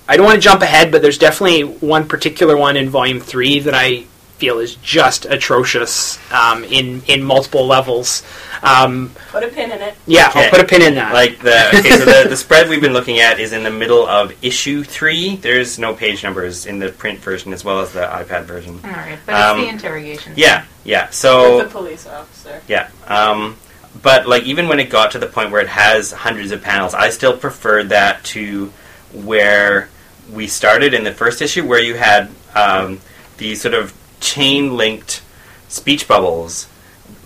I 0.09 0.17
don't 0.17 0.25
want 0.27 0.37
to 0.37 0.41
jump 0.41 0.63
ahead, 0.63 0.91
but 0.91 1.03
there's 1.03 1.19
definitely 1.19 1.63
one 1.63 2.09
particular 2.09 2.57
one 2.57 2.77
in 2.77 2.89
Volume 2.89 3.21
Three 3.21 3.61
that 3.61 3.75
I 3.75 4.05
feel 4.39 4.61
is 4.61 4.77
just 4.77 5.25
atrocious 5.27 6.19
um, 6.33 6.65
in 6.65 7.03
in 7.09 7.23
multiple 7.23 7.67
levels. 7.67 8.23
Um, 8.63 9.13
Put 9.31 9.43
a 9.45 9.49
pin 9.49 9.71
in 9.73 9.81
it. 9.83 9.95
yeah, 10.07 10.29
Okay. 10.31 10.45
I'll 10.45 10.51
put 10.51 10.61
a 10.61 10.65
pin 10.65 10.83
in 10.83 10.95
that. 10.95 11.13
Like 11.13 11.41
the 11.41 11.69
okay, 11.79 11.91
so 11.91 12.05
the, 12.05 12.27
the 12.29 12.37
spread 12.37 12.69
we've 12.69 12.81
been 12.81 12.93
looking 12.93 13.19
at 13.21 13.39
is 13.39 13.53
in 13.53 13.63
the 13.65 13.71
middle 13.71 14.07
of 14.07 14.33
issue 14.43 14.83
three. 14.83 15.37
There's 15.37 15.79
no 15.79 15.93
page 15.95 16.23
numbers 16.23 16.67
in 16.67 16.79
the 16.79 16.89
print 16.91 17.19
version 17.21 17.53
as 17.53 17.65
well 17.65 17.81
as 17.81 17.93
the 17.93 18.01
iPad 18.01 18.45
version. 18.45 18.81
All 18.85 18.91
right, 18.91 19.19
but 19.27 19.35
Um, 19.35 19.59
it's 19.61 19.67
the 19.69 19.73
interrogation. 19.75 20.33
Yeah, 20.37 20.65
yeah. 20.85 21.07
With 21.07 21.15
So 21.15 21.63
the 21.65 21.69
police 21.71 22.07
officer. 22.07 22.63
yeah, 22.69 22.89
um, 23.09 23.57
but 24.03 24.27
like 24.29 24.45
even 24.45 24.69
when 24.69 24.81
it 24.81 24.89
got 24.91 25.11
to 25.13 25.19
the 25.19 25.27
point 25.27 25.51
where 25.51 25.61
it 25.61 25.69
has 25.69 26.13
hundreds 26.13 26.51
of 26.53 26.63
panels, 26.63 26.95
I 26.95 27.11
still 27.11 27.37
preferred 27.37 27.89
that 27.91 28.23
to 28.27 28.73
where 29.13 29.89
we 30.33 30.47
started 30.47 30.95
in 30.95 31.05
the 31.05 31.13
first 31.13 31.41
issue, 31.43 31.67
where 31.67 31.81
you 31.81 31.95
had 31.97 32.31
um, 32.55 33.01
these 33.39 33.61
sort 33.61 33.75
of 33.75 33.95
chain 34.21 34.77
linked 34.77 35.23
speech 35.69 36.09
bubbles 36.09 36.69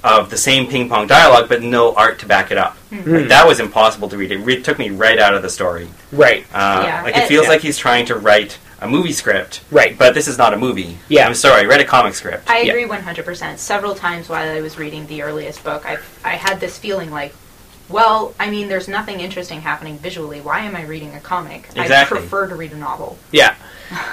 of 0.04 0.30
the 0.30 0.36
same 0.36 0.66
ping 0.68 0.88
pong 0.88 1.06
dialogue, 1.06 1.48
but 1.48 1.62
no 1.62 1.94
art 1.94 2.18
to 2.18 2.26
back 2.26 2.50
it 2.50 2.58
up. 2.58 2.76
Hmm. 2.90 3.08
Like, 3.14 3.28
that 3.28 3.46
was 3.46 3.60
impossible 3.60 4.08
to 4.08 4.18
read. 4.18 4.32
It 4.32 4.38
re- 4.38 4.60
took 4.62 4.78
me 4.78 4.90
right 4.90 5.18
out 5.18 5.34
of 5.34 5.42
the 5.42 5.48
story. 5.50 5.88
right, 6.10 6.44
Uh, 6.52 6.82
Yeah, 6.86 7.02
like 7.04 7.16
it 7.16 7.28
feels 7.28 7.44
yeah. 7.44 7.50
like 7.50 7.60
he's 7.60 7.78
trying 7.78 8.06
to 8.06 8.16
write 8.16 8.58
a 8.80 8.88
movie 8.88 9.12
script, 9.12 9.60
right. 9.70 9.96
but 9.96 10.12
this 10.12 10.26
is 10.26 10.38
not 10.38 10.52
a 10.54 10.56
movie. 10.56 10.98
Yeah. 11.08 11.24
I'm 11.26 11.34
sorry, 11.34 11.62
I 11.62 11.64
read 11.66 11.80
a 11.80 11.84
comic 11.84 12.14
script. 12.14 12.50
I 12.50 12.62
Yeah. 12.62 12.72
agree 12.72 12.84
100%. 12.84 13.58
Several 13.60 13.94
times 13.94 14.28
while 14.28 14.48
I 14.56 14.60
was 14.60 14.76
reading 14.76 15.06
the 15.06 15.22
earliest 15.22 15.62
book, 15.62 15.86
I, 15.86 15.98
I 16.24 16.30
had 16.34 16.58
this 16.58 16.78
feeling 16.78 17.12
like, 17.12 17.32
well, 17.92 18.34
I 18.40 18.50
mean, 18.50 18.68
there's 18.68 18.88
nothing 18.88 19.20
interesting 19.20 19.60
happening 19.60 19.98
visually. 19.98 20.40
Why 20.40 20.60
am 20.60 20.74
I 20.74 20.84
reading 20.84 21.14
a 21.14 21.20
comic? 21.20 21.68
Exactly. 21.76 21.94
I 21.94 22.04
prefer 22.04 22.48
to 22.48 22.54
read 22.54 22.72
a 22.72 22.76
novel. 22.76 23.18
Yeah. 23.30 23.54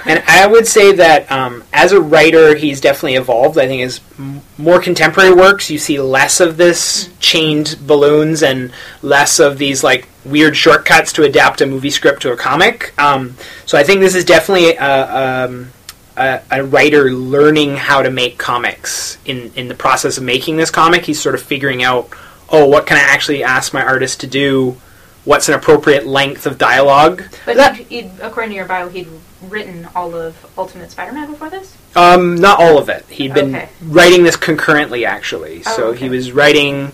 And 0.04 0.22
I 0.26 0.46
would 0.46 0.66
say 0.66 0.92
that 0.92 1.30
um, 1.32 1.64
as 1.72 1.92
a 1.92 2.00
writer, 2.00 2.54
he's 2.54 2.80
definitely 2.80 3.14
evolved. 3.14 3.58
I 3.58 3.66
think 3.66 3.80
his 3.80 4.00
m- 4.18 4.42
more 4.58 4.78
contemporary 4.78 5.32
works, 5.32 5.70
you 5.70 5.78
see 5.78 5.98
less 5.98 6.40
of 6.40 6.58
this 6.58 7.08
chained 7.18 7.78
balloons 7.86 8.42
and 8.42 8.72
less 9.02 9.38
of 9.38 9.56
these 9.56 9.82
like 9.82 10.06
weird 10.24 10.54
shortcuts 10.54 11.14
to 11.14 11.22
adapt 11.22 11.62
a 11.62 11.66
movie 11.66 11.88
script 11.88 12.20
to 12.22 12.32
a 12.32 12.36
comic. 12.36 12.92
Um, 13.00 13.36
so 13.64 13.78
I 13.78 13.82
think 13.82 14.00
this 14.00 14.14
is 14.14 14.24
definitely 14.26 14.76
a, 14.76 15.46
um, 15.46 15.72
a, 16.16 16.42
a 16.50 16.64
writer 16.64 17.10
learning 17.10 17.76
how 17.76 18.02
to 18.02 18.10
make 18.10 18.36
comics. 18.36 19.16
In 19.24 19.50
in 19.56 19.68
the 19.68 19.74
process 19.74 20.18
of 20.18 20.24
making 20.24 20.58
this 20.58 20.70
comic, 20.70 21.06
he's 21.06 21.20
sort 21.20 21.34
of 21.34 21.42
figuring 21.42 21.82
out, 21.82 22.10
oh, 22.50 22.66
what 22.66 22.86
can 22.86 22.96
I 22.96 23.00
actually 23.00 23.42
ask 23.42 23.72
my 23.72 23.84
artist 23.84 24.20
to 24.20 24.26
do 24.26 24.76
what's 25.24 25.48
an 25.48 25.54
appropriate 25.54 26.06
length 26.06 26.46
of 26.46 26.58
dialogue. 26.58 27.24
But 27.46 27.56
That- 27.56 27.76
he'd, 27.76 27.86
he'd, 27.88 28.10
according 28.22 28.50
to 28.50 28.56
your 28.56 28.66
bio, 28.66 28.88
he'd 28.88 29.08
written 29.48 29.88
all 29.94 30.14
of 30.14 30.34
Ultimate 30.58 30.90
Spider-Man 30.90 31.30
before 31.30 31.50
this. 31.50 31.76
Um, 31.96 32.36
not 32.36 32.60
all 32.60 32.78
of 32.78 32.88
it. 32.88 33.04
He'd 33.08 33.34
been 33.34 33.54
Okay. 33.54 33.68
writing 33.82 34.22
this 34.22 34.36
concurrently, 34.36 35.04
actually. 35.04 35.62
Oh, 35.66 35.76
so 35.76 35.84
okay. 35.88 36.00
he 36.00 36.08
was 36.08 36.32
writing 36.32 36.92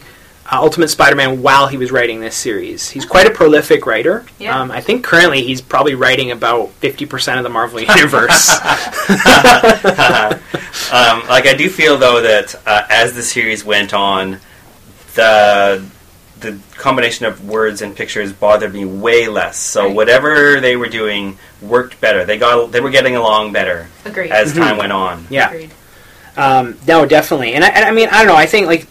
uh, 0.50 0.58
Ultimate 0.60 0.88
Spider-Man 0.88 1.42
while 1.42 1.66
he 1.66 1.76
was 1.76 1.90
writing 1.90 2.20
this 2.20 2.36
series. 2.36 2.90
He's 2.90 3.04
quite 3.04 3.26
a 3.26 3.30
prolific 3.30 3.84
writer. 3.84 4.24
Yeah. 4.38 4.58
Um, 4.58 4.70
I 4.70 4.80
think 4.80 5.04
currently 5.04 5.42
he's 5.42 5.60
probably 5.60 5.94
writing 5.96 6.30
about 6.30 6.70
fifty 6.74 7.04
percent 7.04 7.38
of 7.38 7.44
the 7.44 7.50
Marvel 7.50 7.80
universe. 7.80 8.48
um, 10.92 11.26
like 11.28 11.46
I 11.46 11.54
do 11.56 11.68
feel 11.68 11.98
though 11.98 12.20
that 12.20 12.54
uh, 12.64 12.86
as 12.88 13.14
the 13.14 13.22
series 13.22 13.64
went 13.64 13.92
on, 13.92 14.38
the 15.16 15.84
the 16.38 16.58
combination 16.76 17.24
of 17.26 17.48
words 17.48 17.80
and 17.80 17.96
pictures 17.96 18.30
bothered 18.32 18.72
me 18.74 18.84
way 18.84 19.26
less. 19.26 19.56
So 19.56 19.86
Right. 19.86 19.94
whatever 19.94 20.60
they 20.60 20.76
were 20.76 20.88
doing 20.88 21.38
worked 21.62 21.98
better. 22.00 22.24
They 22.24 22.36
got 22.38 22.70
they 22.72 22.80
were 22.80 22.90
getting 22.90 23.16
along 23.16 23.52
better 23.52 23.88
Agreed. 24.04 24.30
as 24.30 24.52
Mhm. 24.52 24.58
time 24.58 24.76
went 24.76 24.92
on. 24.92 25.26
yeah. 25.30 25.48
Agreed. 25.48 25.70
Um, 26.36 26.76
no, 26.86 27.06
definitely. 27.06 27.54
And 27.54 27.64
I, 27.64 27.68
and 27.68 27.84
I 27.86 27.90
mean, 27.90 28.08
I 28.12 28.18
don't 28.18 28.26
know. 28.28 28.36
I 28.36 28.46
think 28.46 28.66
like 28.66 28.86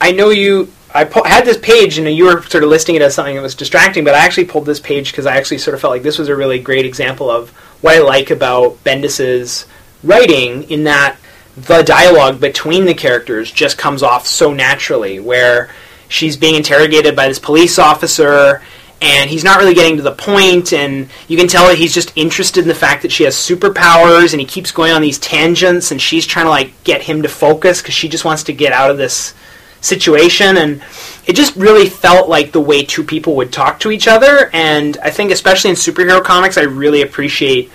I 0.00 0.12
know 0.12 0.30
you. 0.30 0.70
I 0.94 1.04
pu- 1.04 1.24
had 1.24 1.46
this 1.46 1.56
page, 1.56 1.96
and 1.98 2.06
you 2.14 2.26
were 2.26 2.42
sort 2.42 2.62
of 2.64 2.68
listing 2.70 2.94
it 2.96 3.00
as 3.02 3.14
something 3.14 3.34
that 3.34 3.40
was 3.42 3.54
distracting, 3.54 4.04
but 4.04 4.14
I 4.14 4.18
actually 4.18 4.44
pulled 4.44 4.66
this 4.66 4.78
page 4.78 5.10
because 5.10 5.24
I 5.24 5.36
actually 5.38 5.56
sort 5.56 5.74
of 5.74 5.80
felt 5.80 5.90
like 5.90 6.02
this 6.02 6.18
was 6.18 6.28
a 6.28 6.36
really 6.36 6.58
great 6.58 6.84
example 6.84 7.30
of 7.30 7.48
what 7.80 7.94
I 7.94 8.00
like 8.00 8.30
about 8.30 8.76
Bendis's 8.84 9.64
writing, 10.04 10.64
in 10.70 10.84
that 10.84 11.16
the 11.56 11.82
dialogue 11.82 12.40
between 12.40 12.86
the 12.86 12.94
characters 12.94 13.50
just 13.50 13.78
comes 13.78 14.02
off 14.02 14.26
so 14.26 14.52
naturally, 14.52 15.20
where 15.20 15.70
she's 16.08 16.36
being 16.36 16.54
interrogated 16.54 17.14
by 17.14 17.28
this 17.28 17.38
police 17.38 17.78
officer. 17.78 18.62
And 19.00 19.28
he's 19.28 19.42
not 19.42 19.58
really 19.58 19.74
getting 19.74 19.96
to 19.96 20.02
the 20.02 20.12
point, 20.12 20.72
and 20.72 21.08
you 21.26 21.36
can 21.36 21.48
tell 21.48 21.66
that 21.66 21.76
he's 21.76 21.92
just 21.92 22.12
interested 22.14 22.62
in 22.62 22.68
the 22.68 22.74
fact 22.74 23.02
that 23.02 23.10
she 23.10 23.24
has 23.24 23.34
superpowers, 23.34 24.32
and 24.32 24.40
he 24.40 24.46
keeps 24.46 24.70
going 24.70 24.92
on 24.92 25.02
these 25.02 25.18
tangents, 25.18 25.90
and 25.90 26.00
she's 26.00 26.24
trying 26.24 26.46
to 26.46 26.50
like 26.50 26.84
get 26.84 27.02
him 27.02 27.22
to 27.22 27.28
focus 27.28 27.82
because 27.82 27.94
she 27.94 28.08
just 28.08 28.24
wants 28.24 28.44
to 28.44 28.52
get 28.52 28.72
out 28.72 28.92
of 28.92 28.98
this 28.98 29.34
situation 29.82 30.56
and 30.56 30.82
it 31.26 31.34
just 31.34 31.56
really 31.56 31.88
felt 31.88 32.28
like 32.28 32.52
the 32.52 32.60
way 32.60 32.84
two 32.84 33.02
people 33.02 33.34
would 33.34 33.52
talk 33.52 33.80
to 33.80 33.90
each 33.90 34.06
other 34.06 34.48
and 34.52 34.96
i 35.02 35.10
think 35.10 35.32
especially 35.32 35.70
in 35.70 35.76
superhero 35.76 36.22
comics 36.22 36.56
i 36.56 36.62
really 36.62 37.02
appreciate 37.02 37.68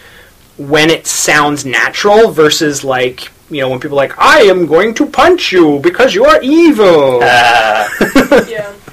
when 0.58 0.90
it 0.90 1.06
sounds 1.06 1.66
natural 1.66 2.32
versus 2.32 2.86
like 2.86 3.30
you 3.50 3.62
know 3.62 3.70
when 3.70 3.80
people 3.80 3.98
are 3.98 4.04
like 4.08 4.18
i 4.20 4.42
am 4.42 4.66
going 4.66 4.94
to 4.94 5.06
punch 5.06 5.52
you 5.52 5.80
because 5.80 6.14
you 6.14 6.26
are 6.26 6.42
evil 6.42 7.20
Uh, 7.24 7.88
yeah. 8.50 8.74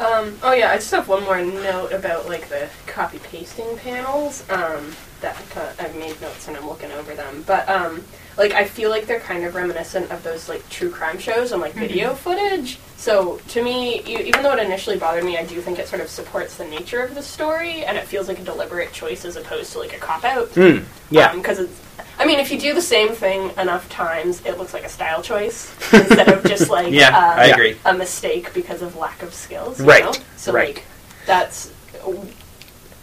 Um, 0.00 0.36
oh 0.42 0.52
yeah, 0.52 0.72
I 0.72 0.76
just 0.76 0.90
have 0.90 1.06
one 1.06 1.22
more 1.22 1.40
note 1.40 1.92
about 1.92 2.26
like 2.26 2.48
the 2.48 2.68
copy 2.88 3.20
pasting 3.20 3.76
panels. 3.76 4.42
Um, 4.50 4.90
that 5.20 5.40
uh, 5.56 5.70
I've 5.78 5.94
made 5.94 6.20
notes 6.20 6.48
and 6.48 6.56
I'm 6.56 6.66
looking 6.66 6.90
over 6.90 7.14
them, 7.14 7.44
but 7.46 7.68
um, 7.68 8.02
like 8.36 8.50
I 8.52 8.64
feel 8.64 8.90
like 8.90 9.06
they're 9.06 9.20
kind 9.20 9.44
of 9.44 9.54
reminiscent 9.54 10.10
of 10.10 10.24
those 10.24 10.48
like 10.48 10.68
true 10.70 10.90
crime 10.90 11.18
shows 11.20 11.52
and 11.52 11.60
like 11.60 11.74
video 11.74 12.14
footage. 12.14 12.80
So 12.96 13.38
to 13.48 13.62
me, 13.62 14.00
e- 14.00 14.24
even 14.26 14.42
though 14.42 14.52
it 14.56 14.58
initially 14.58 14.98
bothered 14.98 15.22
me, 15.24 15.38
I 15.38 15.44
do 15.46 15.60
think 15.60 15.78
it 15.78 15.86
sort 15.86 16.02
of 16.02 16.08
supports 16.08 16.56
the 16.56 16.64
nature 16.64 17.00
of 17.02 17.14
the 17.14 17.22
story, 17.22 17.84
and 17.84 17.96
it 17.96 18.04
feels 18.04 18.26
like 18.26 18.40
a 18.40 18.44
deliberate 18.44 18.92
choice 18.92 19.24
as 19.24 19.36
opposed 19.36 19.70
to 19.74 19.78
like 19.78 19.92
a 19.94 19.98
cop 19.98 20.24
out. 20.24 20.48
Hmm, 20.48 20.78
yeah 21.10 21.32
Because 21.32 21.60
it's, 21.60 21.80
I 22.22 22.24
mean, 22.24 22.38
if 22.38 22.52
you 22.52 22.58
do 22.58 22.72
the 22.72 22.80
same 22.82 23.08
thing 23.10 23.50
enough 23.58 23.88
times, 23.88 24.40
it 24.46 24.56
looks 24.56 24.72
like 24.72 24.84
a 24.84 24.88
style 24.88 25.22
choice 25.22 25.72
instead 25.92 26.28
of 26.28 26.44
just 26.44 26.70
like 26.70 26.92
yeah, 26.92 27.08
uh, 27.16 27.34
I 27.40 27.46
agree. 27.46 27.76
a 27.84 27.92
mistake 27.92 28.54
because 28.54 28.80
of 28.80 28.94
lack 28.96 29.22
of 29.24 29.34
skills. 29.34 29.80
You 29.80 29.86
Right, 29.86 30.04
Know? 30.04 30.12
So 30.36 30.52
right. 30.52 30.76
like 30.76 30.84
that's 31.26 31.70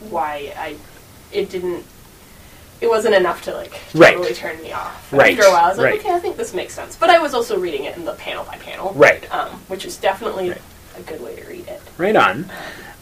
why 0.10 0.54
I 0.58 0.76
it 1.32 1.50
didn't. 1.50 1.84
It 2.82 2.88
wasn't 2.88 3.14
enough 3.16 3.44
to 3.44 3.54
like 3.54 3.74
Right. 3.94 4.34
turn 4.36 4.62
me 4.62 4.72
off. 4.72 5.12
Right, 5.12 5.38
After 5.38 5.50
a 5.50 5.52
while, 5.52 5.66
I 5.66 5.70
was 5.70 5.78
like, 5.78 5.86
right. 5.92 6.00
okay, 6.00 6.14
I 6.14 6.20
think 6.20 6.38
this 6.38 6.54
makes 6.54 6.74
sense. 6.74 6.96
But 6.96 7.10
I 7.10 7.20
was 7.20 7.34
also 7.34 7.60
reading 7.60 7.84
it 7.84 7.98
in 7.98 8.06
the 8.06 8.14
panel 8.14 8.46
by 8.46 8.56
panel, 8.58 8.94
right 8.96 9.30
um, 9.34 9.50
which 9.68 9.84
is 9.86 9.98
definitely 9.98 10.52
Right. 10.52 10.62
a 10.98 11.02
good 11.02 11.22
way 11.22 11.36
to 11.36 11.46
read 11.46 11.68
it. 11.68 11.82
Right 11.98 12.16
on. 12.16 12.50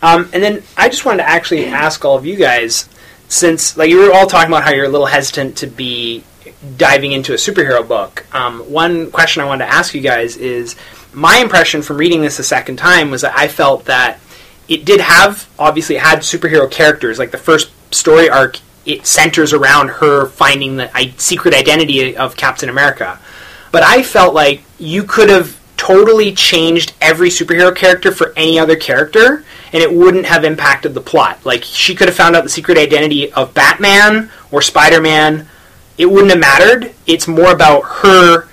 Um, 0.01 0.29
and 0.33 0.41
then 0.41 0.63
I 0.77 0.89
just 0.89 1.05
wanted 1.05 1.17
to 1.23 1.29
actually 1.29 1.65
ask 1.85 2.03
all 2.03 2.17
of 2.17 2.25
you 2.25 2.37
guys, 2.37 2.89
since 3.27 3.77
like 3.77 3.89
you 3.89 3.99
were 3.99 4.13
all 4.13 4.27
talking 4.27 4.49
about 4.49 4.63
how 4.63 4.71
you're 4.71 4.85
a 4.85 4.89
little 4.89 5.07
hesitant 5.07 5.57
to 5.57 5.67
be 5.67 6.23
diving 6.77 7.11
into 7.11 7.33
a 7.33 7.35
superhero 7.35 7.87
book. 7.87 8.25
Um, 8.33 8.59
one 8.71 9.11
question 9.11 9.41
I 9.41 9.45
wanted 9.45 9.65
to 9.65 9.71
ask 9.71 9.93
you 9.93 10.01
guys 10.01 10.37
is 10.37 10.75
my 11.13 11.37
impression 11.37 11.81
from 11.81 11.97
reading 11.97 12.21
this 12.21 12.39
a 12.39 12.43
second 12.43 12.77
time 12.77 13.11
was 13.11 13.21
that 13.21 13.37
I 13.37 13.47
felt 13.47 13.85
that 13.85 14.19
it 14.67 14.85
did 14.85 15.01
have 15.01 15.47
obviously 15.57 15.95
it 15.95 16.01
had 16.01 16.19
superhero 16.19 16.69
characters. 16.69 17.19
Like 17.19 17.31
the 17.31 17.37
first 17.37 17.71
story 17.93 18.29
arc, 18.29 18.59
it 18.85 19.05
centers 19.05 19.53
around 19.53 19.89
her 19.89 20.27
finding 20.27 20.77
the 20.77 20.95
I- 20.95 21.13
secret 21.17 21.53
identity 21.53 22.15
of 22.15 22.35
Captain 22.35 22.69
America. 22.69 23.19
But 23.71 23.83
I 23.83 24.03
felt 24.03 24.33
like 24.33 24.63
you 24.79 25.03
could 25.03 25.29
have 25.29 25.56
totally 25.77 26.33
changed 26.33 26.93
every 26.99 27.29
superhero 27.29 27.73
character 27.73 28.11
for 28.11 28.33
any 28.35 28.59
other 28.59 28.75
character, 28.75 29.45
and 29.71 29.81
it 29.81 29.93
wouldn't 29.93 30.25
have 30.25 30.43
impacted 30.43 30.93
the 30.93 31.01
plot. 31.01 31.45
Like 31.45 31.63
she 31.63 31.95
could 31.95 32.07
have 32.07 32.17
found 32.17 32.35
out 32.35 32.43
the 32.43 32.49
secret 32.49 32.77
identity 32.77 33.31
of 33.31 33.53
Batman 33.53 34.29
or 34.51 34.61
Spider 34.61 34.99
Man. 34.99 35.47
It 35.97 36.07
wouldn't 36.07 36.31
have 36.31 36.39
mattered. 36.39 36.93
It's 37.05 37.27
more 37.27 37.51
about 37.51 37.81
her 37.81 38.47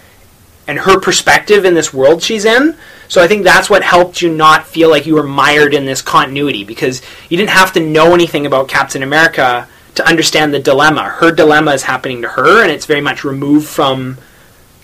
and 0.67 0.79
her 0.79 0.99
perspective 0.99 1.65
in 1.65 1.75
this 1.75 1.93
world 1.93 2.23
she's 2.23 2.45
in. 2.45 2.77
So 3.09 3.23
I 3.23 3.29
think 3.29 3.45
that's 3.45 3.69
what 3.69 3.83
helped 3.83 4.23
you 4.23 4.35
not 4.35 4.67
feel 4.67 4.89
like 4.89 5.07
you 5.07 5.15
were 5.15 5.23
mired 5.23 5.75
in 5.75 5.85
this 5.85 6.01
continuity 6.01 6.65
because 6.65 7.03
you 7.29 7.37
didn't 7.37 7.51
have 7.51 7.73
to 7.75 7.81
know 7.81 8.15
anything 8.15 8.47
about 8.47 8.69
Captain 8.69 9.03
America 9.03 9.69
to 9.97 10.09
understand 10.09 10.53
the 10.53 10.59
dilemma. 10.59 11.05
Her 11.05 11.31
dilemma 11.31 11.73
is 11.73 11.83
happening 11.83 12.23
to 12.23 12.29
her, 12.29 12.63
and 12.63 12.73
it's 12.73 12.87
very 12.87 13.01
much 13.01 13.25
removed 13.25 13.69
from 13.69 14.19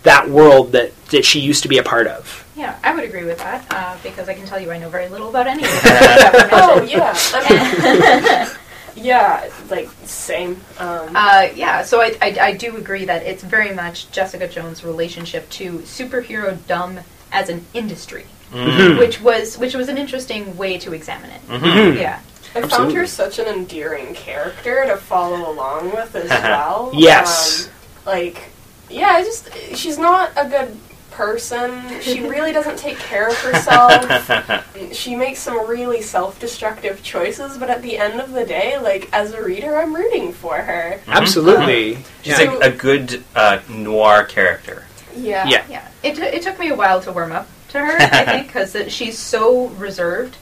that 0.03 0.29
world 0.29 0.73
that, 0.73 0.93
that 1.07 1.25
she 1.25 1.41
used 1.41 1.63
to 1.63 1.69
be 1.69 1.79
a 1.79 1.83
part 1.83 2.07
of. 2.07 2.47
Yeah, 2.57 2.79
I 2.85 2.95
would 2.95 3.05
agree 3.05 3.25
with 3.25 3.39
that 3.39 3.65
uh, 3.71 3.97
because 4.03 4.29
I 4.29 4.35
can 4.35 4.45
tell 4.47 4.61
you 4.61 4.71
I 4.71 4.79
know 4.79 4.89
very 4.91 5.09
little 5.09 5.29
about 5.31 5.47
any 5.47 5.63
of 5.65 5.71
the 5.71 5.79
characters 5.79 6.33
that 6.51 6.53
were 6.53 6.83
Oh 6.83 6.83
yeah, 6.85 7.15
I 7.35 8.49
mean, 8.97 9.05
yeah, 9.05 9.49
like 9.71 9.89
same. 10.05 10.61
Um, 10.79 11.15
Uh, 11.17 11.49
yeah, 11.55 11.83
so 11.83 12.01
I, 12.01 12.17
I, 12.21 12.37
I 12.41 12.53
do 12.53 12.77
agree 12.77 13.05
that 13.07 13.23
it's 13.23 13.43
very 13.43 13.73
much 13.75 14.11
Jessica 14.11 14.47
Jones' 14.49 14.85
relationship 14.85 15.49
to 15.51 15.79
superhero 15.81 16.59
dumb 16.67 17.01
as 17.33 17.49
an 17.49 17.65
industry, 17.75 18.27
Mm. 18.53 18.99
which 18.99 19.21
was 19.21 19.57
which 19.59 19.75
was 19.75 19.89
an 19.89 19.97
interesting 19.97 20.57
way 20.57 20.77
to 20.79 20.93
examine 20.93 21.31
it. 21.31 21.41
Mhm. 21.47 21.97
Yeah, 21.97 22.19
I 22.57 22.63
found 22.67 22.93
her 22.95 23.07
such 23.07 23.39
an 23.39 23.47
endearing 23.47 24.13
character 24.13 24.85
to 24.87 24.97
follow 24.97 25.49
along 25.53 25.93
with 25.93 26.17
as 26.17 26.29
well. 26.29 26.91
Yes. 26.93 27.67
Um, 27.69 27.73
like, 28.07 28.51
yeah, 28.91 29.09
I 29.09 29.23
just 29.25 29.51
she's 29.75 29.99
not 29.99 30.31
a 30.37 30.49
good 30.49 30.77
person. 31.11 32.01
She 32.01 32.21
really 32.27 32.53
doesn't 32.53 32.79
take 32.79 32.97
care 32.99 33.29
of 33.29 33.37
herself. 33.39 34.65
she 34.93 35.15
makes 35.17 35.41
some 35.41 35.67
really 35.69 36.01
self-destructive 36.03 37.03
choices, 37.03 37.59
but 37.59 37.69
at 37.69 37.83
the 37.83 37.99
end 37.99 38.21
of 38.21 38.33
the 38.33 38.45
day, 38.47 38.79
like 38.79 39.09
as 39.13 39.33
a 39.33 39.43
reader, 39.43 39.77
I'm 39.77 39.95
rooting 39.95 40.33
for 40.33 40.57
her. 40.57 41.01
Absolutely. 41.09 41.97
She's 42.23 42.39
Yeah. 42.39 42.55
a, 42.55 42.69
a 42.69 42.71
good 42.71 43.23
uh, 43.35 43.61
noir 43.69 44.25
character. 44.25 44.85
Yeah. 45.15 45.47
Yeah. 45.47 45.65
yeah. 45.69 45.89
It, 46.03 46.15
t- 46.17 46.23
it 46.23 46.43
took 46.43 46.59
me 46.59 46.69
a 46.69 46.75
while 46.77 47.01
to 47.03 47.13
warm 47.13 47.33
up 47.33 47.49
to 47.71 47.79
her, 47.81 47.97
I 48.01 48.25
think, 48.25 48.47
because 48.47 48.75
she's 48.93 49.19
so 49.19 49.67
reserved 49.71 50.37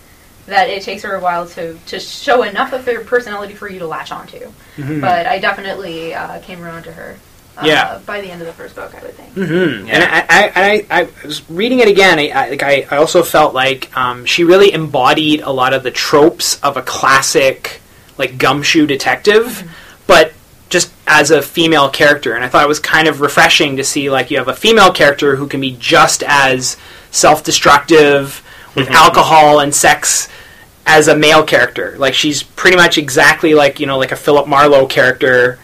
that 0.46 0.68
it 0.68 0.82
takes 0.82 1.02
her 1.02 1.14
a 1.14 1.20
while 1.20 1.46
to, 1.48 1.76
to 1.86 1.98
show 1.98 2.42
enough 2.42 2.72
of 2.72 2.84
her 2.86 3.00
personality 3.00 3.54
for 3.54 3.68
you 3.68 3.78
to 3.80 3.86
latch 3.86 4.12
onto. 4.12 4.50
Mhm. 4.76 5.00
But 5.00 5.26
I 5.26 5.38
definitely 5.38 6.14
uh, 6.14 6.40
came 6.40 6.62
around 6.62 6.84
to 6.84 6.92
her. 6.92 7.16
Uh, 7.58 7.66
Yeah. 7.66 8.00
By 8.06 8.20
the 8.20 8.30
end 8.30 8.40
of 8.40 8.46
the 8.46 8.52
first 8.52 8.74
book, 8.76 8.94
I 8.94 9.02
would 9.02 9.14
think. 9.14 9.34
Mm-hmm. 9.34 9.86
Yeah. 9.86 9.94
And 9.94 10.04
I, 10.04 10.26
I, 10.28 10.86
I, 10.90 11.00
I 11.02 11.26
was 11.26 11.48
reading 11.50 11.80
it 11.80 11.88
again. 11.88 12.18
I, 12.18 12.28
I, 12.28 12.48
like 12.50 12.62
I, 12.62 12.86
I 12.90 12.96
also 12.98 13.22
felt 13.22 13.54
like 13.54 13.94
um, 13.96 14.24
she 14.24 14.44
really 14.44 14.72
embodied 14.72 15.40
a 15.40 15.50
lot 15.50 15.72
of 15.74 15.82
the 15.82 15.90
tropes 15.90 16.60
of 16.62 16.76
a 16.76 16.82
classic, 16.82 17.80
like 18.16 18.38
gumshoe 18.38 18.86
detective, 18.86 19.68
but 20.06 20.32
just 20.70 20.92
as 21.06 21.30
a 21.30 21.40
female 21.42 21.88
character. 21.88 22.34
And 22.34 22.44
I 22.44 22.48
thought 22.48 22.62
it 22.64 22.68
was 22.68 22.78
kind 22.80 23.08
of 23.08 23.20
refreshing 23.20 23.76
to 23.78 23.84
see 23.84 24.10
like 24.10 24.30
you 24.30 24.38
have 24.38 24.48
a 24.48 24.54
female 24.54 24.92
character 24.92 25.36
who 25.36 25.46
can 25.46 25.60
be 25.60 25.74
just 25.78 26.22
as 26.26 26.76
self-destructive 27.10 28.44
with 28.74 28.90
alcohol 28.90 29.60
and 29.60 29.74
sex 29.74 30.28
as 30.86 31.08
a 31.08 31.16
male 31.16 31.42
character. 31.42 31.96
Like 31.98 32.14
she's 32.14 32.42
pretty 32.42 32.76
much 32.76 32.98
exactly 32.98 33.54
like 33.54 33.80
you 33.80 33.86
know 33.86 33.98
like 33.98 34.12
a 34.12 34.16
Philip 34.16 34.46
Marlowe 34.46 34.86
character. 34.86 35.58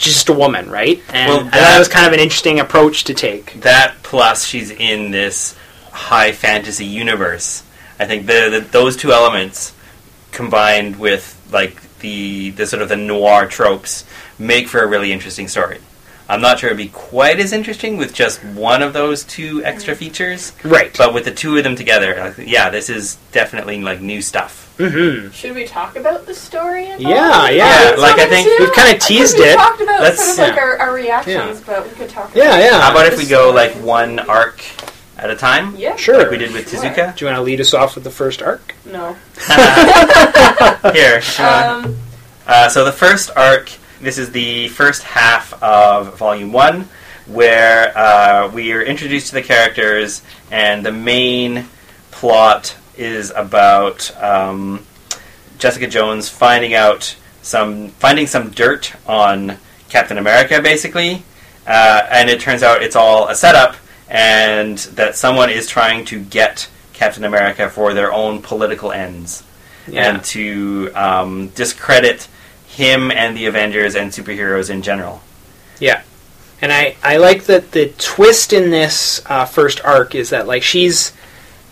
Just 0.00 0.28
a 0.30 0.32
woman, 0.32 0.70
right? 0.70 1.02
And 1.12 1.28
Well, 1.30 1.44
that- 1.44 1.52
that 1.52 1.78
was 1.78 1.88
kind 1.88 2.06
of 2.06 2.12
an 2.14 2.20
interesting 2.20 2.58
approach 2.58 3.04
to 3.04 3.14
take. 3.14 3.60
That 3.60 4.02
plus 4.02 4.46
she's 4.46 4.70
in 4.70 5.10
this 5.10 5.54
high 5.92 6.32
fantasy 6.32 6.86
universe. 6.86 7.62
I 7.98 8.06
think 8.06 8.26
the, 8.26 8.48
the 8.50 8.60
those 8.60 8.96
two 8.96 9.12
elements 9.12 9.72
combined 10.32 10.98
with 10.98 11.36
like 11.52 11.76
the 11.98 12.50
the 12.50 12.66
sort 12.66 12.80
of 12.82 12.88
the 12.88 12.96
noir 12.96 13.46
tropes 13.46 14.04
make 14.38 14.68
for 14.68 14.80
a 14.82 14.86
really 14.86 15.12
interesting 15.12 15.48
story. 15.48 15.78
I'm 16.30 16.40
not 16.40 16.60
sure 16.60 16.68
it'd 16.68 16.78
be 16.78 16.88
quite 16.88 17.40
as 17.40 17.52
interesting 17.52 17.96
with 17.96 18.14
just 18.14 18.42
one 18.44 18.82
of 18.82 18.92
those 18.92 19.24
two 19.24 19.64
extra 19.64 19.96
features, 19.96 20.52
Right. 20.62 20.94
but 20.96 21.12
with 21.12 21.24
the 21.24 21.32
two 21.32 21.56
of 21.58 21.64
them 21.64 21.74
together, 21.74 22.14
like, 22.36 22.46
yeah, 22.48 22.70
this 22.70 22.88
is 22.88 23.16
definitely 23.32 23.80
like 23.82 24.00
new 24.00 24.22
stuff. 24.22 24.72
hmm 24.78 25.30
Should 25.32 25.54
we 25.56 25.66
talk 25.66 25.96
about 25.96 26.26
the 26.26 26.34
story? 26.34 26.86
at 26.86 27.04
all? 27.04 27.10
Yeah, 27.10 27.48
yeah. 27.50 27.90
Yeah, 27.90 27.96
like, 27.96 28.18
I 28.18 28.26
think 28.28 28.46
we've 28.60 28.72
kinda 28.72 28.90
I 28.90 28.98
think 28.98 29.02
teased 29.02 29.38
we 29.38 29.44
it. 29.46 29.56
talked 29.56 29.80
about 29.80 30.00
Let's- 30.02 30.24
sort 30.24 30.30
of 30.38 30.38
like 30.38 30.56
yeah. 30.56 30.62
our, 30.62 30.78
our 30.78 30.94
reactions, 30.94 31.60
but 31.62 31.84
we 31.86 31.90
could 31.96 32.08
talk. 32.08 32.34
Yeah, 32.34 32.44
about 32.44 32.58
yeah. 32.62 32.80
How 32.80 32.90
about 32.92 33.06
if 33.06 33.18
we 33.18 33.26
go 33.26 33.50
like 33.50 33.72
one 33.82 34.20
arc 34.20 34.62
at 35.18 35.30
a 35.30 35.36
time, 35.36 35.74
Yeah. 35.76 35.96
Sure. 35.96 36.16
like 36.18 36.30
we 36.30 36.38
did 36.38 36.52
with 36.52 36.70
Sure. 36.70 36.80
Tezuka? 36.80 37.16
Do 37.16 37.24
you 37.24 37.30
want 37.30 37.36
to 37.38 37.42
lead 37.42 37.60
us 37.60 37.74
off 37.74 37.94
with 37.96 38.04
the 38.04 38.10
first 38.10 38.40
arc? 38.40 38.74
No. 38.86 39.16
Here. 40.94 41.18
if 41.18 41.38
you 41.38 41.44
want. 41.44 41.66
Um, 41.86 41.96
Uh, 42.46 42.68
so 42.68 42.84
the 42.84 42.92
first 42.92 43.30
arc, 43.36 43.70
this 44.00 44.18
is 44.18 44.30
the 44.32 44.68
first 44.68 45.02
half 45.02 45.62
of 45.62 46.16
Volume 46.16 46.52
One, 46.52 46.88
where 47.26 47.96
uh, 47.96 48.50
we 48.50 48.72
are 48.72 48.82
introduced 48.82 49.28
to 49.28 49.34
the 49.34 49.42
characters, 49.42 50.22
and 50.50 50.84
the 50.84 50.92
main 50.92 51.66
plot 52.10 52.76
is 52.96 53.30
about 53.30 54.10
um, 54.22 54.86
Jessica 55.58 55.86
Jones 55.86 56.28
finding 56.28 56.74
out 56.74 57.14
some 57.42 57.88
finding 57.88 58.26
some 58.26 58.50
dirt 58.50 58.94
on 59.06 59.58
Captain 59.88 60.18
America, 60.18 60.60
basically, 60.62 61.22
uh, 61.66 62.06
and 62.10 62.30
it 62.30 62.40
turns 62.40 62.62
out 62.62 62.82
it's 62.82 62.96
all 62.96 63.28
a 63.28 63.34
setup, 63.34 63.76
and 64.08 64.78
that 64.78 65.14
someone 65.14 65.50
is 65.50 65.66
trying 65.66 66.04
to 66.06 66.20
get 66.24 66.68
Captain 66.94 67.24
America 67.24 67.68
for 67.68 67.92
their 67.94 68.12
own 68.12 68.40
political 68.40 68.92
ends. 68.92 69.44
And 69.92 70.22
to 70.26 70.92
um, 70.94 71.48
discredit 71.48 72.28
him 72.70 73.10
and 73.10 73.36
the 73.36 73.46
Avengers 73.46 73.94
and 73.94 74.10
superheroes 74.10 74.70
in 74.70 74.82
general. 74.82 75.22
Yeah. 75.78 76.02
And 76.62 76.72
I, 76.72 76.96
I 77.02 77.16
like 77.16 77.44
that 77.44 77.72
the 77.72 77.88
twist 77.98 78.52
in 78.52 78.70
this 78.70 79.22
uh, 79.26 79.44
first 79.44 79.82
arc 79.84 80.14
is 80.14 80.30
that 80.30 80.46
like 80.46 80.62
she's 80.62 81.12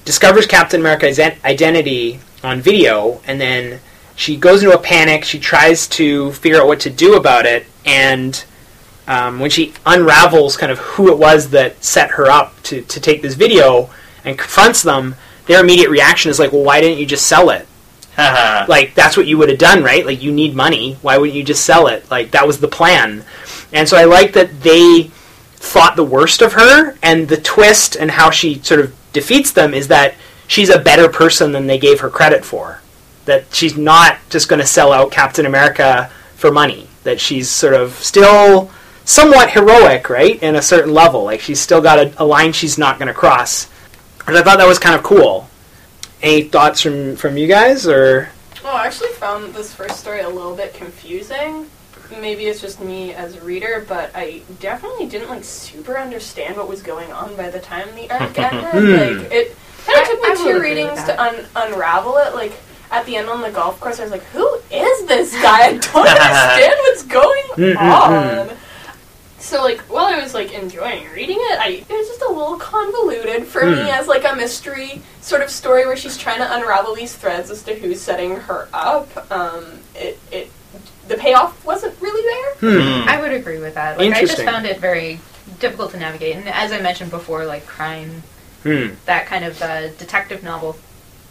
discovers 0.04 0.46
Captain 0.46 0.80
America's 0.80 1.18
identity 1.20 2.18
on 2.42 2.62
video, 2.62 3.20
and 3.26 3.38
then 3.38 3.80
she 4.16 4.36
goes 4.36 4.62
into 4.62 4.74
a 4.74 4.80
panic. 4.80 5.24
She 5.24 5.38
tries 5.38 5.86
to 5.88 6.32
figure 6.32 6.60
out 6.60 6.66
what 6.66 6.80
to 6.80 6.90
do 6.90 7.16
about 7.16 7.44
it, 7.44 7.66
and 7.84 8.42
um, 9.06 9.38
when 9.40 9.50
she 9.50 9.74
unravels 9.84 10.56
kind 10.56 10.72
of 10.72 10.78
who 10.78 11.12
it 11.12 11.18
was 11.18 11.50
that 11.50 11.84
set 11.84 12.12
her 12.12 12.30
up 12.30 12.62
to, 12.64 12.80
to 12.82 13.00
take 13.00 13.20
this 13.20 13.34
video 13.34 13.90
and 14.24 14.38
confronts 14.38 14.82
them, 14.82 15.14
their 15.46 15.60
immediate 15.60 15.90
reaction 15.90 16.30
is 16.30 16.38
like, 16.38 16.52
"Well, 16.52 16.64
why 16.64 16.80
didn't 16.80 16.98
you 16.98 17.06
just 17.06 17.26
sell 17.26 17.50
it?" 17.50 17.66
Like 18.68 18.94
that's 18.94 19.16
what 19.16 19.26
you 19.26 19.38
would 19.38 19.48
have 19.48 19.58
done, 19.58 19.82
right? 19.82 20.04
Like 20.04 20.22
you 20.22 20.32
need 20.32 20.54
money. 20.54 20.94
Why 21.02 21.16
wouldn't 21.16 21.36
you 21.36 21.44
just 21.44 21.64
sell 21.64 21.86
it? 21.86 22.10
Like 22.10 22.32
that 22.32 22.46
was 22.46 22.60
the 22.60 22.68
plan. 22.68 23.24
And 23.72 23.88
so 23.88 23.96
I 23.96 24.04
like 24.04 24.32
that 24.32 24.60
they 24.60 25.04
thought 25.54 25.96
the 25.96 26.04
worst 26.04 26.42
of 26.42 26.52
her, 26.54 26.96
and 27.02 27.28
the 27.28 27.36
twist 27.36 27.96
and 27.96 28.10
how 28.10 28.30
she 28.30 28.60
sort 28.60 28.80
of 28.80 28.94
defeats 29.12 29.52
them 29.52 29.74
is 29.74 29.88
that 29.88 30.14
she's 30.46 30.68
a 30.68 30.78
better 30.78 31.08
person 31.08 31.52
than 31.52 31.66
they 31.66 31.78
gave 31.78 32.00
her 32.00 32.10
credit 32.10 32.44
for. 32.44 32.80
That 33.24 33.52
she's 33.54 33.76
not 33.76 34.18
just 34.30 34.48
going 34.48 34.60
to 34.60 34.66
sell 34.66 34.92
out 34.92 35.10
Captain 35.10 35.46
America 35.46 36.10
for 36.36 36.50
money. 36.50 36.88
That 37.04 37.20
she's 37.20 37.48
sort 37.48 37.74
of 37.74 37.92
still 37.94 38.70
somewhat 39.04 39.50
heroic, 39.50 40.10
right? 40.10 40.42
In 40.42 40.56
a 40.56 40.62
certain 40.62 40.92
level. 40.92 41.24
Like 41.24 41.40
she's 41.40 41.60
still 41.60 41.80
got 41.80 41.98
a, 41.98 42.22
a 42.22 42.24
line 42.24 42.52
she's 42.52 42.78
not 42.78 42.98
going 42.98 43.08
to 43.08 43.14
cross. 43.14 43.68
And 44.26 44.36
I 44.36 44.42
thought 44.42 44.58
that 44.58 44.68
was 44.68 44.78
kind 44.78 44.94
of 44.94 45.02
cool. 45.02 45.47
Any 46.22 46.42
thoughts 46.42 46.80
from 46.80 47.16
from 47.16 47.36
you 47.36 47.46
guys 47.46 47.86
or? 47.86 48.28
well, 48.64 48.74
I 48.76 48.86
actually 48.86 49.10
found 49.10 49.54
this 49.54 49.72
first 49.72 50.00
story 50.00 50.20
a 50.20 50.28
little 50.28 50.54
bit 50.54 50.74
confusing. 50.74 51.66
Maybe 52.20 52.46
it's 52.46 52.60
just 52.60 52.80
me 52.80 53.12
as 53.14 53.36
a 53.36 53.40
reader, 53.42 53.84
but 53.86 54.10
I 54.14 54.42
definitely 54.60 55.06
didn't 55.06 55.28
like 55.28 55.44
super 55.44 55.96
understand 55.98 56.56
what 56.56 56.68
was 56.68 56.82
going 56.82 57.12
on 57.12 57.36
by 57.36 57.50
the 57.50 57.60
time 57.60 57.86
the 57.94 58.10
arc 58.10 58.36
ended. 58.38 58.64
Hmm. 58.72 59.22
like 59.22 59.32
it 59.32 59.56
kind 59.86 60.00
of 60.00 60.08
took 60.08 60.22
me 60.22 60.28
will 60.30 60.36
two 60.54 60.60
readings 60.60 61.02
to 61.04 61.20
un- 61.22 61.46
unravel 61.54 62.16
it. 62.18 62.34
Like 62.34 62.52
at 62.90 63.04
the 63.06 63.16
end 63.16 63.28
on 63.28 63.40
the 63.42 63.50
golf 63.50 63.78
course, 63.78 64.00
I 64.00 64.02
was 64.02 64.10
like, 64.12 64.24
"Who 64.24 64.46
is 64.72 65.06
this 65.06 65.32
guy? 65.42 65.66
I 65.66 65.72
don't 65.76 65.96
understand 65.96 66.74
what's 66.80 67.02
going 67.04 67.42
Mm, 67.56 67.74
mm, 67.74 68.50
on." 68.50 68.56
So 69.40 69.62
like 69.62 69.80
while 69.82 70.06
I 70.06 70.20
was 70.20 70.34
like 70.34 70.52
enjoying 70.52 71.08
reading 71.12 71.38
it, 71.38 71.58
I 71.60 71.68
it 71.68 71.88
was 71.88 72.08
just 72.08 72.22
a 72.22 72.28
little 72.32 72.56
convoluted 72.56 73.46
for 73.46 73.60
Hmm. 73.64 73.70
me 73.72 73.90
as 73.90 74.06
like 74.08 74.24
a 74.24 74.34
mystery 74.34 75.00
sort 75.20 75.42
of 75.42 75.50
story 75.50 75.86
where 75.86 75.96
she's 75.96 76.16
trying 76.16 76.38
to 76.38 76.54
unravel 76.56 76.94
these 76.94 77.14
threads 77.14 77.50
as 77.50 77.62
to 77.64 77.74
who's 77.74 78.00
setting 78.00 78.36
her 78.36 78.68
up. 78.72 79.30
Um, 79.30 79.64
it 79.94 80.18
it 80.32 80.50
the 81.06 81.16
payoff 81.16 81.64
wasn't 81.64 81.94
really 82.00 82.22
there. 82.22 82.54
Hmm. 82.72 83.02
Hmm. 83.02 83.08
I 83.08 83.20
would 83.20 83.32
agree 83.32 83.58
with 83.58 83.74
that. 83.74 83.96
Like 83.98 84.12
I 84.12 84.20
just 84.24 84.42
found 84.42 84.66
it 84.66 84.78
very 84.80 85.20
difficult 85.60 85.92
to 85.92 85.98
navigate, 85.98 86.36
and 86.36 86.48
as 86.48 86.72
I 86.72 86.80
mentioned 86.80 87.10
before, 87.10 87.44
like 87.46 87.64
crime, 87.66 88.22
Hmm. 88.64 88.88
that 89.06 89.26
kind 89.26 89.44
of 89.44 89.60
uh, 89.62 89.88
detective 89.98 90.42
novel 90.42 90.76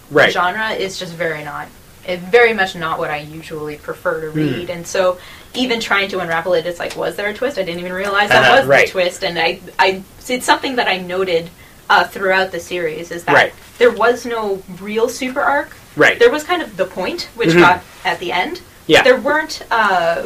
Right. 0.10 0.32
genre 0.32 0.70
is 0.72 0.98
just 0.98 1.14
very 1.14 1.44
not, 1.44 1.68
it, 1.68 1.72
very 2.06 2.54
much 2.54 2.76
not 2.76 3.00
what 3.00 3.10
I 3.10 3.18
usually 3.20 3.78
prefer 3.78 4.22
to 4.22 4.32
Hmm. 4.32 4.38
read, 4.38 4.70
and 4.70 4.86
so 4.86 5.18
even 5.54 5.80
trying 5.80 6.08
to 6.10 6.20
unravel 6.20 6.54
it, 6.54 6.66
it's 6.66 6.80
like, 6.80 6.96
was 6.96 7.16
there 7.16 7.28
a 7.28 7.34
twist? 7.34 7.58
I 7.58 7.64
didn't 7.64 7.80
even 7.80 7.94
realize 7.94 8.30
that 8.30 8.44
Uh-huh, 8.44 8.60
was 8.62 8.68
right. 8.68 8.86
the 8.86 8.92
twist, 8.92 9.24
and 9.24 9.38
I, 9.40 9.60
I, 9.80 10.02
it's 10.28 10.46
something 10.46 10.76
that 10.76 10.88
I 10.88 10.98
noted 10.98 11.50
uh, 11.90 12.04
throughout 12.04 12.52
the 12.52 12.60
series 12.60 13.12
is 13.12 13.24
that 13.24 13.34
Right. 13.34 13.54
there 13.78 13.92
was 13.92 14.26
no 14.26 14.62
real 14.82 15.08
super 15.08 15.40
arc. 15.42 15.70
Right. 15.96 16.20
There 16.20 16.30
was 16.30 16.44
kind 16.44 16.62
of 16.62 16.76
the 16.76 16.84
point, 16.86 17.30
which 17.36 17.50
Mhm. 17.52 17.60
got 17.60 17.84
at 18.04 18.20
the 18.20 18.32
end. 18.34 18.60
Yeah. 18.88 19.04
There 19.04 19.16
weren't. 19.18 19.62
Uh, 19.72 20.24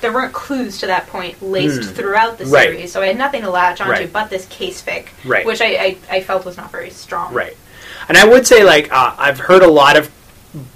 there 0.00 0.12
weren't 0.12 0.32
clues 0.34 0.78
to 0.78 0.86
that 0.86 1.06
point 1.08 1.42
laced 1.42 1.84
Hmm. 1.90 1.94
throughout 1.94 2.36
the 2.38 2.44
Right. 2.46 2.68
series, 2.70 2.92
so 2.92 3.00
I 3.02 3.06
had 3.08 3.16
nothing 3.18 3.42
to 3.42 3.50
latch 3.50 3.80
onto 3.80 3.92
Right. 3.92 4.12
but 4.12 4.28
this 4.30 4.44
case 4.46 4.82
fic, 4.82 5.06
Right. 5.24 5.44
which 5.46 5.60
I, 5.62 5.66
I, 5.66 5.96
I 6.16 6.20
felt 6.22 6.44
was 6.44 6.56
not 6.58 6.70
very 6.72 6.90
strong. 6.90 7.32
Right. 7.32 7.56
And 8.08 8.16
I 8.18 8.24
would 8.26 8.46
say, 8.46 8.64
like, 8.64 8.90
uh, 8.92 9.12
I've 9.18 9.38
heard 9.40 9.62
a 9.62 9.66
lot 9.68 9.96
of 9.96 10.10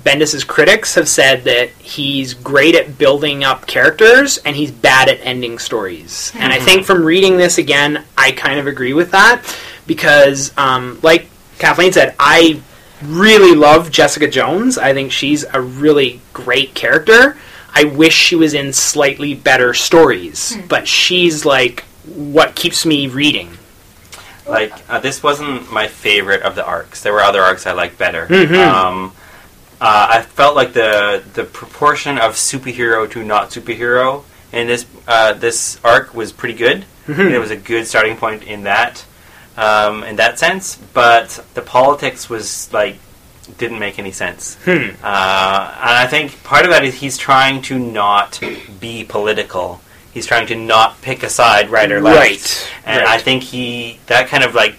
Bendis's 0.05 0.43
critics 0.45 0.95
have 0.97 1.09
said 1.09 1.45
that 1.45 1.69
he's 1.79 2.35
great 2.35 2.75
at 2.75 2.99
building 2.99 3.45
up 3.45 3.67
characters 3.67 4.39
and 4.39 4.57
he's 4.57 4.71
bad 4.73 5.09
at 5.09 5.19
ending 5.23 5.59
stories. 5.59 6.33
And 6.35 6.53
I 6.53 6.59
think 6.59 6.85
from 6.85 7.05
reading 7.05 7.37
this 7.37 7.59
again, 7.59 8.05
I 8.17 8.33
kind 8.33 8.59
of 8.59 8.67
agree 8.67 8.93
with 8.93 9.13
that 9.13 9.43
because, 9.87 10.53
um, 10.59 10.99
like 11.03 11.29
Kathleen 11.59 11.93
said, 11.93 12.15
I 12.19 12.61
really 13.05 13.55
love 13.55 13.91
Jessica 13.93 14.27
Jones. 14.29 14.79
I 14.79 14.93
think 14.95 15.13
she's 15.13 15.45
a 15.45 15.61
really 15.61 16.21
great 16.33 16.75
character. 16.75 17.37
I 17.73 17.85
wish 17.85 18.15
she 18.15 18.35
was 18.35 18.55
in 18.55 18.73
slightly 18.73 19.35
better 19.35 19.75
stories, 19.75 20.57
but 20.69 20.89
she's 20.89 21.45
like 21.45 21.85
what 22.05 22.57
keeps 22.57 22.85
me 22.85 23.07
reading. 23.07 23.57
Like 24.49 24.73
uh, 24.89 24.99
this 24.99 25.23
wasn't 25.23 25.71
my 25.71 25.87
favorite 25.87 26.43
of 26.43 26.57
the 26.57 26.65
arcs. 26.67 27.03
There 27.03 27.13
were 27.13 27.21
other 27.21 27.43
arcs 27.43 27.67
I 27.67 27.73
liked 27.73 27.99
better. 27.99 28.27
Mhm. 28.27 28.57
Um, 28.67 29.13
uh, 29.81 30.07
I 30.11 30.23
felt 30.23 30.57
like 30.57 30.73
the 30.73 31.23
the 31.35 31.45
proportion 31.45 32.19
of 32.19 32.35
superhero 32.35 33.11
to 33.11 33.25
not 33.25 33.51
superhero 33.51 34.25
in 34.53 34.67
this 34.67 34.87
uh, 35.07 35.35
this 35.35 35.79
arc 35.85 36.15
was 36.15 36.33
pretty 36.33 36.55
good. 36.55 36.85
Mhm. 37.07 37.31
It 37.31 37.39
was 37.39 37.51
a 37.51 37.57
good 37.57 37.87
starting 37.87 38.17
point 38.17 38.43
in 38.43 38.65
that 38.65 39.05
um, 39.57 40.05
in 40.05 40.17
that 40.17 40.39
sense, 40.39 40.77
but 40.95 41.45
the 41.55 41.63
politics 41.63 42.29
was 42.29 42.73
like 42.73 42.99
didn't 43.57 43.79
make 43.79 43.99
any 43.99 44.13
sense. 44.13 44.57
Hmm. 44.65 44.91
Uh, 45.03 45.75
and 45.81 45.97
I 45.97 46.07
think 46.07 46.43
part 46.45 46.65
of 46.65 46.71
that 46.71 46.85
is 46.85 46.95
he's 46.95 47.17
trying 47.17 47.63
to 47.63 47.79
not 47.79 48.41
be 48.79 49.05
political. 49.05 49.81
He's 50.13 50.27
trying 50.27 50.47
to 50.49 50.55
not 50.55 51.01
pick 51.01 51.23
a 51.23 51.31
side, 51.31 51.71
right 51.71 51.91
or 51.91 52.01
left. 52.01 52.19
Right. 52.19 52.71
And 52.85 52.99
right. 53.03 53.09
I 53.09 53.19
think 53.19 53.43
he 53.43 54.01
that 54.07 54.29
kind 54.29 54.45
of 54.45 54.55
like 54.55 54.75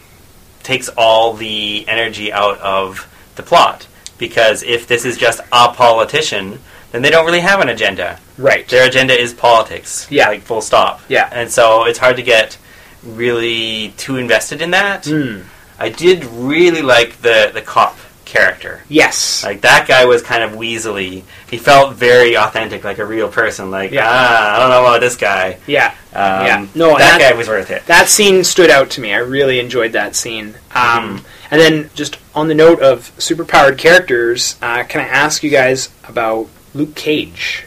takes 0.61 0.89
all 0.89 1.33
the 1.33 1.87
energy 1.87 2.31
out 2.31 2.59
of 2.59 3.07
the 3.35 3.43
plot 3.43 3.87
because 4.19 4.61
if 4.63 4.85
this 4.87 5.05
is 5.05 5.17
just 5.17 5.39
a 5.51 5.69
politician, 5.73 6.59
then 6.91 7.01
they 7.01 7.09
don't 7.09 7.25
really 7.25 7.39
have 7.39 7.59
an 7.61 7.69
agenda. 7.69 8.19
right. 8.37 8.67
Their 8.67 8.87
agenda 8.87 9.13
is 9.19 9.33
politics. 9.33 10.07
Yeah. 10.11 10.27
Like 10.29 10.41
full 10.41 10.61
stop. 10.61 11.01
Yeah. 11.07 11.29
And 11.31 11.49
so 11.49 11.85
it's 11.85 11.99
hard 11.99 12.15
to 12.17 12.23
get 12.23 12.57
really 13.03 13.93
too 13.97 14.17
invested 14.17 14.61
in 14.61 14.71
that. 14.71 15.05
Hmm. 15.05 15.41
I 15.79 15.89
did 15.89 16.25
really 16.25 16.81
like 16.81 17.21
the 17.21 17.51
the 17.53 17.61
cop 17.61 17.95
character. 18.29 18.81
Yes. 18.87 19.43
Like 19.43 19.61
that 19.61 19.87
guy 19.87 20.05
was 20.05 20.21
kind 20.21 20.43
of 20.43 20.51
weaselly. 20.51 21.23
He 21.49 21.57
felt 21.57 21.95
very 21.95 22.37
authentic, 22.37 22.83
like 22.83 22.99
a 22.99 23.05
real 23.05 23.27
person. 23.27 23.71
Like 23.71 23.91
Yeah. 23.91 24.07
ah, 24.07 24.55
I 24.55 24.59
don't 24.59 24.69
know 24.69 24.81
about 24.85 25.01
this 25.01 25.15
guy. 25.15 25.57
yeah. 25.67 25.93
Um, 26.13 26.45
Yeah. 26.45 26.65
No, 26.75 26.89
that 26.97 27.17
that- 27.17 27.19
guy 27.31 27.37
was 27.37 27.47
worth 27.47 27.71
it. 27.71 27.85
That 27.87 28.07
scene 28.07 28.43
stood 28.43 28.69
out 28.69 28.89
to 28.91 29.01
me. 29.01 29.13
I 29.13 29.17
really 29.17 29.59
enjoyed 29.59 29.91
that 29.93 30.15
scene. 30.15 30.55
Um, 30.73 31.25
And 31.51 31.59
then, 31.59 31.89
just 31.95 32.17
on 32.35 32.47
the 32.47 32.53
note 32.53 32.79
of 32.79 33.11
superpowered 33.17 33.79
characters, 33.79 34.55
uh, 34.61 34.83
can 34.83 35.01
I 35.01 35.07
ask 35.07 35.41
you 35.41 35.49
guys 35.49 35.89
about 36.07 36.47
Luke 36.75 36.93
Cage 36.93 37.65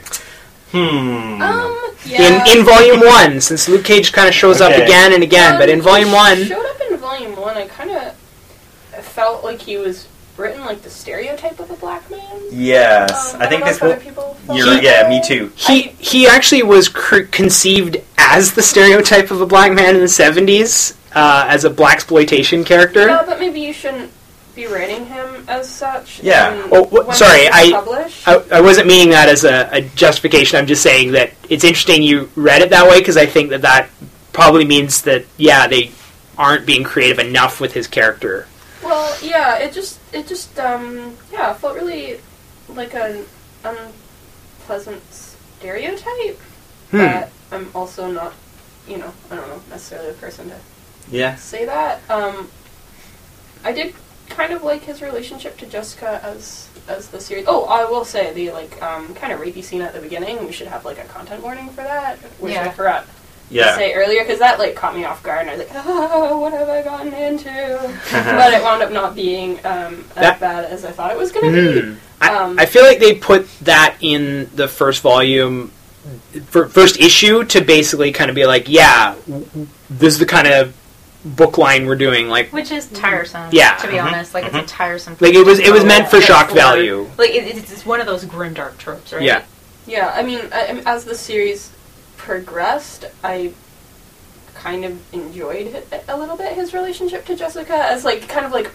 Hmm. 0.70 1.42
Um, 1.42 1.94
yeah. 2.06 2.22
in 2.46 2.58
in 2.60 2.64
Volume 2.64 3.00
One? 3.00 3.40
Since 3.40 3.68
Luke 3.68 3.84
Cage 3.84 4.12
kind 4.12 4.28
of 4.28 4.34
shows 4.34 4.60
up 4.60 4.72
again 4.72 5.12
and 5.12 5.22
again, 5.24 5.58
but 5.58 5.68
Um, 5.68 5.74
in 5.74 5.82
Volume 5.82 6.08
he 6.10 6.14
One, 6.14 6.44
showed 6.46 6.64
up 6.64 6.80
in 6.88 6.96
volume 6.96 7.34
one. 7.36 7.56
I 7.56 7.66
kind 7.66 7.90
of 7.90 9.04
felt 9.04 9.42
like 9.44 9.60
he 9.62 9.76
was 9.76 10.06
written 10.42 10.64
like 10.64 10.82
the 10.82 10.90
stereotype 10.90 11.58
of 11.60 11.70
a 11.70 11.74
black 11.76 12.08
man. 12.10 12.20
yes, 12.50 13.34
Um, 13.34 13.42
I 13.42 13.46
think 13.46 13.60
don't 13.60 13.68
this 13.68 13.76
if 13.76 13.82
will. 13.82 13.96
people 13.96 14.36
You're, 14.52 14.80
yeah, 14.82 15.08
me 15.08 15.22
too. 15.24 15.52
He 15.54 15.82
he 15.98 16.26
actually 16.26 16.62
was 16.62 16.88
cr- 16.88 17.20
conceived 17.30 17.96
as 18.18 18.52
the 18.54 18.62
stereotype 18.62 19.30
of 19.30 19.40
a 19.40 19.46
black 19.46 19.72
man 19.72 19.94
in 19.94 20.00
the 20.00 20.08
seventies 20.08 20.96
uh, 21.14 21.46
as 21.48 21.64
a 21.64 21.70
blaxploitation 21.70 22.64
character. 22.66 23.06
No, 23.06 23.22
but 23.26 23.38
maybe 23.38 23.60
you 23.60 23.72
shouldn't 23.72 24.10
be 24.54 24.66
rating 24.66 25.06
him 25.06 25.44
as 25.48 25.68
such. 25.68 26.22
Yeah. 26.22 26.52
in- 26.64 26.68
Oh, 26.72 26.84
wh- 26.84 27.14
sorry, 27.14 27.48
I- 27.50 27.70
published. 27.72 28.28
I, 28.28 28.42
I 28.52 28.60
wasn't 28.60 28.86
meaning 28.86 29.10
that 29.10 29.28
as 29.28 29.44
a, 29.44 29.68
a 29.72 29.80
justification. 29.80 30.58
I'm 30.58 30.66
just 30.66 30.82
saying 30.82 31.12
that 31.12 31.32
it's 31.48 31.64
interesting 31.64 32.02
you 32.02 32.30
read 32.36 32.60
it 32.62 32.70
that 32.70 32.88
way 32.88 32.98
because 32.98 33.16
I 33.16 33.26
think 33.26 33.50
that 33.50 33.62
that 33.62 33.88
probably 34.32 34.64
means 34.64 35.02
that 35.02 35.24
yeah 35.36 35.66
they 35.68 35.90
aren't 36.38 36.64
being 36.66 36.82
creative 36.84 37.18
enough 37.18 37.60
with 37.60 37.72
his 37.74 37.86
character. 37.86 38.46
Well, 38.92 39.16
yeah, 39.22 39.56
it 39.56 39.72
just 39.72 39.98
it 40.12 40.26
just 40.26 40.58
um 40.60 41.16
yeah 41.32 41.54
felt 41.54 41.74
really 41.76 42.20
like 42.68 42.94
an 42.94 43.24
unpleasant 43.64 45.02
stereotype. 45.10 46.38
Hmm. 46.90 46.98
But 46.98 47.30
I'm 47.50 47.70
also 47.74 48.10
not, 48.10 48.34
you 48.86 48.98
know, 48.98 49.10
I 49.30 49.36
don't 49.36 49.48
know 49.48 49.62
necessarily 49.70 50.08
the 50.12 50.18
person 50.18 50.50
to 50.50 50.56
Yeah. 51.10 51.36
say 51.36 51.64
that. 51.64 52.02
Um, 52.10 52.50
I 53.64 53.72
did 53.72 53.94
kind 54.28 54.52
of 54.52 54.62
like 54.62 54.82
his 54.82 55.00
relationship 55.00 55.56
to 55.58 55.66
Jessica 55.66 56.20
as 56.22 56.68
as 56.86 57.08
the 57.08 57.18
series. 57.20 57.46
Oh, 57.48 57.64
I 57.64 57.86
will 57.86 58.04
say 58.04 58.34
the 58.34 58.50
like 58.50 58.82
um, 58.82 59.14
kind 59.14 59.32
of 59.32 59.40
rapey 59.40 59.64
scene 59.64 59.80
at 59.80 59.94
the 59.94 60.00
beginning. 60.00 60.44
We 60.44 60.52
should 60.52 60.66
have 60.66 60.84
like 60.84 60.98
a 60.98 61.04
content 61.04 61.42
warning 61.42 61.70
for 61.70 61.82
that, 61.82 62.18
which 62.40 62.52
I 62.52 62.64
Yeah. 62.66 62.70
forgot 62.72 63.06
to 63.06 63.12
Yeah. 63.52 63.76
say 63.76 63.92
earlier 63.94 64.22
because 64.22 64.38
that 64.40 64.58
like 64.58 64.74
caught 64.74 64.94
me 64.94 65.04
off 65.04 65.22
guard. 65.22 65.46
and 65.46 65.50
I 65.50 65.56
was 65.56 65.66
like, 65.68 65.84
oh, 65.86 66.38
what 66.40 66.52
have 66.52 66.68
I 66.68 66.82
gotten 66.82 67.12
into? 67.12 67.50
but 68.12 68.52
it 68.52 68.62
wound 68.62 68.82
up 68.82 68.90
not 68.92 69.14
being 69.14 69.58
um, 69.64 70.04
as 70.10 70.14
That- 70.14 70.40
bad 70.40 70.64
as 70.66 70.84
I 70.84 70.90
thought 70.92 71.10
it 71.12 71.18
was 71.18 71.32
going 71.32 71.52
to 71.52 71.72
be. 71.74 71.80
Hmm. 71.88 71.94
I, 72.20 72.34
Um, 72.36 72.58
I 72.58 72.66
feel 72.66 72.82
like 72.84 72.98
they 73.00 73.14
put 73.14 73.48
that 73.60 73.96
in 74.00 74.48
the 74.54 74.68
first 74.68 75.02
volume, 75.02 75.72
fir- 76.46 76.68
first 76.68 76.98
issue, 77.00 77.44
to 77.46 77.60
basically 77.60 78.12
kind 78.12 78.30
of 78.30 78.36
be 78.36 78.46
like, 78.46 78.68
yeah, 78.68 79.14
w- 79.26 79.44
w- 79.46 79.66
this 79.90 80.14
is 80.14 80.18
the 80.20 80.26
kind 80.26 80.46
of 80.46 80.74
book 81.24 81.58
line 81.58 81.86
we're 81.86 81.96
doing. 81.96 82.28
Like, 82.28 82.52
Which 82.52 82.70
is 82.70 82.86
tiresome. 82.88 83.48
Yeah. 83.52 83.76
To 83.76 83.86
be 83.88 83.94
Mhm. 83.94 84.04
honest, 84.04 84.34
like 84.34 84.44
it's 84.44 84.54
a 84.54 84.62
tiresome. 84.62 85.16
like 85.20 85.34
it 85.34 85.44
was 85.44 85.58
it 85.58 85.72
was 85.72 85.84
meant 85.84 86.08
for 86.08 86.18
Like, 86.18 86.26
shock 86.26 86.48
for- 86.50 86.54
value. 86.54 87.08
Like 87.18 87.30
it, 87.30 87.44
it's 87.56 87.72
it's 87.72 87.84
one 87.86 88.00
of 88.00 88.06
those 88.06 88.24
grim 88.24 88.54
dark 88.54 88.78
tropes, 88.78 89.12
right? 89.12 89.22
Yeah. 89.22 89.42
Yeah, 89.86 90.12
I 90.14 90.22
mean, 90.22 90.40
I, 90.52 90.66
I 90.68 90.72
mean, 90.74 90.84
as 90.86 91.04
the 91.04 91.16
series 91.16 91.70
progressed, 92.22 93.04
I 93.24 93.52
kind 94.54 94.84
of 94.84 95.12
enjoyed 95.12 95.82
a 96.08 96.16
little 96.16 96.36
bit 96.36 96.52
his 96.52 96.72
relationship 96.72 97.24
to 97.26 97.34
Jessica 97.34 97.74
as 97.74 98.04
like 98.04 98.28
kind 98.28 98.46
of 98.46 98.52
like 98.52 98.70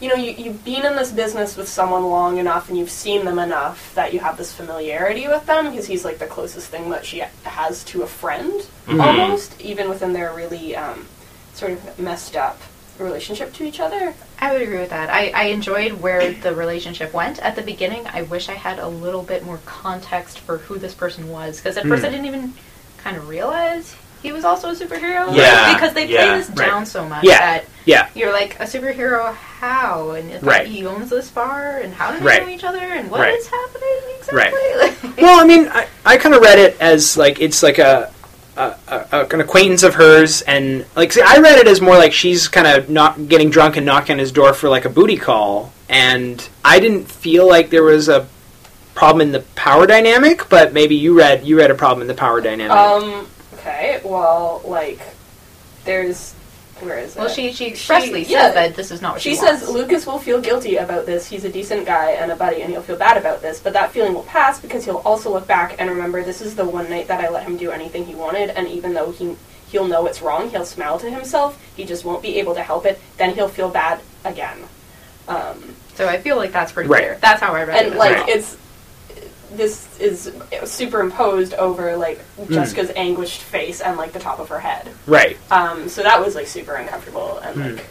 you 0.00 0.08
know 0.08 0.14
you, 0.14 0.30
you've 0.30 0.64
been 0.64 0.86
in 0.86 0.94
this 0.94 1.10
business 1.10 1.56
with 1.56 1.68
someone 1.68 2.04
long 2.04 2.38
enough 2.38 2.68
and 2.68 2.78
you've 2.78 2.90
seen 2.90 3.24
them 3.24 3.40
enough 3.40 3.92
that 3.96 4.12
you 4.12 4.20
have 4.20 4.36
this 4.36 4.52
familiarity 4.52 5.26
with 5.26 5.44
them 5.46 5.70
because 5.70 5.86
he's 5.86 6.04
like 6.04 6.18
the 6.18 6.26
closest 6.26 6.68
thing 6.68 6.88
that 6.90 7.04
she 7.04 7.18
has 7.42 7.82
to 7.84 8.02
a 8.02 8.06
friend 8.06 8.52
Mhm. 8.86 9.02
almost 9.04 9.60
even 9.60 9.88
within 9.88 10.12
their 10.12 10.32
really 10.32 10.76
um, 10.76 11.06
sort 11.54 11.72
of 11.72 11.98
messed 11.98 12.36
up 12.36 12.60
relationship 13.00 13.52
to 13.54 13.64
each 13.64 13.80
other 13.80 14.14
I 14.38 14.52
would 14.52 14.62
agree 14.62 14.78
with 14.78 14.90
that. 14.90 15.08
I, 15.10 15.30
I 15.34 15.44
enjoyed 15.46 15.92
where 16.02 16.32
the 16.32 16.54
relationship 16.54 17.14
went 17.14 17.38
at 17.38 17.56
the 17.56 17.62
beginning. 17.62 18.06
I 18.08 18.22
wish 18.22 18.48
I 18.50 18.54
had 18.54 18.78
a 18.78 18.88
little 18.88 19.22
bit 19.22 19.42
more 19.42 19.58
context 19.64 20.38
for 20.38 20.58
who 20.58 20.76
this 20.78 20.92
person 20.92 21.30
was 21.30 21.56
because 21.56 21.76
at 21.78 21.86
first 21.86 22.02
Hmm. 22.02 22.06
I 22.08 22.10
didn't 22.10 22.26
even 22.26 22.54
kind 23.04 23.16
of 23.18 23.28
realize 23.28 23.94
he 24.22 24.32
was 24.32 24.44
also 24.44 24.70
a 24.70 24.74
superhero. 24.74 25.26
Like, 25.26 25.76
because 25.76 25.92
they 25.92 26.06
play 26.06 26.14
yeah, 26.14 26.38
this 26.38 26.48
right. 26.48 26.66
down 26.68 26.86
so 26.86 27.06
much 27.06 27.22
Yeah. 27.24 27.38
that 27.38 27.64
Yeah. 27.84 28.08
you're 28.14 28.32
like 28.32 28.58
a 28.58 28.64
superhero. 28.64 29.34
How 29.34 30.12
and 30.12 30.30
it's 30.30 30.42
Right. 30.42 30.60
like, 30.64 30.68
he 30.68 30.86
owns 30.86 31.10
this 31.10 31.28
bar 31.30 31.78
and 31.82 31.92
how 31.94 32.10
do 32.12 32.18
they 32.18 32.24
Right. 32.24 32.42
know 32.42 32.48
each 32.48 32.64
other 32.64 32.78
and 32.80 33.10
what 33.10 33.20
Right. 33.20 33.34
is 33.38 33.46
happening 33.46 33.88
Right. 34.32 34.52
exactly? 34.54 35.10
Well, 35.22 35.38
I 35.38 35.44
mean, 35.46 35.68
I, 35.68 35.86
I 36.06 36.16
kind 36.16 36.34
of 36.34 36.40
read 36.42 36.58
it 36.58 36.76
as 36.80 37.16
like 37.18 37.40
it's 37.40 37.62
like 37.62 37.78
a, 37.78 38.10
a, 38.56 38.74
a 38.88 39.26
an 39.30 39.40
acquaintance 39.42 39.82
of 39.82 39.94
hers, 39.96 40.40
and 40.42 40.86
like 40.96 41.12
see, 41.12 41.20
I 41.20 41.38
read 41.38 41.58
it 41.58 41.66
as 41.68 41.80
more 41.82 41.96
like 41.96 42.12
she's 42.14 42.48
kind 42.48 42.66
of 42.66 42.88
not 42.88 43.28
getting 43.28 43.50
drunk 43.50 43.76
and 43.76 43.84
knocking 43.84 44.14
on 44.14 44.18
his 44.18 44.32
door 44.32 44.54
for 44.54 44.68
like 44.70 44.84
a 44.86 44.88
booty 44.88 45.16
call, 45.18 45.72
and 45.90 46.46
I 46.64 46.80
didn't 46.80 47.10
feel 47.10 47.46
like 47.46 47.68
there 47.70 47.82
was 47.82 48.08
a 48.08 48.26
problem 48.94 49.20
in 49.22 49.32
the 49.32 49.40
power 49.56 49.86
dynamic, 49.86 50.48
but 50.48 50.72
maybe 50.72 50.94
you 50.94 51.16
read 51.18 51.44
you 51.44 51.58
read 51.58 51.70
a 51.70 51.74
problem 51.74 52.02
in 52.02 52.08
the 52.08 52.14
power 52.14 52.40
dynamic. 52.40 52.76
um 52.76 53.26
okay 53.54 54.00
well 54.04 54.62
like 54.64 55.00
there's 55.84 56.32
where 56.80 56.98
is 56.98 57.14
it 57.16 57.18
well, 57.20 57.28
she 57.28 57.52
she 57.52 57.68
expressly 57.68 58.24
She- 58.24 58.32
yeah. 58.32 58.46
says 58.46 58.54
that 58.54 58.74
this 58.76 58.90
is 58.90 59.00
not 59.00 59.12
what 59.14 59.22
She 59.22 59.30
she, 59.30 59.36
says 59.36 59.60
wants. 59.62 59.68
Lucas 59.74 60.06
will 60.06 60.18
feel 60.18 60.40
guilty 60.40 60.76
about 60.76 61.06
this. 61.06 61.26
He's 61.28 61.44
a 61.44 61.48
decent 61.48 61.86
guy 61.86 62.10
and 62.12 62.32
a 62.32 62.36
buddy, 62.36 62.62
and 62.62 62.70
he'll 62.72 62.82
feel 62.82 62.96
bad 62.96 63.16
about 63.16 63.40
this. 63.42 63.60
But 63.60 63.72
that 63.74 63.92
feeling 63.92 64.12
will 64.12 64.24
pass 64.24 64.58
because 64.60 64.84
he'll 64.84 64.96
also 65.04 65.32
look 65.32 65.46
back 65.46 65.76
and 65.78 65.88
remember 65.88 66.22
this 66.24 66.40
is 66.40 66.56
the 66.56 66.64
one 66.64 66.90
night 66.90 67.06
that 67.08 67.24
I 67.24 67.28
let 67.30 67.44
him 67.44 67.56
do 67.56 67.70
anything 67.70 68.04
he 68.06 68.14
wanted. 68.16 68.50
And 68.50 68.66
even 68.68 68.92
though 68.92 69.12
he 69.12 69.36
he'll 69.68 69.86
know 69.86 70.06
it's 70.06 70.20
wrong, 70.20 70.50
he'll 70.50 70.64
smile 70.66 70.98
to 70.98 71.08
himself. 71.10 71.60
He 71.76 71.84
just 71.84 72.04
won't 72.04 72.22
be 72.22 72.38
able 72.40 72.54
to 72.54 72.62
help 72.62 72.86
it. 72.86 73.00
Then 73.18 73.34
he'll 73.34 73.48
feel 73.48 73.70
bad 73.70 74.00
again. 74.24 74.58
Um, 75.28 75.76
So 75.94 76.08
I 76.08 76.18
feel 76.18 76.36
like 76.36 76.50
that's 76.52 76.72
pretty 76.72 76.88
Right. 76.90 77.02
clear. 77.02 77.18
That's 77.20 77.40
how 77.40 77.54
I 77.54 77.62
read 77.64 77.76
it. 77.82 77.86
and 77.86 77.96
like 77.96 78.16
well. 78.16 78.24
it's 78.28 78.56
this 79.56 79.98
is 79.98 80.32
superimposed 80.64 81.54
over 81.54 81.96
like 81.96 82.20
Jessica's 82.50 82.90
anguished 82.96 83.42
face 83.42 83.80
and 83.80 83.96
like 83.96 84.12
the 84.12 84.18
top 84.18 84.38
of 84.40 84.48
her 84.48 84.58
head. 84.60 84.88
right. 85.06 85.36
Um, 85.50 85.88
so 85.88 86.02
that 86.02 86.20
was 86.24 86.34
like 86.34 86.46
super 86.46 86.74
uncomfortable 86.74 87.38
and 87.38 87.54
Hmm. 87.54 87.62
like 87.76 87.86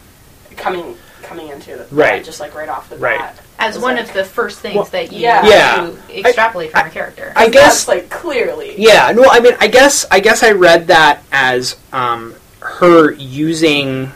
coming 0.56 0.96
coming 1.22 1.48
into 1.48 1.74
the 1.76 1.86
Right. 1.90 2.22
just 2.22 2.38
like 2.38 2.54
right 2.54 2.68
off 2.68 2.90
the 2.90 2.96
Right. 2.98 3.18
bat. 3.18 3.38
as 3.58 3.78
one 3.78 3.96
like- 3.96 4.06
of 4.08 4.12
the 4.12 4.24
first 4.24 4.58
things 4.60 4.74
Well, 4.74 4.84
that 4.92 5.10
you, 5.10 5.20
Yeah. 5.20 5.46
Yeah. 5.46 5.86
you 5.86 5.98
extrapolate 6.26 6.70
from 6.72 6.86
a 6.86 6.90
character. 6.90 7.32
I 7.34 7.44
That's, 7.48 7.52
guess 7.54 7.88
like 7.88 8.10
clearly. 8.10 8.74
Yeah, 8.76 9.10
no, 9.12 9.24
I 9.30 9.40
mean, 9.40 9.56
I 9.58 9.68
guess 9.68 10.04
I 10.10 10.20
guess 10.20 10.42
I 10.42 10.50
read 10.52 10.88
that 10.88 11.22
as 11.32 11.76
um, 11.94 12.34
her 12.60 13.12
using 13.12 14.12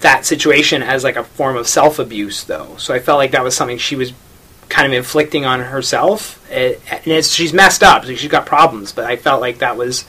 that 0.00 0.24
situation 0.26 0.82
as 0.82 1.02
like 1.04 1.16
a 1.16 1.24
form 1.24 1.56
of 1.56 1.66
self 1.66 1.98
abuse, 1.98 2.44
though. 2.44 2.74
So 2.78 2.92
I 2.94 2.98
felt 2.98 3.16
like 3.18 3.30
that 3.32 3.42
was 3.44 3.54
something 3.54 3.78
she 3.78 3.96
was 3.96 4.12
kind 4.70 4.86
of 4.86 4.96
inflicting 4.96 5.44
on 5.44 5.60
herself, 5.60 6.36
Eh, 6.50 6.74
and 6.90 7.06
it's, 7.06 7.28
she's 7.28 7.52
messed 7.52 7.82
up, 7.82 8.04
she's 8.04 8.26
got 8.28 8.46
problems. 8.46 8.92
But 8.92 9.04
I 9.04 9.16
felt 9.16 9.40
like 9.40 9.58
that 9.58 9.76
was, 9.76 10.04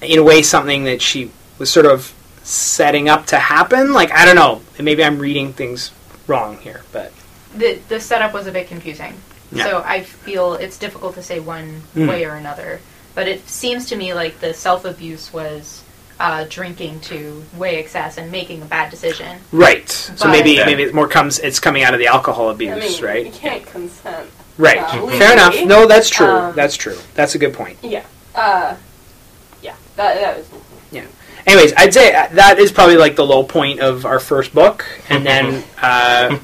in 0.00 0.18
a 0.18 0.22
way, 0.22 0.42
something 0.42 0.84
that 0.84 1.02
she 1.02 1.30
was 1.58 1.68
sort 1.70 1.86
of 1.86 2.12
setting 2.44 3.08
up 3.08 3.26
to 3.26 3.38
happen. 3.38 3.92
Like 3.92 4.12
I 4.12 4.24
don't 4.24 4.36
know, 4.36 4.62
maybe 4.80 5.02
I'm 5.02 5.18
reading 5.18 5.52
things 5.52 5.90
wrong 6.28 6.58
here, 6.58 6.82
but 6.92 7.12
the 7.56 7.78
the 7.88 7.98
setup 8.00 8.32
was 8.32 8.46
a 8.46 8.52
bit 8.52 8.68
confusing. 8.68 9.14
Yeah. 9.52 9.64
So 9.64 9.82
I 9.84 10.02
feel 10.02 10.54
it's 10.54 10.78
difficult 10.78 11.14
to 11.14 11.22
say 11.22 11.40
one 11.40 11.82
Mm. 11.94 12.08
way 12.08 12.24
or 12.24 12.34
another. 12.34 12.80
But 13.14 13.28
it 13.28 13.48
seems 13.48 13.86
to 13.86 13.96
me 13.96 14.12
like 14.14 14.40
the 14.40 14.52
self 14.54 14.84
abuse 14.84 15.32
was 15.32 15.82
uh, 16.18 16.44
drinking 16.48 17.00
to 17.00 17.44
way 17.56 17.76
excess 17.78 18.16
and 18.18 18.30
making 18.32 18.62
a 18.62 18.64
bad 18.64 18.90
decision. 18.90 19.38
right. 19.52 19.88
So 19.90 20.14
But- 20.24 20.30
maybe 20.30 20.52
Yeah. 20.52 20.66
maybe 20.66 20.82
it 20.84 20.94
more 20.94 21.08
comes 21.08 21.38
it's 21.38 21.60
coming 21.60 21.82
out 21.82 21.92
of 21.94 22.00
the 22.00 22.06
alcohol 22.06 22.50
abuse, 22.50 22.72
I 22.72 22.88
mean, 22.88 23.04
right? 23.04 23.26
you 23.26 23.32
can't 23.32 23.66
consent. 23.66 24.28
Right. 24.58 24.78
uh, 24.78 24.88
Fair 24.92 25.00
legally. 25.06 25.32
enough. 25.32 25.62
No, 25.64 25.86
that's 25.86 26.08
true. 26.08 26.26
Um, 26.26 26.54
that's 26.56 26.76
true. 26.76 26.96
That's 27.14 27.34
a 27.34 27.38
good 27.38 27.52
point. 27.52 27.76
Yeah. 27.82 28.04
Uh, 28.34 28.74
yeah. 29.62 29.74
That, 29.96 30.14
that 30.20 30.36
was. 30.38 30.46
Yeah. 30.90 31.02
Anyways, 31.46 31.74
I'd 31.76 31.92
say 31.92 32.14
uh, 32.14 32.28
that 32.32 32.58
is 32.58 32.72
probably 32.72 32.96
like 32.96 33.14
the 33.16 33.24
low 33.26 33.44
point 33.44 33.80
of 33.80 34.04
our 34.06 34.18
first 34.18 34.54
book, 34.54 34.84
and 35.10 35.24
then 35.26 35.62
uh, 35.82 36.36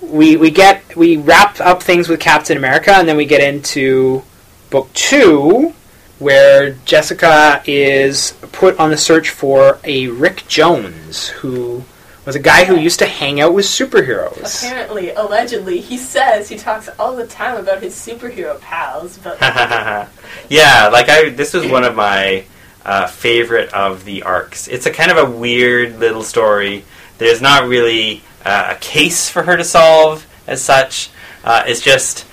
we 0.00 0.36
we 0.36 0.50
get 0.50 0.96
we 0.96 1.16
wrap 1.18 1.60
up 1.60 1.82
things 1.82 2.08
with 2.08 2.18
Captain 2.20 2.56
America, 2.56 2.92
and 2.94 3.06
then 3.06 3.16
we 3.18 3.24
get 3.26 3.40
into 3.42 4.22
book 4.70 4.92
two, 4.94 5.74
where 6.18 6.72
Jessica 6.84 7.62
is 7.66 8.32
put 8.52 8.78
on 8.78 8.90
the 8.90 8.96
search 8.96 9.30
for 9.30 9.78
a 9.84 10.08
Rick 10.08 10.44
Jones, 10.48 11.28
who 11.28 11.84
was 12.24 12.36
a 12.36 12.40
guy 12.40 12.64
who 12.64 12.76
used 12.76 12.98
to 12.98 13.06
hang 13.06 13.40
out 13.40 13.54
with 13.54 13.64
superheroes. 13.64 14.62
Apparently, 14.62 15.10
allegedly, 15.10 15.80
he 15.80 15.96
says 15.96 16.48
he 16.48 16.56
talks 16.56 16.88
all 16.98 17.16
the 17.16 17.26
time 17.26 17.56
about 17.56 17.82
his 17.82 17.94
superhero 17.94 18.60
pals, 18.60 19.18
but 19.18 19.40
yeah, 20.50 20.88
like 20.92 21.08
I, 21.08 21.30
this 21.30 21.54
was 21.54 21.66
one 21.66 21.84
of 21.84 21.94
my 21.94 22.44
uh, 22.84 23.06
favorite 23.06 23.72
of 23.72 24.04
the 24.04 24.24
arcs. 24.24 24.68
It's 24.68 24.86
a 24.86 24.90
kind 24.90 25.10
of 25.10 25.16
a 25.16 25.30
weird 25.30 25.98
little 25.98 26.22
story. 26.22 26.84
There's 27.18 27.40
not 27.40 27.68
really 27.68 28.22
uh, 28.44 28.74
a 28.76 28.78
case 28.80 29.30
for 29.30 29.42
her 29.44 29.56
to 29.56 29.64
solve 29.64 30.26
as 30.46 30.62
such. 30.62 31.10
Uh, 31.44 31.64
it's 31.66 31.80
just 31.80 32.26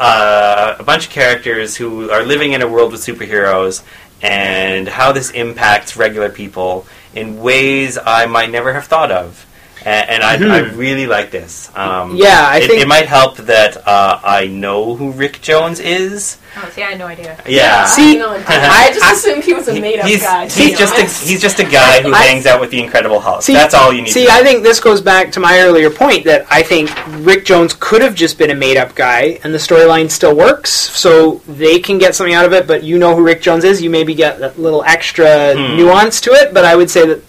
uh, 0.00 0.76
a 0.78 0.82
bunch 0.82 1.06
of 1.06 1.12
characters 1.12 1.76
who 1.76 2.10
are 2.10 2.24
living 2.24 2.52
in 2.52 2.62
a 2.62 2.66
world 2.66 2.90
with 2.90 3.02
superheroes 3.02 3.84
and 4.22 4.88
how 4.88 5.12
this 5.12 5.30
impacts 5.30 5.96
regular 5.96 6.30
people 6.30 6.86
in 7.14 7.40
ways 7.40 7.98
I 7.98 8.26
might 8.26 8.50
never 8.50 8.72
have 8.72 8.86
thought 8.86 9.12
of. 9.12 9.46
And, 9.84 10.10
and 10.10 10.22
I, 10.22 10.34
I 10.34 10.38
Mhm. 10.62 10.76
really 10.76 11.06
like 11.06 11.30
this. 11.30 11.70
Um, 11.74 12.16
Yeah, 12.16 12.46
I 12.48 12.58
it, 12.58 12.66
think- 12.68 12.82
it 12.82 12.88
might 12.88 13.06
help 13.06 13.36
that 13.38 13.76
uh, 13.86 14.20
I 14.22 14.46
know 14.46 14.94
who 14.96 15.12
Rick 15.12 15.40
Jones 15.42 15.80
is. 15.80 16.38
Oh, 16.56 16.68
see, 16.74 16.82
I 16.82 16.86
had 16.90 16.98
no 16.98 17.06
idea. 17.06 17.40
Yeah. 17.46 17.84
See, 17.86 18.16
I, 18.16 18.18
know, 18.18 18.30
I, 18.30 18.88
I- 18.88 18.92
just 18.92 19.04
I- 19.06 19.12
assumed 19.12 19.44
he 19.44 19.54
was 19.54 19.68
a 19.68 19.80
made-up 19.80 20.06
he's, 20.06 20.22
guy. 20.22 20.48
to 20.48 20.60
he's 20.60 20.72
be 20.72 20.76
just 20.76 20.98
a, 20.98 21.28
he's 21.28 21.40
just 21.40 21.58
a 21.60 21.64
guy 21.64 22.02
who 22.02 22.12
I- 22.12 22.22
hangs 22.22 22.46
out 22.46 22.60
with 22.60 22.70
the 22.70 22.82
Incredible 22.82 23.20
Hulk. 23.20 23.42
See- 23.42 23.52
That's 23.54 23.72
all 23.74 23.92
you 23.92 24.02
need. 24.02 24.10
See, 24.10 24.24
to 24.24 24.28
know. 24.30 24.38
I 24.38 24.42
think 24.42 24.62
this 24.64 24.80
goes 24.80 25.00
back 25.00 25.30
to 25.32 25.40
my 25.40 25.60
earlier 25.60 25.90
point 25.90 26.24
that 26.24 26.46
I 26.50 26.62
think 26.62 26.90
Rick 27.24 27.44
Jones 27.44 27.74
could 27.78 28.02
have 28.02 28.14
just 28.14 28.36
been 28.38 28.50
a 28.50 28.54
made 28.54 28.76
up 28.76 28.94
guy 28.94 29.38
and 29.44 29.54
the 29.54 29.58
storyline 29.58 30.10
still 30.10 30.34
works, 30.34 30.70
so 30.70 31.40
they 31.46 31.78
can 31.78 31.98
get 31.98 32.14
something 32.14 32.34
out 32.34 32.44
of 32.44 32.52
it, 32.52 32.66
but 32.66 32.82
you 32.82 32.98
know 32.98 33.14
who 33.14 33.22
Rick 33.22 33.42
Jones 33.42 33.62
is, 33.64 33.80
you 33.80 33.88
maybe 33.90 34.14
get 34.14 34.40
that 34.40 34.58
little 34.58 34.82
extra 34.84 35.54
Hmm. 35.54 35.76
nuance 35.76 36.20
to 36.22 36.30
it, 36.32 36.52
but 36.52 36.64
I 36.64 36.74
would 36.74 36.90
say 36.90 37.06
that 37.06 37.22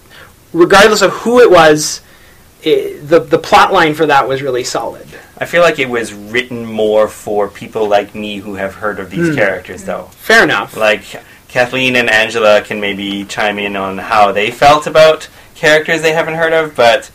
regardless 0.53 1.01
of 1.01 1.11
who 1.11 1.39
it 1.39 1.49
was, 1.51 2.01
it, 2.64 3.07
the, 3.07 3.20
the 3.20 3.38
plot 3.39 3.74
line 3.74 3.93
for 3.93 4.05
that 4.05 4.28
was 4.28 4.41
really 4.41 4.64
solid. 4.64 5.07
I 5.38 5.45
feel 5.45 5.62
like 5.64 5.80
it 5.80 5.89
was 5.89 6.14
written 6.14 6.66
more 6.66 7.07
for 7.07 7.47
people 7.49 7.88
like 7.88 8.14
me 8.14 8.38
who 8.38 8.55
have 8.55 8.76
heard 8.76 8.99
of 8.99 9.09
these 9.09 9.30
Hmm. 9.30 9.36
characters, 9.36 9.84
though. 9.86 10.09
Fair 10.18 10.43
enough. 10.43 10.78
Like 10.78 11.03
Kathleen 11.47 11.95
and 11.95 12.09
Angela 12.09 12.62
can 12.62 12.80
maybe 12.80 13.26
chime 13.26 13.57
in 13.59 13.76
on 13.76 13.97
how 13.97 14.32
they 14.32 14.51
felt 14.51 14.86
about 14.88 15.28
characters 15.55 16.01
they 16.01 16.14
haven't 16.14 16.36
heard 16.36 16.53
of, 16.53 16.76
but 16.76 17.09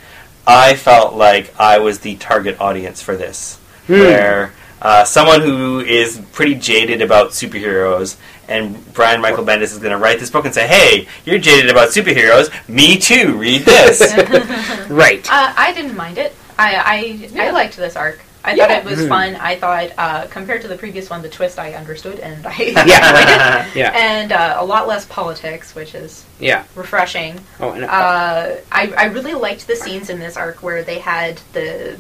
I 0.47 0.75
felt 0.75 1.15
like 1.15 1.55
I 1.59 1.79
was 1.79 2.01
the 2.01 2.17
target 2.17 2.61
audience 2.61 3.01
for 3.03 3.17
this, 3.17 3.59
Hmm. 3.87 3.93
where 4.01 4.53
uh, 4.83 5.05
someone 5.05 5.41
who 5.41 5.81
is 5.81 6.21
pretty 6.33 6.55
jaded 6.55 7.01
about 7.01 7.31
superheroes. 7.31 8.17
And 8.49 8.93
Brian 8.95 9.21
Michael 9.21 9.45
Bendis 9.45 9.73
is 9.73 9.79
going 9.79 9.91
to 9.93 9.99
write 9.99 10.21
this 10.21 10.31
book 10.31 10.45
and 10.45 10.55
say, 10.55 10.67
"Hey, 10.67 11.09
you're 11.25 11.39
jaded 11.39 11.71
about 11.71 11.89
superheroes. 11.91 12.51
Me 12.69 12.99
too. 12.99 13.37
Read 13.37 13.63
this." 13.63 14.01
Right. 14.89 15.27
Uh, 15.31 15.53
I 15.57 15.73
didn't 15.73 15.97
mind 15.97 16.17
it. 16.19 16.33
I 16.59 16.75
I, 16.77 16.97
Yeah. 17.33 17.43
I 17.45 17.51
liked 17.51 17.77
this 17.77 17.97
arc. 17.97 18.21
I 18.45 18.55
Yeah. 18.55 18.69
thought 18.69 18.77
it 18.79 18.85
was 18.85 19.01
Mhm. 19.01 19.09
fun. 19.09 19.35
I 19.37 19.57
thought 19.57 19.91
uh, 19.99 20.27
compared 20.31 20.63
to 20.63 20.69
the 20.69 20.77
previous 20.77 21.11
one, 21.11 21.21
the 21.23 21.29
twist 21.29 21.59
I 21.59 21.73
understood 21.75 22.21
and 22.21 22.47
I 22.47 22.55
Yeah. 22.87 23.67
Yeah. 23.75 23.91
And 23.97 24.31
uh, 24.31 24.57
a 24.59 24.65
lot 24.65 24.87
less 24.87 25.05
politics, 25.07 25.75
which 25.75 25.97
is 25.97 26.23
Yeah. 26.39 26.63
refreshing. 26.77 27.41
Oh, 27.59 27.71
and 27.73 27.85
Uh, 27.85 28.51
I 28.71 28.93
I 28.97 29.05
really 29.07 29.35
liked 29.35 29.67
the 29.67 29.75
scenes 29.75 30.09
in 30.09 30.21
this 30.21 30.37
arc 30.37 30.63
where 30.63 30.85
they 30.85 31.01
had 31.01 31.41
the 31.53 31.97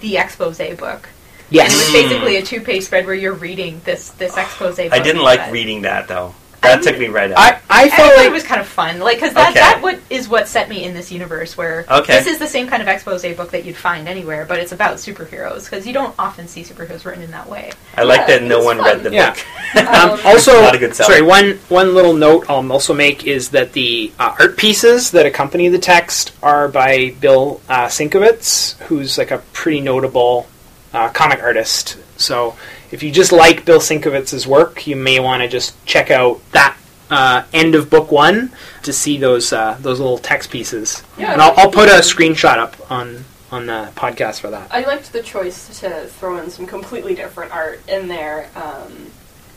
the 0.00 0.16
expose 0.18 0.58
book. 0.78 1.08
Yes. 1.50 1.72
And 1.72 1.94
it 1.96 2.02
was 2.02 2.10
basically 2.10 2.36
a 2.36 2.42
two 2.42 2.60
page 2.60 2.84
spread 2.84 3.06
where 3.06 3.14
you're 3.14 3.34
reading 3.34 3.80
this 3.84 4.10
this 4.10 4.36
expose 4.36 4.76
book. 4.76 4.92
I 4.92 4.98
didn't 5.00 5.22
like 5.22 5.40
that- 5.40 5.52
reading 5.52 5.82
that 5.82 6.08
though. 6.08 6.34
I 6.62 6.76
That 6.76 6.82
took 6.82 6.98
me 6.98 7.06
right 7.08 7.30
out. 7.32 7.38
I, 7.38 7.52
I 7.70 7.84
I 7.84 7.88
felt 7.88 8.10
thought 8.10 8.16
like 8.18 8.26
it 8.26 8.32
was 8.32 8.42
kind 8.42 8.60
of 8.60 8.66
fun, 8.66 8.98
like 9.00 9.16
because 9.16 9.32
that 9.32 9.52
Okay. 9.52 9.60
that 9.60 9.80
what 9.80 9.98
is 10.10 10.28
what 10.28 10.46
set 10.46 10.68
me 10.68 10.84
in 10.84 10.92
this 10.92 11.10
universe 11.10 11.56
where 11.56 11.86
Okay. 11.90 12.18
this 12.18 12.26
is 12.26 12.38
the 12.38 12.46
same 12.46 12.68
kind 12.68 12.82
of 12.82 12.88
expose 12.88 13.22
book 13.34 13.50
that 13.52 13.64
you'd 13.64 13.78
find 13.78 14.06
anywhere, 14.06 14.44
but 14.44 14.58
it's 14.58 14.70
about 14.72 14.96
superheroes 14.96 15.64
because 15.64 15.86
you 15.86 15.94
don't 15.94 16.14
often 16.18 16.46
see 16.48 16.62
superheroes 16.62 17.06
written 17.06 17.22
in 17.22 17.30
that 17.30 17.48
way. 17.48 17.72
I 17.96 18.02
like 18.02 18.20
Yeah, 18.28 18.40
that 18.40 18.42
no 18.42 18.62
one 18.62 18.76
fun. 18.76 18.84
read 18.88 19.02
the 19.04 19.10
Yeah. 19.10 19.30
book. 19.74 19.88
Um, 19.88 20.10
Um, 20.10 20.20
also, 20.26 20.60
Not 20.60 20.74
a 20.74 20.78
good 20.78 20.94
sorry. 20.94 21.22
One 21.22 21.58
one 21.70 21.94
little 21.94 22.12
note 22.12 22.44
I'll 22.50 22.70
also 22.70 22.92
make 22.92 23.26
is 23.26 23.48
that 23.56 23.72
the 23.72 24.12
uh, 24.18 24.34
art 24.38 24.58
pieces 24.58 25.12
that 25.12 25.24
accompany 25.24 25.68
the 25.70 25.78
text 25.78 26.32
are 26.42 26.68
by 26.68 27.14
Bill 27.20 27.62
uh, 27.70 27.86
Sienkiewicz, 27.86 28.76
who's 28.82 29.16
like 29.16 29.30
a 29.30 29.38
pretty 29.54 29.80
notable 29.80 30.46
uh, 30.92 31.08
comic 31.10 31.42
artist. 31.42 31.98
So 32.16 32.56
if 32.90 33.02
you 33.02 33.10
just 33.10 33.32
like 33.32 33.64
Bill 33.64 33.80
Sienkiewicz's 33.80 34.46
work, 34.46 34.86
you 34.86 34.96
may 34.96 35.20
want 35.20 35.42
to 35.42 35.48
just 35.48 35.84
check 35.86 36.10
out 36.10 36.40
that 36.52 36.76
uh, 37.10 37.44
end 37.52 37.74
of 37.74 37.90
book 37.90 38.12
one 38.12 38.52
to 38.82 38.92
see 38.92 39.18
those 39.18 39.52
uh, 39.52 39.76
those 39.80 39.98
little 40.00 40.18
text 40.18 40.50
pieces. 40.50 41.02
Yeah, 41.18 41.32
and 41.32 41.42
I'll, 41.42 41.54
I'll 41.56 41.70
put 41.70 41.88
a 41.88 42.00
screenshot 42.00 42.58
up 42.58 42.90
on 42.90 43.24
on 43.50 43.66
the 43.66 43.90
podcast 43.96 44.40
for 44.40 44.50
that. 44.50 44.68
I 44.70 44.82
liked 44.82 45.12
the 45.12 45.22
choice 45.22 45.80
to 45.80 46.06
throw 46.06 46.38
in 46.38 46.50
some 46.50 46.66
completely 46.66 47.14
different 47.14 47.52
art 47.52 47.80
in 47.88 48.06
there, 48.06 48.48
um, 48.54 49.10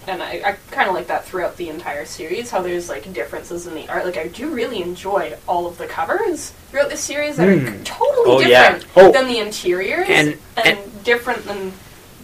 and 0.07 0.21
I, 0.21 0.41
I 0.45 0.51
kind 0.71 0.87
of 0.89 0.95
like 0.95 1.07
that 1.07 1.25
throughout 1.25 1.57
the 1.57 1.69
entire 1.69 2.05
series. 2.05 2.49
How 2.51 2.61
there's 2.61 2.89
like 2.89 3.11
differences 3.13 3.67
in 3.67 3.75
the 3.75 3.87
art. 3.89 4.05
Like 4.05 4.17
I 4.17 4.27
do 4.27 4.49
really 4.49 4.81
enjoy 4.81 5.35
all 5.47 5.65
of 5.67 5.77
the 5.77 5.87
covers 5.87 6.51
throughout 6.69 6.89
the 6.89 6.97
series 6.97 7.37
that 7.37 7.47
are 7.47 7.59
Hmm. 7.59 7.83
totally 7.83 8.45
Oh, 8.45 8.47
yeah. 8.47 8.73
different 8.73 8.85
Oh. 8.95 9.11
than 9.11 9.27
the 9.27 9.39
interiors, 9.39 10.07
And- 10.09 10.37
and, 10.63 10.77
different 11.03 11.45
than 11.45 11.73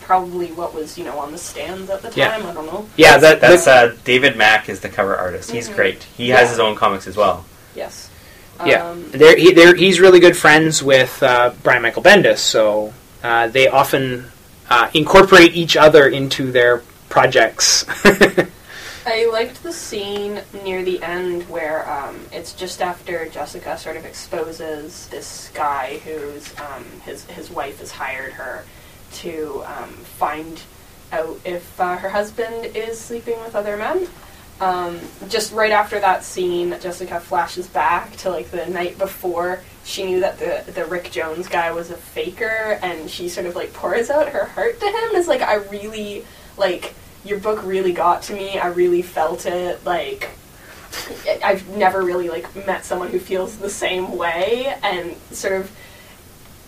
probably 0.01 0.47
what 0.53 0.73
was 0.73 0.97
you 0.97 1.03
know 1.03 1.19
on 1.19 1.31
the 1.31 1.37
stands 1.37 1.89
at 1.89 2.01
the 2.01 2.09
time. 2.09 2.41
Yeah. 2.43 2.49
I 2.49 2.53
don't 2.53 2.65
know. 2.65 2.87
Yeah, 2.97 3.17
that, 3.17 3.41
That's 3.41 3.67
uh, 3.67 3.95
David 4.05 4.35
Mack 4.37 4.67
is 4.69 4.79
the 4.79 4.89
cover 4.89 5.15
artist. 5.15 5.51
He's 5.51 5.69
Mhm. 5.69 5.75
great. 5.75 6.03
He 6.17 6.27
Yeah. 6.27 6.37
has 6.37 6.49
his 6.49 6.59
own 6.59 6.75
comics 6.75 7.07
as 7.07 7.15
well. 7.15 7.45
Yes. 7.75 8.09
Yeah. 8.65 8.89
Um, 8.89 9.05
they're, 9.11 9.37
he, 9.37 9.53
they're, 9.53 9.75
he's 9.75 9.99
really 10.01 10.19
good 10.19 10.35
friends 10.35 10.81
with 10.83 11.21
uh, 11.23 11.51
Brian 11.63 11.81
Michael 11.81 12.03
Bendis, 12.03 12.39
so 12.39 12.93
uh, 13.23 13.47
they 13.47 13.67
often 13.67 14.31
uh, 14.69 14.89
incorporate 14.93 15.55
each 15.55 15.77
other 15.77 16.07
into 16.07 16.51
their 16.51 16.81
projects. 17.09 17.85
I 19.05 19.25
liked 19.31 19.63
the 19.63 19.73
scene 19.73 20.41
near 20.63 20.83
the 20.83 21.01
end 21.01 21.43
where 21.49 21.89
um, 21.89 22.19
it's 22.31 22.53
just 22.53 22.81
after 22.81 23.27
Jessica 23.29 23.77
sort 23.77 23.97
of 23.97 24.05
exposes 24.05 25.07
this 25.07 25.49
guy 25.53 25.97
who's 26.05 26.53
um, 26.59 26.85
his 27.01 27.25
his 27.25 27.49
wife 27.49 27.79
has 27.79 27.91
hired 27.91 28.33
her 28.33 28.65
to 29.13 29.63
um, 29.65 29.89
find 29.89 30.61
out 31.11 31.39
if 31.43 31.79
uh, 31.79 31.97
her 31.97 32.09
husband 32.09 32.75
is 32.75 32.99
sleeping 32.99 33.39
with 33.41 33.55
other 33.55 33.77
men. 33.77 34.07
Um, 34.61 34.99
just 35.29 35.53
right 35.53 35.71
after 35.71 35.99
that 36.01 36.23
scene, 36.23 36.75
Jessica 36.81 37.19
flashes 37.19 37.67
back 37.67 38.15
to 38.17 38.29
like 38.29 38.51
the 38.51 38.65
night 38.65 38.97
before 38.97 39.61
she 39.85 40.05
knew 40.05 40.19
that 40.19 40.37
the 40.37 40.71
the 40.71 40.85
Rick 40.85 41.11
Jones 41.11 41.47
guy 41.47 41.71
was 41.71 41.89
a 41.89 41.95
faker, 41.95 42.77
and 42.83 43.09
she 43.09 43.29
sort 43.29 43.47
of 43.47 43.55
like 43.55 43.73
pours 43.73 44.09
out 44.09 44.29
her 44.29 44.45
heart 44.45 44.79
to 44.79 44.85
him. 44.85 45.09
It's 45.13 45.27
like 45.27 45.41
I 45.41 45.55
really 45.55 46.25
like 46.59 46.93
your 47.25 47.39
book 47.39 47.61
really 47.63 47.93
got 47.93 48.23
to 48.23 48.33
me. 48.33 48.59
I 48.59 48.67
really 48.67 49.01
felt 49.01 49.45
it. 49.45 49.83
Like 49.85 50.29
I- 51.27 51.39
I've 51.43 51.67
never 51.69 52.01
really 52.01 52.29
like 52.29 52.53
met 52.65 52.85
someone 52.85 53.09
who 53.09 53.19
feels 53.19 53.57
the 53.57 53.69
same 53.69 54.17
way, 54.17 54.73
and 54.83 55.15
sort 55.31 55.53
of. 55.53 55.71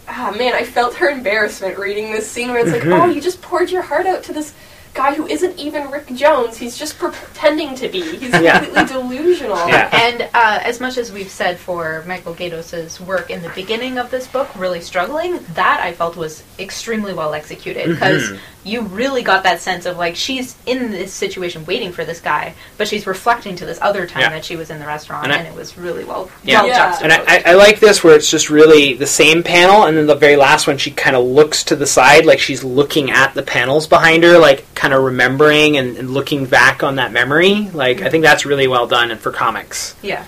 Ah 0.07 0.33
man, 0.37 0.53
I 0.53 0.63
felt 0.63 0.95
her 0.95 1.09
embarrassment 1.09 1.77
reading 1.77 2.11
this 2.11 2.29
scene 2.29 2.49
where 2.49 2.59
it's 2.59 2.71
like, 2.71 2.81
Mhm. 2.81 2.99
oh, 3.01 3.05
you 3.05 3.21
just 3.21 3.41
poured 3.41 3.69
your 3.69 3.83
heart 3.83 4.05
out 4.07 4.23
to 4.23 4.33
this 4.33 4.51
guy 4.93 5.13
who 5.13 5.25
isn't 5.25 5.57
even 5.57 5.89
Rick 5.89 6.07
Jones. 6.15 6.57
He's 6.57 6.77
just 6.77 6.97
pretending 6.97 7.75
to 7.75 7.87
be. 7.87 8.01
He's 8.17 8.31
Yeah. 8.41 8.59
completely 8.59 8.85
delusional. 8.93 9.69
Yeah. 9.69 9.87
And 9.93 10.23
uh, 10.33 10.59
as 10.63 10.81
much 10.81 10.97
as 10.97 11.13
we've 11.13 11.29
said 11.31 11.57
for 11.59 12.03
Michael 12.07 12.33
Gaydos's 12.33 12.99
work 12.99 13.29
in 13.29 13.41
the 13.41 13.49
beginning 13.49 13.97
of 13.97 14.11
this 14.11 14.27
book, 14.27 14.49
really 14.57 14.81
struggling, 14.81 15.39
that 15.53 15.79
I 15.81 15.93
felt 15.93 16.17
was 16.17 16.43
extremely 16.59 17.13
well 17.13 17.33
executed 17.33 17.87
because 17.87 18.23
Mhm. 18.31 18.39
You 18.63 18.81
really 18.81 19.23
got 19.23 19.43
that 19.43 19.59
sense 19.59 19.85
of 19.87 19.97
like 19.97 20.15
she's 20.15 20.55
in 20.65 20.91
this 20.91 21.11
situation 21.13 21.65
waiting 21.65 21.91
for 21.91 22.05
this 22.05 22.19
guy, 22.19 22.53
but 22.77 22.87
she's 22.87 23.07
reflecting 23.07 23.55
to 23.55 23.65
this 23.65 23.79
other 23.81 24.05
time 24.05 24.21
Yeah. 24.21 24.29
that 24.29 24.45
she 24.45 24.55
was 24.55 24.69
in 24.69 24.79
the 24.79 24.85
restaurant, 24.85 25.23
And 25.25 25.33
and, 25.33 25.47
it 25.47 25.55
was 25.55 25.77
really 25.77 26.03
well, 26.03 26.29
Yeah. 26.43 26.61
well 26.61 26.67
Yeah. 26.67 26.99
and 27.01 27.11
I, 27.11 27.17
I, 27.27 27.43
I 27.47 27.53
like 27.55 27.79
this 27.79 28.03
where 28.03 28.15
it's 28.15 28.29
just 28.29 28.49
really 28.49 28.93
the 28.93 29.07
same 29.07 29.41
panel, 29.41 29.85
and 29.85 29.97
then 29.97 30.05
the 30.05 30.15
very 30.15 30.35
last 30.35 30.67
one, 30.67 30.77
she 30.77 30.91
kind 30.91 31.15
of 31.15 31.25
looks 31.25 31.63
to 31.65 31.75
the 31.75 31.87
side, 31.87 32.25
like 32.25 32.39
she's 32.39 32.63
looking 32.63 33.09
at 33.09 33.33
the 33.33 33.43
panels 33.43 33.87
behind 33.87 34.23
her, 34.23 34.37
like 34.37 34.63
kind 34.75 34.93
of 34.93 35.03
remembering 35.03 35.77
and, 35.77 35.97
and 35.97 36.11
looking 36.11 36.45
back 36.45 36.83
on 36.83 36.95
that 36.97 37.11
memory. 37.11 37.69
Like, 37.73 38.01
I 38.01 38.09
think 38.09 38.23
that's 38.23 38.45
really 38.45 38.67
well 38.67 38.85
done 38.87 39.09
and 39.11 39.19
for 39.19 39.31
comics. 39.31 39.95
yeah, 40.03 40.23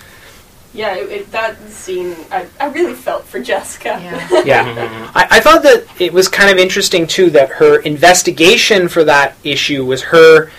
Yeah, 0.74 0.96
it, 0.96 1.10
it, 1.12 1.32
that 1.32 1.60
scene, 1.70 2.16
I, 2.32 2.48
I 2.60 2.68
really 2.68 2.96
felt 2.96 3.26
for 3.26 3.40
Jessica. 3.40 4.00
Yeah. 4.02 4.44
Yeah. 4.46 5.12
I, 5.16 5.28
I 5.38 5.40
thought 5.40 5.64
that 5.64 5.86
it 6.02 6.12
was 6.12 6.28
kind 6.28 6.50
of 6.50 6.58
interesting 6.58 7.08
too 7.08 7.30
that 7.30 7.50
her 7.50 7.80
investigation 7.82 8.88
for 8.88 9.04
that 9.04 9.36
issue 9.44 9.86
was 9.86 10.02
her 10.04 10.50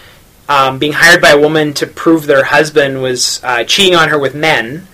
um, 0.49 0.79
being 0.79 0.93
hired 0.93 1.21
by 1.21 1.31
a 1.31 1.39
woman 1.39 1.75
to 1.75 1.87
prove 1.87 2.27
their 2.27 2.45
husband 2.45 3.03
was 3.03 3.43
uh, 3.43 3.65
cheating 3.65 3.95
on 3.95 4.09
her 4.11 4.19
with 4.19 4.35
men, 4.35 4.87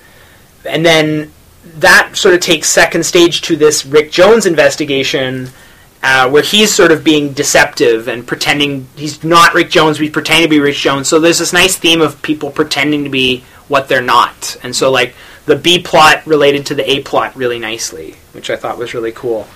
and 0.64 0.84
then 0.84 1.32
that 1.76 2.16
sort 2.16 2.34
of 2.34 2.40
takes 2.40 2.68
second 2.68 3.04
stage 3.04 3.42
to 3.42 3.56
this 3.56 3.84
Rick 3.84 4.10
Jones 4.10 4.46
investigation. 4.46 5.50
Uh, 6.02 6.30
where 6.30 6.42
he's 6.42 6.72
sort 6.72 6.90
of 6.90 7.04
being 7.04 7.34
deceptive 7.34 8.08
and 8.08 8.26
pretending 8.26 8.88
he's 8.96 9.22
not 9.22 9.52
Rick 9.52 9.68
Jones, 9.68 9.98
but 9.98 10.04
he's 10.04 10.10
pretending 10.10 10.46
to 10.46 10.48
be 10.48 10.58
Rick 10.58 10.76
Jones. 10.76 11.08
So 11.08 11.20
there's 11.20 11.40
this 11.40 11.52
nice 11.52 11.76
theme 11.76 12.00
of 12.00 12.22
people 12.22 12.50
pretending 12.50 13.04
to 13.04 13.10
be 13.10 13.44
what 13.70 13.88
they're 13.88 14.02
not, 14.02 14.56
and 14.62 14.74
so 14.76 14.90
like 14.90 15.14
the 15.46 15.56
B 15.56 15.80
plot 15.80 16.26
related 16.26 16.66
to 16.66 16.74
the 16.74 16.88
A 16.90 17.00
plot 17.02 17.34
really 17.36 17.58
nicely, 17.58 18.16
which 18.32 18.50
I 18.50 18.56
thought 18.56 18.76
was 18.76 18.92
really 18.94 19.12
cool. 19.12 19.46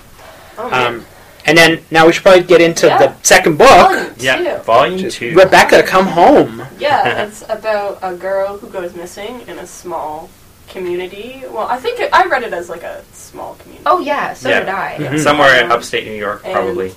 Oh. 0.57 0.71
Um, 0.71 1.05
and 1.45 1.55
then 1.57 1.81
now 1.91 2.07
we 2.07 2.13
should 2.13 2.23
probably 2.23 2.43
get 2.43 2.59
into 2.61 2.87
Yeah. 2.87 2.97
the 2.97 3.15
second 3.21 3.57
book. 3.57 3.67
Volume 3.69 4.13
Yeah, 4.17 4.57
two. 4.57 4.63
volume 4.63 5.09
two. 5.11 5.35
Rebecca, 5.35 5.83
come 5.83 6.07
home. 6.07 6.65
Yeah, 6.79 7.23
it's 7.27 7.43
about 7.49 7.99
a 8.01 8.15
girl 8.15 8.57
who 8.57 8.67
goes 8.69 8.95
missing 8.95 9.41
in 9.47 9.59
a 9.59 9.67
small 9.67 10.29
community. 10.69 11.43
Well, 11.49 11.67
I 11.67 11.77
think 11.77 11.99
it, 11.99 12.09
I 12.13 12.25
read 12.25 12.43
it 12.43 12.53
as 12.53 12.69
like 12.69 12.83
a 12.83 13.03
small 13.13 13.55
community. 13.55 13.83
Oh 13.85 13.99
yeah, 13.99 14.33
so 14.33 14.49
Yeah. 14.49 14.61
did 14.61 14.69
I. 14.69 14.95
Mhm. 14.99 15.19
Somewhere 15.19 15.57
in 15.59 15.65
Um, 15.65 15.71
upstate 15.73 16.05
New 16.07 16.13
York, 16.15 16.41
probably. 16.43 16.95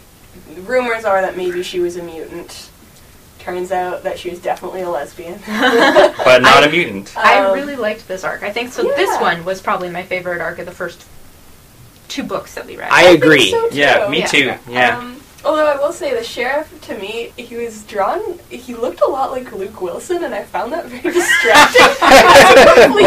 Rumors 0.65 1.05
are 1.05 1.21
that 1.21 1.37
maybe 1.37 1.63
she 1.63 1.81
was 1.81 1.97
a 1.97 2.03
mutant. 2.03 2.68
Turns 3.49 3.73
out 3.73 4.03
that 4.03 4.19
she 4.19 4.29
was 4.29 4.41
definitely 4.41 4.83
a 4.83 4.91
lesbian. 4.91 5.41
But 5.49 6.43
not 6.43 6.65
a 6.65 6.69
mutant. 6.71 7.17
I 7.17 7.39
Um, 7.39 7.55
really 7.55 7.77
liked 7.77 8.07
this 8.07 8.23
arc. 8.23 8.43
I 8.43 8.51
think 8.53 8.71
so. 8.73 8.83
This 8.83 9.19
one 9.23 9.43
was 9.47 9.63
probably 9.63 9.89
my 9.89 10.03
favorite 10.03 10.43
arc 10.43 10.59
of 10.59 10.67
the 10.67 10.73
first 10.73 11.07
two 12.09 12.23
books 12.25 12.55
that 12.57 12.67
we 12.67 12.77
read. 12.77 12.91
I 12.91 13.01
I 13.01 13.05
think 13.13 13.25
agree. 13.25 13.51
so, 13.51 13.71
too. 13.71 13.77
Yeah, 13.77 14.07
me 14.11 14.19
Yeah. 14.21 14.27
too. 14.27 14.55
Yeah. 14.69 14.99
Um, 14.99 15.21
although 15.47 15.67
I 15.67 15.77
will 15.77 15.93
say, 15.93 16.15
the 16.15 16.23
sheriff 16.25 16.69
to 16.89 16.99
me, 16.99 17.33
he 17.37 17.57
was 17.57 17.85
drawn. 17.85 18.21
He 18.51 18.75
looked 18.75 19.01
a 19.01 19.07
lot 19.09 19.31
like 19.31 19.51
Luke 19.53 19.81
Wilson, 19.81 20.25
and 20.25 20.35
I 20.35 20.43
found 20.43 20.73
that 20.75 20.85
very 20.87 21.15
distracting. 21.21 21.87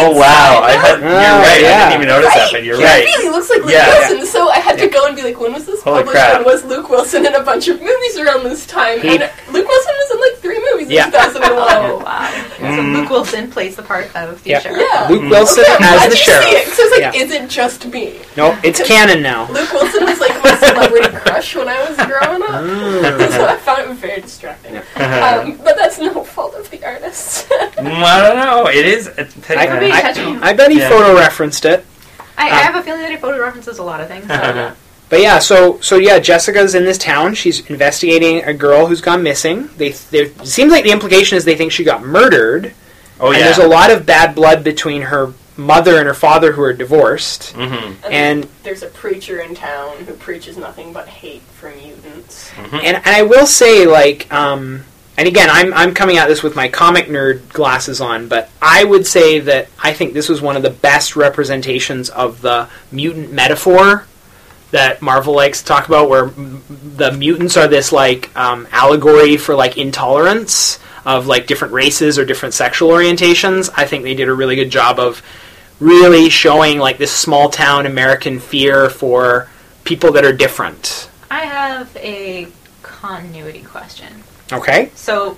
oh 0.01 0.13
wow! 0.15 0.61
I 0.63 0.71
had, 0.73 0.99
you're 0.99 1.09
Oh, 1.09 1.13
right. 1.13 1.63
I 1.65 1.89
didn't 1.89 1.93
even 2.01 2.07
notice 2.07 2.33
that, 2.33 2.49
but 2.51 2.63
you're 2.63 2.77
right. 2.79 3.05
he 3.05 3.15
really 3.17 3.29
looks 3.29 3.49
like 3.49 3.61
Luke 3.61 3.71
Yeah. 3.71 3.87
Wilson, 4.09 4.25
so 4.25 4.49
I 4.49 4.57
had 4.59 4.77
to 4.79 4.87
go 4.87 5.05
and 5.07 5.15
be 5.15 5.21
like, 5.23 5.39
when 5.39 5.53
was 5.53 5.65
this 5.65 5.81
Holy 5.83 5.97
published? 5.99 6.15
crap. 6.17 6.35
And 6.37 6.45
was 6.45 6.63
Luke 6.63 6.89
Wilson 6.89 7.25
in 7.25 7.35
a 7.35 7.43
bunch 7.43 7.67
of 7.67 7.79
movies 7.81 8.17
around 8.17 8.43
this 8.43 8.65
time? 8.65 9.01
He- 9.01 9.09
and 9.09 9.21
Luke 9.51 9.67
Wilson 9.67 9.93
was 10.01 10.11
in 10.11 10.19
like 10.21 10.35
three 10.39 10.59
movies 10.71 10.80
Yeah. 10.91 11.05
in 11.05 11.11
2001. 11.11 11.51
Oh 11.71 11.97
wow! 12.03 12.29
So 12.57 12.63
Mm. 12.65 12.93
Luke 12.93 13.09
Wilson 13.09 13.49
plays 13.51 13.75
the 13.75 13.81
part 13.83 14.13
of 14.15 14.43
the 14.43 14.49
Yeah. 14.51 14.59
sheriff. 14.59 14.81
Yeah. 14.91 15.07
Luke 15.09 15.21
Mm. 15.23 15.29
Wilson 15.31 15.63
Okay, 15.63 15.73
as 15.73 15.79
glad 15.79 16.11
the 16.11 16.15
you 16.15 16.21
sheriff. 16.21 16.45
See 16.45 16.55
it. 16.55 16.67
So 16.67 16.83
it's 16.83 16.91
like, 16.91 17.15
Yeah. 17.15 17.21
is 17.23 17.31
it 17.31 17.49
just 17.49 17.85
me? 17.87 18.19
No, 18.37 18.57
it's 18.63 18.81
canon 18.85 19.21
now. 19.23 19.47
Luke 19.51 19.71
Wilson 19.73 20.05
was 20.05 20.19
like 20.19 20.43
my 20.43 20.55
celebrity 20.57 21.09
crush 21.23 21.55
when 21.55 21.67
I 21.69 21.79
was 21.89 21.95
growing 21.97 22.43
up. 22.43 22.61
Mm. 22.63 23.31
so 23.31 23.45
I 23.45 23.57
found 23.57 23.89
it 23.91 23.95
very 23.95 24.21
distracting. 24.21 24.77
Um, 24.77 25.57
but 25.63 25.75
that's 25.77 25.97
no 25.99 26.23
fault 26.23 26.53
of 26.55 26.69
the 26.69 26.83
artist. 26.85 27.49
Mm, 27.49 28.03
I 28.03 28.21
don't 28.21 28.37
know. 28.37 28.67
It 28.67 28.85
is. 28.85 29.07
It, 29.07 29.31
I, 29.49 29.65
Could 29.67 29.79
be 29.79 29.91
I. 29.91 30.39
I 30.49 30.53
bet 30.53 30.71
he 30.71 30.79
Yeah. 30.79 30.89
photo 30.89 31.15
referenced 31.15 31.65
it. 31.65 31.85
I, 32.37 32.47
I 32.47 32.51
Um, 32.51 32.57
have 32.63 32.75
a 32.75 32.83
feeling 32.83 33.01
that 33.01 33.11
he 33.11 33.17
photo 33.17 33.39
references 33.41 33.77
a 33.79 33.83
lot 33.83 34.01
of 34.01 34.07
things. 34.07 34.27
So 34.27 34.33
yeah. 34.33 34.73
But 35.11 35.19
yeah, 35.19 35.39
so 35.39 35.79
so 35.81 35.97
yeah, 35.97 36.19
Jessica's 36.19 36.73
in 36.73 36.85
this 36.85 36.97
town. 36.97 37.35
She's 37.35 37.69
investigating 37.69 38.43
a 38.45 38.53
girl 38.53 38.87
who's 38.87 39.01
gone 39.01 39.21
missing. 39.21 39.69
They, 39.75 39.89
they 39.89 40.19
it 40.21 40.47
seems 40.47 40.71
like 40.71 40.85
the 40.85 40.91
implication 40.91 41.37
is 41.37 41.43
they 41.43 41.57
think 41.57 41.73
she 41.73 41.83
got 41.83 42.01
murdered. 42.01 42.73
oh 43.19 43.27
and 43.27 43.37
yeah. 43.37 43.43
there's 43.43 43.57
a 43.57 43.67
lot 43.67 43.91
of 43.91 44.05
bad 44.05 44.33
blood 44.35 44.63
between 44.63 45.01
her 45.01 45.33
mother 45.57 45.97
and 45.97 46.07
her 46.07 46.13
father 46.13 46.53
who 46.53 46.61
are 46.61 46.71
divorced. 46.71 47.51
hmm 47.51 47.91
And 48.09 48.45
there's 48.63 48.83
a 48.83 48.87
preacher 48.87 49.41
in 49.41 49.53
town 49.53 49.97
who 50.05 50.13
preaches 50.13 50.55
nothing 50.57 50.93
but 50.93 51.09
hate 51.09 51.41
for 51.41 51.69
mutants. 51.75 52.49
hmm 52.51 52.75
and, 52.77 52.95
and 52.95 53.05
I 53.05 53.23
will 53.23 53.45
say 53.45 53.85
like 53.85 54.31
um 54.33 54.85
and 55.17 55.27
again 55.27 55.49
I'm 55.51 55.73
I'm 55.73 55.93
coming 55.93 56.19
at 56.19 56.29
this 56.29 56.41
with 56.41 56.55
my 56.55 56.69
comic 56.69 57.07
nerd 57.07 57.49
glasses 57.49 57.99
on, 57.99 58.29
but 58.29 58.49
I 58.61 58.85
would 58.85 59.05
say 59.05 59.39
that 59.41 59.67
I 59.77 59.91
think 59.91 60.13
this 60.13 60.29
was 60.29 60.41
one 60.41 60.55
of 60.55 60.63
the 60.63 60.69
best 60.69 61.17
representations 61.17 62.09
of 62.09 62.39
the 62.39 62.69
mutant 62.93 63.33
metaphor 63.33 64.07
that 64.71 65.01
Marvel 65.01 65.33
likes 65.35 65.59
to 65.59 65.65
talk 65.65 65.87
about, 65.87 66.09
where 66.09 66.25
m- 66.25 66.63
the 66.97 67.11
mutants 67.11 67.57
are 67.57 67.67
this 67.67 67.91
like 67.91 68.35
um, 68.37 68.67
allegory 68.71 69.37
for 69.37 69.53
like 69.55 69.77
intolerance 69.77 70.79
of 71.05 71.27
like 71.27 71.47
different 71.47 71.73
races 71.73 72.17
or 72.19 72.25
different 72.25 72.53
sexual 72.53 72.89
orientations. 72.89 73.69
I 73.75 73.85
think 73.85 74.03
they 74.03 74.15
did 74.15 74.29
a 74.29 74.33
really 74.33 74.55
good 74.55 74.69
job 74.69 74.99
of 74.99 75.21
really 75.79 76.29
showing 76.29 76.77
like 76.79 76.97
this 76.97 77.11
small 77.11 77.49
town 77.49 77.85
American 77.85 78.39
fear 78.39 78.89
for 78.89 79.49
people 79.83 80.11
that 80.13 80.23
are 80.23 80.33
different. 80.33 81.09
I 81.29 81.41
have 81.45 81.95
a 81.97 82.47
continuity 82.83 83.63
question. 83.63 84.23
Okay. 84.53 84.91
So, 84.95 85.37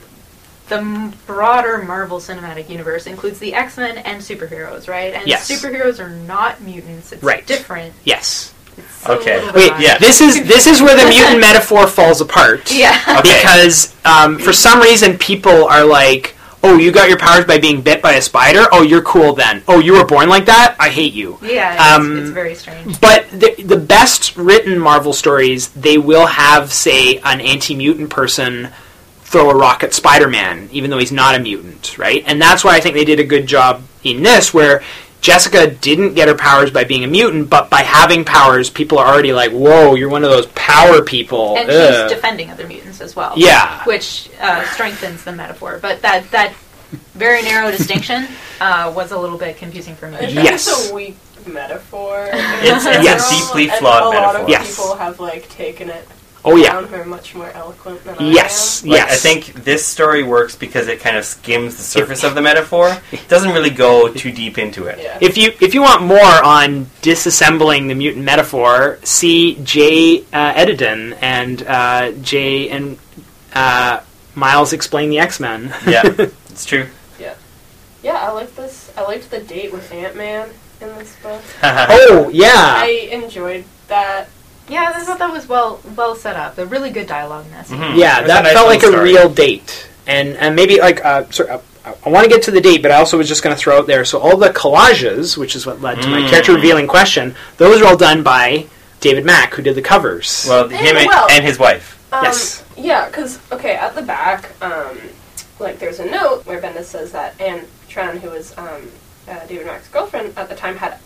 the 0.69 0.77
m- 0.77 1.13
broader 1.27 1.83
Marvel 1.83 2.19
Cinematic 2.19 2.67
Universe 2.69 3.05
includes 3.07 3.39
the 3.39 3.53
X 3.53 3.77
Men 3.77 3.97
and 3.99 4.21
superheroes, 4.21 4.87
right? 4.87 5.13
And 5.13 5.27
Yes. 5.27 5.49
superheroes 5.49 5.99
are 5.99 6.09
not 6.09 6.61
mutants. 6.61 7.11
It's 7.11 7.23
Right. 7.23 7.45
different. 7.45 7.93
Yes. 8.03 8.53
It's 9.05 9.09
Okay. 9.09 9.51
Wait. 9.53 9.71
yeah. 9.79 9.97
This 9.97 10.21
is 10.21 10.45
this 10.47 10.67
is 10.67 10.81
where 10.81 10.95
the 10.95 11.09
mutant 11.15 11.39
metaphor 11.39 11.87
falls 11.87 12.21
apart. 12.21 12.71
Yeah. 12.71 12.99
Okay. 13.19 13.39
Because 13.41 13.95
um, 14.05 14.39
for 14.39 14.53
some 14.53 14.79
reason 14.79 15.17
people 15.17 15.65
are 15.65 15.85
like, 15.85 16.35
"Oh, 16.63 16.77
you 16.77 16.91
got 16.91 17.09
your 17.09 17.17
powers 17.17 17.45
by 17.45 17.57
being 17.57 17.81
bit 17.81 18.01
by 18.01 18.13
a 18.13 18.21
spider. 18.21 18.65
Oh, 18.71 18.81
you're 18.81 19.01
cool 19.01 19.33
then. 19.33 19.63
Oh, 19.67 19.79
you 19.79 19.93
were 19.93 20.05
born 20.05 20.29
like 20.29 20.45
that. 20.45 20.75
I 20.79 20.89
hate 20.89 21.13
you." 21.13 21.37
Yeah, 21.41 21.73
it's, 21.73 21.81
Um, 22.05 22.17
it's 22.19 22.29
very 22.29 22.55
strange. 22.55 22.99
But 23.01 23.29
the, 23.31 23.55
the 23.63 23.77
best 23.77 24.35
written 24.37 24.79
Marvel 24.79 25.13
stories, 25.13 25.69
they 25.69 25.97
will 25.97 26.27
have, 26.27 26.71
say, 26.71 27.17
an 27.19 27.41
anti 27.41 27.75
mutant 27.75 28.09
person 28.09 28.69
throw 29.23 29.49
a 29.49 29.55
rock 29.55 29.83
at 29.83 29.93
Spider 29.95 30.29
Man, 30.29 30.69
even 30.71 30.91
though 30.91 30.99
he's 30.99 31.11
not 31.11 31.33
a 31.33 31.39
mutant, 31.39 31.97
right? 31.97 32.23
And 32.27 32.39
that's 32.39 32.63
why 32.63 32.75
I 32.75 32.79
think 32.79 32.93
they 32.95 33.03
did 33.05 33.19
a 33.19 33.23
good 33.23 33.47
job 33.47 33.81
in 34.03 34.21
this, 34.21 34.53
where 34.53 34.83
Jessica 35.23 35.67
didn't 35.71 36.15
get 36.15 36.27
her 36.27 36.35
powers 36.35 36.69
by 36.69 36.83
being 36.83 37.05
a 37.05 37.07
mutant, 37.07 37.49
but 37.49 37.69
by 37.69 37.81
having 37.81 38.25
powers, 38.25 38.69
people 38.69 38.99
are 38.99 39.07
already 39.07 39.31
like, 39.31 39.51
whoa, 39.51 39.95
you're 39.95 40.09
one 40.09 40.25
of 40.25 40.29
those 40.29 40.47
power 40.47 41.01
people. 41.01 41.57
And 41.57 41.69
Ugh." 41.71 42.09
she's 42.09 42.15
defending 42.17 42.51
other 42.51 42.67
mutants 42.67 42.99
as 42.99 43.15
well. 43.15 43.33
Yeah. 43.37 43.83
Which 43.85 44.29
uh, 44.41 44.65
strengthens 44.73 45.23
the 45.23 45.31
metaphor. 45.31 45.79
But 45.81 46.01
that 46.01 46.29
that 46.31 46.53
very 47.15 47.41
narrow 47.41 47.71
distinction 47.71 48.27
uh, 48.59 48.91
was 48.93 49.11
a 49.11 49.17
little 49.17 49.37
bit 49.37 49.55
confusing 49.57 49.95
for 49.95 50.09
me. 50.11 50.17
I 50.17 50.21
Yes. 50.27 50.67
it's 50.67 50.91
a 50.91 50.93
weak 50.93 51.15
metaphor. 51.47 52.25
It's- 52.27 52.85
it's 52.85 52.85
a 52.85 53.01
general, 53.01 53.29
deeply 53.29 53.69
and 53.69 53.79
flawed 53.79 54.03
a 54.03 54.05
lot 54.07 54.13
metaphor. 54.13 54.41
of 54.43 54.49
Yes. 54.49 54.75
people 54.75 54.95
have 54.97 55.19
like 55.21 55.47
taken 55.49 55.89
it 55.89 56.05
Oh, 56.45 56.55
yeah. 56.57 56.73
down 56.73 56.85
who 56.85 56.95
are 56.95 57.05
much 57.05 57.35
more 57.35 57.49
eloquent 57.51 58.03
than 58.03 58.15
Yes. 58.19 58.83
Like, 58.83 58.97
yes. 58.97 59.11
I 59.11 59.15
think 59.15 59.63
this 59.63 59.85
story 59.85 60.23
works 60.23 60.55
because 60.55 60.87
it 60.87 60.99
kind 60.99 61.15
of 61.15 61.23
skims 61.23 61.77
the 61.77 61.83
surface 61.83 62.23
of 62.23 62.35
the 62.35 62.41
metaphor. 62.49 62.97
It 63.11 63.27
doesn't 63.29 63.51
really 63.51 63.69
go 63.69 64.11
too 64.11 64.31
deep 64.31 64.57
into 64.57 64.85
it. 64.87 64.99
Yeah. 64.99 65.17
If 65.21 65.37
you 65.37 65.53
if 65.61 65.73
you 65.73 65.81
want 65.81 66.03
more 66.03 66.43
on 66.43 66.85
disassembling 67.01 67.87
the 67.87 67.95
mutant 67.95 68.25
metaphor, 68.25 68.99
see 69.03 69.55
Jay 69.63 70.23
uh, 70.33 70.53
Edidin 70.53 71.17
and 71.21 71.63
uh, 71.63 72.11
Jay 72.21 72.69
and 72.69 72.97
uh, 73.53 74.01
Miles 74.35 74.73
explain 74.73 75.09
the 75.09 75.19
X 75.19 75.39
Men. 75.39 75.73
Yeah, 75.87 76.01
it's 76.49 76.65
true. 76.65 76.87
yeah, 78.03 78.17
I 78.17 78.31
like 78.31 78.53
this. 78.55 78.91
I 78.97 79.03
liked 79.03 79.31
the 79.31 79.39
date 79.39 79.71
with 79.71 79.89
Ant 79.93 80.17
Man 80.17 80.49
in 80.81 80.87
this 80.97 81.15
book. 81.23 81.41
oh 81.63 82.29
yeah, 82.33 82.51
I 82.53 83.09
enjoyed 83.11 83.63
that. 83.87 84.27
Yeah, 84.69 84.91
I 84.95 85.01
thought 85.03 85.19
that 85.19 85.31
was 85.31 85.47
well 85.47 85.79
well 85.95 86.15
set 86.15 86.35
up. 86.35 86.57
A 86.57 86.65
really 86.65 86.89
good 86.89 87.07
dialogue 87.07 87.45
in 87.45 87.51
that 87.51 87.67
scene. 87.67 87.79
Mhm. 87.79 87.97
yeah. 87.97 88.21
It 88.21 88.27
That 88.27 88.43
nice 88.43 88.53
felt 88.53 88.67
like 88.67 88.83
a 88.83 89.01
real 89.01 89.29
date, 89.29 89.89
and 90.07 90.35
and 90.37 90.55
maybe 90.55 90.79
like 90.79 91.03
uh, 91.03 91.29
sorry, 91.31 91.49
uh, 91.49 91.59
I 92.05 92.09
want 92.09 92.23
to 92.23 92.29
get 92.29 92.41
to 92.43 92.51
the 92.51 92.61
date, 92.61 92.81
but 92.81 92.91
I 92.91 92.95
also 92.95 93.17
was 93.17 93.27
just 93.27 93.43
going 93.43 93.53
to 93.55 93.59
throw 93.61 93.77
out 93.77 93.87
there. 93.87 94.05
So 94.05 94.19
all 94.19 94.37
the 94.37 94.49
collages, 94.49 95.35
which 95.37 95.55
is 95.55 95.65
what 95.65 95.81
led 95.81 96.01
to 96.01 96.07
my 96.07 96.19
Mm. 96.19 96.29
character 96.29 96.53
revealing 96.53 96.87
question, 96.87 97.35
those 97.57 97.81
are 97.81 97.85
all 97.87 97.97
done 97.97 98.23
by 98.23 98.67
David 99.01 99.25
Mack, 99.25 99.53
who 99.55 99.61
did 99.61 99.75
the 99.75 99.81
covers. 99.81 100.45
Well, 100.47 100.69
him 100.69 100.95
and, 100.95 101.07
well. 101.07 101.27
and 101.29 101.43
his 101.43 101.59
wife. 101.59 101.99
Um, 102.13 102.23
Yes. 102.23 102.63
Yeah, 102.77 103.07
because 103.07 103.39
okay, 103.51 103.73
at 103.75 103.95
the 103.95 104.01
back, 104.01 104.51
um, 104.61 104.97
like 105.59 105.77
there's 105.79 105.99
a 105.99 106.05
note 106.09 106.45
where 106.45 106.61
Bendis 106.61 106.85
says 106.85 107.11
that 107.11 107.35
Anne 107.39 107.65
Tran, 107.89 108.19
who 108.19 108.29
was 108.29 108.57
um, 108.57 108.89
uh, 109.27 109.45
David 109.47 109.65
Mack's 109.67 109.89
girlfriend 109.89 110.33
at 110.37 110.47
the 110.47 110.55
time, 110.55 110.77
had 110.77 110.97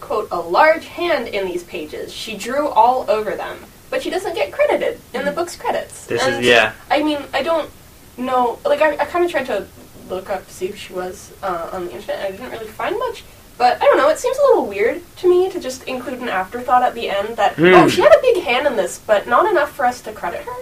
quote 0.00 0.28
a 0.30 0.38
large 0.40 0.86
hand 0.86 1.28
in 1.28 1.46
these 1.46 1.64
pages. 1.64 2.12
She 2.12 2.36
drew 2.36 2.68
all 2.68 3.08
over 3.10 3.34
them, 3.36 3.58
but 3.90 4.02
she 4.02 4.10
doesn't 4.10 4.34
get 4.34 4.52
credited 4.52 5.00
in 5.12 5.24
the 5.24 5.32
book's 5.32 5.56
credits. 5.56 6.06
This 6.06 6.22
And 6.22 6.36
is 6.44 6.46
yeah. 6.46 6.72
I 6.90 7.02
mean, 7.02 7.18
I 7.32 7.42
don't 7.42 7.70
know. 8.16 8.58
Like, 8.64 8.80
I, 8.82 8.92
I 8.92 9.04
kind 9.06 9.24
of 9.24 9.30
tried 9.30 9.46
to 9.46 9.66
look 10.08 10.28
up 10.30 10.46
to 10.46 10.52
see 10.52 10.66
if 10.66 10.76
she 10.76 10.92
was 10.92 11.32
uh, 11.42 11.70
on 11.72 11.86
the 11.86 11.92
internet. 11.94 12.18
and 12.18 12.26
I 12.26 12.30
didn't 12.36 12.50
really 12.52 12.66
find 12.66 12.98
much. 12.98 13.24
But 13.56 13.80
I 13.80 13.84
don't 13.84 13.96
know. 13.96 14.08
It 14.08 14.18
seems 14.18 14.36
a 14.36 14.42
little 14.42 14.66
weird 14.66 15.00
to 15.18 15.28
me 15.28 15.48
to 15.50 15.60
just 15.60 15.84
include 15.84 16.18
an 16.20 16.28
afterthought 16.28 16.82
at 16.82 16.94
the 16.94 17.08
end 17.08 17.36
that 17.36 17.54
Hmm. 17.54 17.66
oh, 17.74 17.88
she 17.88 18.00
had 18.02 18.12
a 18.12 18.20
big 18.20 18.42
hand 18.42 18.66
in 18.66 18.74
this, 18.76 18.98
but 18.98 19.26
not 19.28 19.48
enough 19.50 19.70
for 19.72 19.86
us 19.86 20.00
to 20.02 20.12
credit 20.12 20.42
her. 20.42 20.52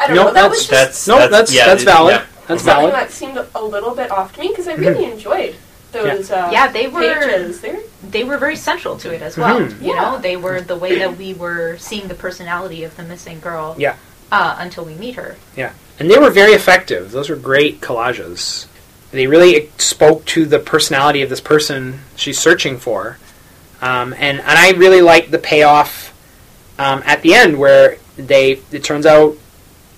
I 0.00 0.06
don't 0.06 0.16
No, 0.16 0.22
know. 0.24 0.32
That 0.32 0.34
that's- 0.34 0.50
was 0.52 0.60
just 0.60 0.70
That's 0.70 1.08
no, 1.08 1.28
that's 1.28 1.52
yeah, 1.52 1.66
that's 1.66 1.82
valid. 1.82 2.14
yeah. 2.14 2.24
That's 2.46 2.62
valid. 2.62 2.94
that 2.94 3.10
seemed 3.10 3.36
a 3.54 3.62
little 3.62 3.94
bit 3.94 4.10
off 4.10 4.32
to 4.34 4.40
me 4.40 4.48
because 4.48 4.66
I 4.66 4.74
really 4.74 5.04
enjoyed 5.12 5.56
those. 5.92 6.30
Uh, 6.30 6.48
Yeah, 6.52 6.68
they 6.70 6.86
were 6.86 7.00
pages. 7.00 7.64
They 8.02 8.24
were 8.24 8.38
very 8.38 8.56
central 8.56 8.96
to 8.98 9.12
it 9.12 9.22
as 9.22 9.36
well. 9.36 9.60
Mhm. 9.60 9.82
You 9.82 9.94
know, 9.96 10.18
they 10.18 10.36
were 10.36 10.60
the 10.60 10.76
way 10.76 10.98
that 10.98 11.16
we 11.16 11.34
were 11.44 11.76
seeing 11.78 12.08
the 12.08 12.14
personality 12.14 12.84
of 12.84 12.96
the 12.96 13.02
missing 13.02 13.40
girl. 13.40 13.74
Yeah. 13.78 13.96
Uh, 14.30 14.56
until 14.58 14.84
we 14.84 14.92
meet 14.94 15.14
her. 15.14 15.36
Yeah, 15.56 15.72
and 15.98 16.10
they 16.10 16.18
were 16.18 16.28
very 16.28 16.52
effective. 16.52 17.12
Those 17.12 17.30
were 17.30 17.36
great 17.36 17.80
collages. 17.80 18.66
They 19.10 19.26
really 19.26 19.70
spoke 19.78 20.26
to 20.26 20.44
the 20.44 20.58
personality 20.58 21.22
of 21.22 21.30
this 21.30 21.40
person 21.40 22.00
she's 22.14 22.38
searching 22.38 22.76
for, 22.78 23.16
um, 23.80 24.12
and 24.18 24.38
and 24.40 24.58
I 24.58 24.72
really 24.72 25.00
liked 25.00 25.30
the 25.30 25.38
payoff 25.38 26.12
um, 26.78 27.02
at 27.06 27.22
the 27.22 27.32
end 27.32 27.58
where 27.58 27.96
they 28.18 28.60
it 28.70 28.84
turns 28.84 29.06
out 29.06 29.38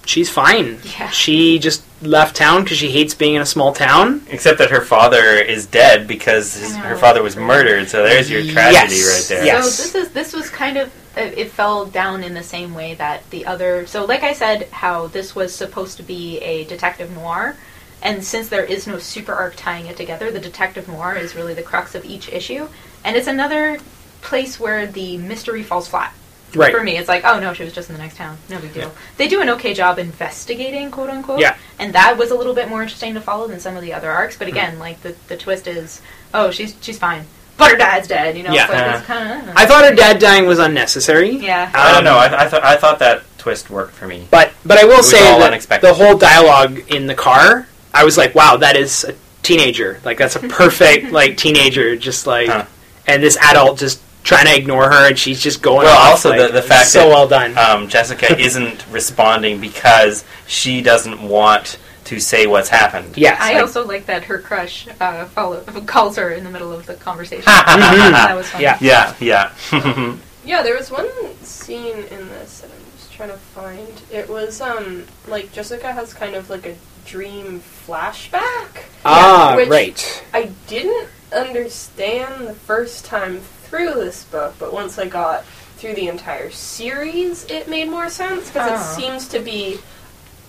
she's 0.07 0.31
fine. 0.31 0.79
Yeah. 0.99 1.09
She 1.11 1.59
just 1.59 1.83
left 2.03 2.35
town 2.37 2.63
because 2.65 2.79
she 2.79 2.91
hates 2.91 3.15
being 3.15 3.35
in 3.35 3.43
a 3.43 3.47
small 3.47 3.73
town. 3.73 4.23
Except 4.31 4.59
that 4.59 4.71
her 4.71 4.81
father 4.81 5.35
is 5.37 5.67
dead 5.67 6.09
because 6.09 6.55
his, 6.55 6.75
her 6.77 6.97
father 6.97 7.23
was 7.23 7.37
murdered. 7.37 7.89
So 7.89 8.03
there's 8.03 8.31
your 8.31 8.43
tragedy 8.43 8.95
Yes. 8.97 9.31
right 9.31 9.37
there. 9.37 9.45
Yes. 9.47 9.75
So 9.75 9.83
this 9.83 9.95
is 10.09 10.13
this 10.13 10.33
was 10.33 10.49
kind 10.51 10.77
of 10.77 10.93
it 11.17 11.37
it 11.39 11.51
fell 11.51 11.87
down 11.87 12.23
in 12.23 12.35
the 12.35 12.43
same 12.43 12.75
way 12.75 12.95
that 12.95 13.29
the 13.31 13.45
other. 13.47 13.87
So 13.87 14.05
like 14.05 14.23
I 14.23 14.33
said, 14.33 14.69
how 14.71 15.09
this 15.09 15.35
was 15.35 15.55
supposed 15.55 15.97
to 15.99 16.03
be 16.03 16.39
a 16.39 16.65
detective 16.65 17.11
noir, 17.13 17.57
and 18.03 18.25
since 18.25 18.49
there 18.49 18.65
is 18.65 18.87
no 18.87 18.99
super 18.99 19.33
arc 19.33 19.55
tying 19.57 19.87
it 19.87 19.97
together, 19.97 20.31
the 20.31 20.41
detective 20.41 20.89
noir 20.89 21.15
is 21.17 21.35
really 21.35 21.55
the 21.55 21.63
crux 21.63 21.95
of 21.95 22.05
each 22.05 22.29
issue, 22.31 22.69
and 23.05 23.17
it's 23.17 23.27
another 23.29 23.79
place 24.23 24.59
where 24.61 24.87
the 24.87 25.17
mystery 25.19 25.63
falls 25.63 25.89
flat. 25.89 26.15
Right. 26.55 26.75
For 26.75 26.83
me, 26.83 26.97
it's 26.99 27.09
like, 27.09 27.25
oh 27.25 27.39
no, 27.41 27.53
she 27.55 27.63
was 27.65 27.73
just 27.73 27.89
in 27.91 27.97
the 27.97 28.03
next 28.03 28.17
town. 28.17 28.37
No 28.49 28.59
big 28.61 28.75
deal. 28.75 28.93
They 29.17 29.29
do 29.29 29.41
an 29.41 29.49
okay 29.51 29.73
job 29.75 29.99
investigating, 29.99 30.91
quote 30.91 31.11
unquote. 31.11 31.41
Yeah. 31.41 31.57
And 31.79 31.93
that 31.95 32.17
was 32.19 32.31
a 32.31 32.35
little 32.35 32.55
bit 32.55 32.69
more 32.69 32.83
interesting 32.83 33.15
to 33.15 33.21
follow 33.21 33.47
than 33.49 33.61
some 33.61 33.77
of 33.77 33.83
the 33.83 33.93
other 33.93 34.11
arcs. 34.11 34.37
But 34.37 34.49
Hmm. 34.49 34.55
again, 34.55 34.79
like 34.79 35.01
the 35.03 35.15
the 35.29 35.37
twist 35.37 35.67
is, 35.67 36.03
oh, 36.35 36.51
she's 36.51 36.75
she's 36.81 36.99
fine. 36.99 37.25
but 37.57 37.71
her 37.73 37.77
dad's 37.77 38.09
dead. 38.09 38.37
You 38.39 38.43
know, 38.43 38.53
Yeah. 38.55 38.65
it's 38.65 38.73
like, 38.73 38.83
Uh, 38.87 38.97
it's 38.99 39.07
kinda, 39.07 39.53
I 39.55 39.67
thought 39.67 39.85
her 39.85 39.95
dad 39.95 40.19
dying 40.19 40.47
was 40.47 40.59
unnecessary. 40.59 41.31
yeah. 41.37 41.71
I 41.75 41.89
don't 41.91 41.99
Um, 41.99 42.05
know. 42.05 42.17
I, 42.17 42.45
I 42.45 42.49
thought 42.49 42.65
I 42.65 42.77
thought 42.77 42.99
that 43.01 43.23
twist 43.39 43.69
worked 43.71 43.95
for 43.95 44.07
me. 44.07 44.27
But 44.31 44.53
but 44.65 44.79
I 44.79 44.85
will 44.85 45.03
say 45.03 45.19
that 45.21 45.41
unexpected. 45.43 45.87
the 45.89 45.95
whole 45.95 46.17
dialogue 46.17 46.81
in 46.89 47.07
the 47.07 47.15
car, 47.15 47.67
I 47.93 48.05
was 48.05 48.17
like, 48.19 48.35
wow, 48.35 48.57
that 48.57 48.77
is 48.77 49.05
a 49.05 49.15
teenager. 49.43 50.01
Like 50.05 50.17
that's 50.19 50.37
a 50.37 50.41
perfect 50.61 51.13
like 51.13 51.37
teenager, 51.37 51.97
just 51.97 52.27
like, 52.27 52.49
Huh. 52.49 52.65
and 53.07 53.23
this 53.23 53.37
adult 53.37 53.79
just 53.79 54.01
trying 54.23 54.47
to 54.47 54.57
ignore 54.57 54.85
her, 54.91 55.09
and 55.09 55.19
she's 55.19 55.41
just 55.41 55.63
going. 55.63 55.85
Well, 55.87 55.97
off, 55.99 56.11
also 56.11 56.31
like, 56.31 56.41
the- 56.49 56.53
the 56.55 56.63
fact 56.63 56.89
so 56.89 57.01
that- 57.01 57.09
well 57.09 57.29
done. 57.29 57.57
Um, 57.59 57.89
Jessica 57.89 58.39
isn't 58.39 58.85
responding 58.91 59.61
because 59.61 60.25
she 60.47 60.83
doesn't 60.83 61.21
want 61.23 61.79
to 62.05 62.19
say 62.19 62.47
what's 62.47 62.69
happened. 62.69 63.17
yes, 63.17 63.39
I 63.41 63.53
like- 63.55 63.63
also 63.63 63.87
like 63.87 64.07
that 64.07 64.25
her 64.25 64.39
crush 64.39 64.89
uh, 65.01 65.27
follow, 65.27 65.61
calls 65.87 66.17
her 66.17 66.31
in 66.33 66.43
the 66.45 66.51
middle 66.51 66.73
of 66.73 66.87
the 66.87 66.95
conversation. 66.95 67.45
Mhm. 67.53 68.13
that 68.13 68.35
was 68.37 68.49
fun. 68.49 68.61
Yeah. 68.61 68.79
Yeah, 68.81 69.15
yeah. 69.21 69.53
Yeah, 70.43 70.63
there 70.63 70.75
was 70.75 70.91
one 70.91 71.07
scene 71.43 71.99
in 71.99 72.29
this 72.31 72.61
that 72.63 72.71
I'm 72.71 72.93
just 72.97 73.13
trying 73.13 73.29
to 73.29 73.37
find. 73.37 74.03
It 74.11 74.29
was 74.29 74.61
um 74.63 75.05
like 75.29 75.53
Jessica 75.53 75.93
has 75.93 76.15
kind 76.15 76.35
of 76.35 76.49
like 76.49 76.65
a 76.67 76.75
dream 77.05 77.61
flashback. 77.87 78.85
ah, 79.05 79.53
which- 79.57 79.69
right. 79.69 80.25
I 80.33 80.51
didn't 80.67 81.09
understand 81.31 82.47
the 82.49 82.55
first 82.55 83.05
time 83.05 83.43
through 83.71 83.95
this 83.95 84.25
book, 84.25 84.55
but 84.59 84.73
once 84.73 84.99
I 84.99 85.07
got 85.07 85.45
through 85.77 85.95
the 85.95 86.09
entire 86.09 86.51
series, 86.51 87.45
it 87.47 87.69
made 87.69 87.89
more 87.89 88.11
sense 88.11 88.49
because 88.49 88.71
Oh. 88.71 88.75
it 88.75 89.01
seems 89.01 89.29
to 89.29 89.39
be 89.39 89.79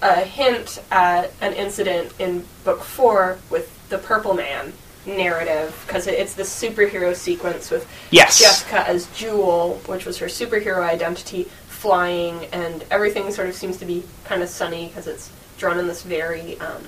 a 0.01 0.15
hint 0.21 0.81
at 0.91 1.31
an 1.41 1.53
incident 1.53 2.11
in 2.19 2.45
book 2.63 2.83
four 2.83 3.37
with 3.51 3.69
the 3.89 3.99
Purple 3.99 4.33
Man 4.33 4.73
narrative 5.05 5.75
because 5.85 6.07
it's 6.07 6.33
the 6.33 6.43
superhero 6.43 7.15
sequence 7.15 7.69
with 7.71 7.87
Yes, 8.09 8.39
Jessica 8.39 8.87
as 8.87 9.05
Jewel, 9.15 9.79
which 9.85 10.05
was 10.05 10.17
her 10.17 10.25
superhero 10.27 10.83
identity, 10.83 11.43
flying, 11.67 12.45
and 12.51 12.83
everything 12.91 13.31
sort 13.31 13.47
of 13.47 13.55
seems 13.55 13.77
to 13.77 13.85
be 13.85 14.03
kind 14.25 14.41
of 14.41 14.49
sunny 14.49 14.87
because 14.87 15.05
it's 15.07 15.29
drawn 15.57 15.77
in 15.79 15.87
this 15.87 16.01
very, 16.03 16.59
um, 16.59 16.83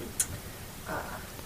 uh, 0.90 0.94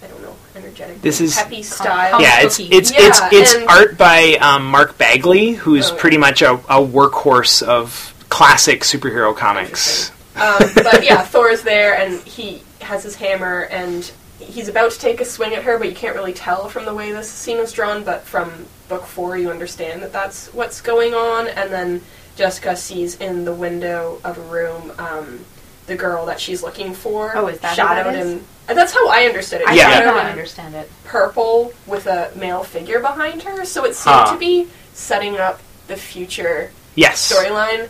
I 0.03 0.07
don't 0.07 0.21
know, 0.21 0.35
energetic, 0.57 1.01
This 1.01 1.21
is- 1.21 1.35
peppy 1.35 1.63
style. 1.63 2.21
yeah, 2.21 2.41
it's 2.41 2.59
it's 2.59 2.91
Yeah, 2.91 2.97
it's 3.07 3.19
it's 3.31 3.55
and- 3.55 3.67
art 3.67 3.97
by 3.97 4.33
um, 4.41 4.65
Mark 4.65 4.97
Bagley, 4.97 5.53
who's 5.53 5.89
Oh, 5.91 5.93
yeah. 5.95 6.01
pretty 6.01 6.17
much 6.17 6.41
a, 6.41 6.53
a 6.55 6.81
workhorse 6.85 7.61
of 7.63 8.13
classic 8.29 8.81
superhero 8.81 9.35
comics. 9.35 10.11
um, 10.35 10.59
but 10.75 11.03
yeah, 11.03 11.21
Thor's 11.23 11.61
there, 11.63 11.97
and 11.97 12.19
he 12.23 12.61
has 12.81 13.03
his 13.03 13.15
hammer, 13.15 13.61
and 13.71 14.11
he's 14.39 14.67
about 14.67 14.91
to 14.91 14.99
take 14.99 15.19
a 15.21 15.25
swing 15.25 15.53
at 15.55 15.63
her, 15.63 15.77
but 15.79 15.89
you 15.89 15.95
can't 15.95 16.15
really 16.15 16.33
tell 16.33 16.69
from 16.69 16.85
the 16.85 16.93
way 16.93 17.11
this 17.11 17.29
scene 17.29 17.57
is 17.57 17.71
drawn. 17.71 18.03
But 18.03 18.23
from 18.23 18.65
book 18.89 19.05
four, 19.05 19.37
you 19.37 19.49
understand 19.49 20.01
that 20.03 20.13
that's 20.13 20.53
what's 20.53 20.81
going 20.81 21.13
on, 21.13 21.47
and 21.47 21.71
then 21.71 22.01
Jessica 22.35 22.75
sees 22.75 23.15
in 23.15 23.45
the 23.45 23.53
window 23.53 24.19
of 24.23 24.37
a 24.37 24.41
room 24.41 24.91
um, 24.99 25.39
the 25.87 25.95
girl 25.95 26.25
that 26.27 26.39
she's 26.39 26.61
looking 26.63 26.93
for. 26.93 27.31
Oh, 27.35 27.47
is 27.47 27.59
that 27.59 27.71
who 27.71 27.75
that 27.83 27.95
shadowed 28.03 28.15
is? 28.15 28.27
in? 28.33 28.43
and 28.69 28.77
That's 28.77 28.93
how 28.93 29.07
I 29.09 29.23
understood 29.25 29.61
it. 29.61 29.67
I 29.67 29.73
Yeah. 29.73 29.87
did 29.89 29.93
Shadowed 29.95 30.15
not 30.15 30.25
understand 30.27 30.75
it. 30.75 30.91
Purple 31.05 31.73
with 31.85 32.05
a 32.07 32.31
male 32.35 32.63
figure 32.63 32.99
behind 32.99 33.43
her, 33.43 33.63
so 33.65 33.83
it 33.85 33.95
seemed 33.95 34.15
Huh. 34.15 34.33
to 34.33 34.37
be 34.37 34.67
setting 34.93 35.37
up 35.37 35.59
the 35.87 35.95
future 35.95 36.71
Yes, 36.95 37.31
storyline, 37.31 37.87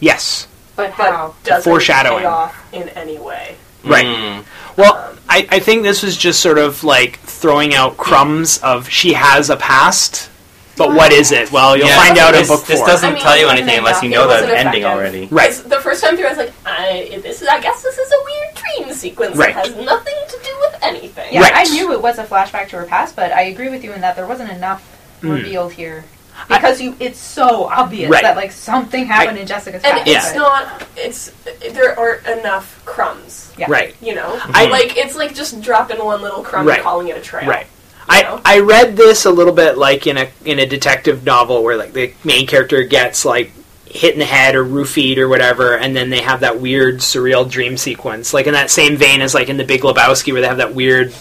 yes, 0.00 0.46
But 0.76 0.94
but 0.96 1.10
how? 1.10 1.34
doesn't 1.44 1.64
Foreshadowing. 1.70 2.20
pay 2.20 2.24
off 2.24 2.54
in 2.72 2.88
any 2.90 3.18
way. 3.18 3.56
right. 3.84 4.06
Mm. 4.06 4.44
Well, 4.76 4.94
Um, 4.96 5.18
I, 5.28 5.46
I 5.50 5.58
think 5.58 5.82
this 5.82 6.02
was 6.02 6.16
just 6.16 6.40
sort 6.40 6.58
of 6.58 6.82
like 6.84 7.18
throwing 7.20 7.74
out 7.74 7.96
crumbs 7.96 8.58
of 8.58 8.88
she 8.88 9.12
has 9.14 9.50
a 9.50 9.56
past, 9.56 10.30
but 10.76 10.88
what 10.94 11.12
is 11.12 11.30
it? 11.32 11.50
Well, 11.52 11.76
you'll 11.76 11.86
Yeah, 11.88 11.96
find 11.96 12.18
out 12.18 12.34
in 12.34 12.40
this, 12.40 12.48
book 12.48 12.64
this 12.66 12.80
doesn't 12.80 13.08
I 13.08 13.12
mean, 13.14 13.22
tell 13.22 13.36
you 13.36 13.46
it 13.46 13.52
anything 13.52 13.82
wasn't 13.82 13.86
unless 13.86 14.02
you 14.02 14.08
enough. 14.10 14.18
know 14.18 14.24
It 14.24 14.26
the 14.28 14.42
wasn't 14.42 14.66
ending 14.66 14.82
effective. 14.82 14.98
already. 14.98 15.26
Right. 15.30 15.50
'Cause 15.50 15.62
The 15.62 15.80
first 15.80 16.02
time 16.02 16.16
through, 16.16 16.26
I 16.26 16.28
was 16.30 16.38
like, 16.38 16.52
I, 16.66 17.20
this 17.22 17.42
is, 17.42 17.48
I 17.48 17.60
guess 17.60 17.82
this 17.82 17.96
is 17.98 18.12
a 18.12 18.24
weird 18.24 18.54
dream 18.84 18.94
sequence 18.94 19.36
Right. 19.36 19.54
that 19.54 19.66
has 19.66 19.76
nothing 19.76 20.14
to 20.28 20.38
do 20.42 20.56
with 20.60 20.78
anything. 20.82 21.32
Yeah, 21.32 21.40
Right. 21.42 21.52
I 21.54 21.64
knew 21.64 21.92
it 21.92 22.02
was 22.02 22.18
a 22.18 22.24
flashback 22.24 22.68
to 22.70 22.76
her 22.76 22.84
past, 22.86 23.14
but 23.16 23.32
I 23.32 23.42
agree 23.42 23.68
with 23.68 23.84
you 23.84 23.92
in 23.92 24.00
that 24.00 24.16
there 24.16 24.26
wasn't 24.26 24.50
enough 24.50 24.82
Mm. 25.22 25.34
revealed 25.36 25.72
here 25.72 26.04
because 26.48 26.80
you 26.80 26.96
it's 26.98 27.18
so 27.20 27.64
obvious 27.72 28.10
Right. 28.10 28.22
that 28.22 28.36
like 28.36 28.50
something 28.50 29.06
happened 29.06 29.38
in 29.38 29.46
Jessica's 29.46 29.82
And 29.84 29.98
past. 29.98 30.08
it's 30.08 30.32
but- 30.32 30.36
not, 30.38 30.82
it's, 30.96 31.30
there 31.70 31.98
aren't 31.98 32.26
enough 32.26 32.80
crumbs, 32.84 33.52
yeah. 33.56 33.66
Right, 33.68 33.94
you 34.02 34.14
know? 34.16 34.38
I- 34.52 34.66
like, 34.66 34.96
it's 34.96 35.14
like 35.14 35.34
just 35.34 35.60
dropping 35.60 36.04
one 36.04 36.20
little 36.20 36.42
crumb 36.42 36.66
Right. 36.66 36.74
and 36.78 36.82
calling 36.84 37.08
it 37.08 37.16
a 37.16 37.20
trail. 37.20 37.46
right. 37.48 37.66
You 38.08 38.14
I, 38.16 38.22
know? 38.22 38.40
I 38.44 38.58
read 38.60 38.96
this 38.96 39.24
a 39.24 39.30
little 39.30 39.52
bit 39.52 39.76
like 39.78 40.06
in 40.06 40.16
a 40.18 40.28
in 40.44 40.58
a 40.58 40.66
detective 40.66 41.24
novel 41.24 41.62
where 41.62 41.76
like 41.76 41.92
the 41.92 42.12
main 42.24 42.46
character 42.46 42.82
gets 42.84 43.24
like 43.24 43.52
hit 43.86 44.12
in 44.14 44.18
the 44.18 44.24
head 44.24 44.54
or 44.56 44.64
roofied 44.64 45.18
or 45.18 45.28
whatever, 45.28 45.76
and 45.76 45.94
then 45.94 46.10
they 46.10 46.20
have 46.20 46.40
that 46.40 46.60
weird 46.60 46.96
surreal 46.98 47.48
dream 47.48 47.76
sequence, 47.76 48.34
like 48.34 48.46
in 48.46 48.52
that 48.54 48.70
same 48.70 48.96
vein 48.96 49.20
as 49.22 49.34
like 49.34 49.48
in 49.48 49.56
the 49.56 49.64
Big 49.64 49.82
Lebowski 49.82 50.32
where 50.32 50.40
they 50.42 50.48
have 50.48 50.56
that 50.58 50.74
weird 50.74 51.14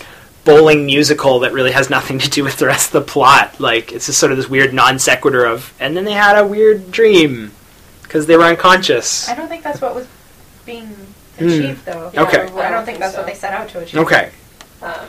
bowling 0.44 0.86
musical 0.86 1.40
that 1.40 1.54
really 1.54 1.72
has 1.72 1.90
nothing 1.90 2.20
to 2.20 2.30
do 2.30 2.44
with 2.44 2.58
the 2.58 2.66
rest 2.66 2.88
of 2.88 3.06
the 3.06 3.12
plot. 3.12 3.60
Like 3.60 3.92
it's 3.94 4.08
just 4.08 4.20
sort 4.20 4.32
of 4.32 4.38
this 4.38 4.50
weird 4.50 4.74
non 4.74 4.98
sequitur 5.00 5.46
of, 5.46 5.74
and 5.80 5.96
then 5.96 6.04
they 6.06 6.14
had 6.14 6.38
a 6.38 6.46
weird 6.48 6.92
dream 6.92 7.52
because 8.02 8.26
they 8.26 8.36
were 8.36 8.44
unconscious. 8.46 9.30
I 9.30 9.36
don't 9.36 9.48
think 9.48 9.64
that's 9.64 9.80
what 9.82 9.94
was 9.96 10.08
being 10.66 10.88
Hmm. 11.40 11.48
achieved, 11.48 11.86
though. 11.86 12.12
Okay. 12.16 12.42
I 12.44 12.70
don't 12.70 12.86
think 12.86 13.00
that's 13.00 13.14
so. 13.16 13.22
what 13.22 13.28
they 13.28 13.34
set 13.34 13.54
out 13.54 13.68
to 13.70 13.80
achieve. 13.80 14.00
Okay, 14.02 14.30
Um, 14.84 15.08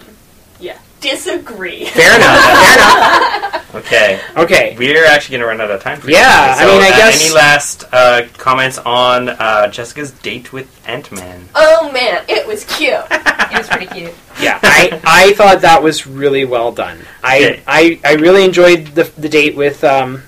yeah. 0.58 0.78
Disagree. 1.04 1.84
fair 1.86 2.16
enough. 2.16 2.40
Fair 2.44 2.74
enough. 2.74 3.60
Okay. 3.74 4.20
Okay. 4.36 4.76
We're 4.78 5.04
actually 5.04 5.32
going 5.38 5.40
to 5.40 5.46
run 5.48 5.60
out 5.60 5.68
of 5.68 5.82
time 5.82 5.98
for 6.00 6.08
Yeah, 6.08 6.54
today. 6.54 6.64
I 6.64 6.72
mean, 6.72 6.80
I 6.80 6.90
uh, 6.94 6.96
guess- 6.96 7.24
Any 7.24 7.34
last 7.34 7.84
uh, 7.92 8.22
comments 8.38 8.78
on 8.78 9.28
uh, 9.30 9.66
Jessica's 9.66 10.12
date 10.12 10.52
with 10.52 10.70
Ant 10.86 11.10
Man? 11.10 11.48
Oh 11.56 11.90
man, 11.92 12.22
it 12.28 12.46
was 12.46 12.64
cute. 12.64 12.94
It 13.10 13.58
was 13.58 13.68
pretty 13.68 13.86
cute. 13.86 14.14
yeah, 14.40 14.58
I, 14.62 15.00
I 15.04 15.32
thought 15.34 15.60
that 15.62 15.80
was 15.82 16.06
really 16.08 16.44
well 16.44 16.72
done. 16.72 16.98
I, 17.22 17.36
Okay. 17.44 17.62
I, 17.66 18.00
I 18.04 18.12
really 18.14 18.44
enjoyed 18.44 18.86
the, 18.88 19.04
the 19.18 19.28
date 19.28 19.54
with 19.56 19.82
um, 19.84 20.22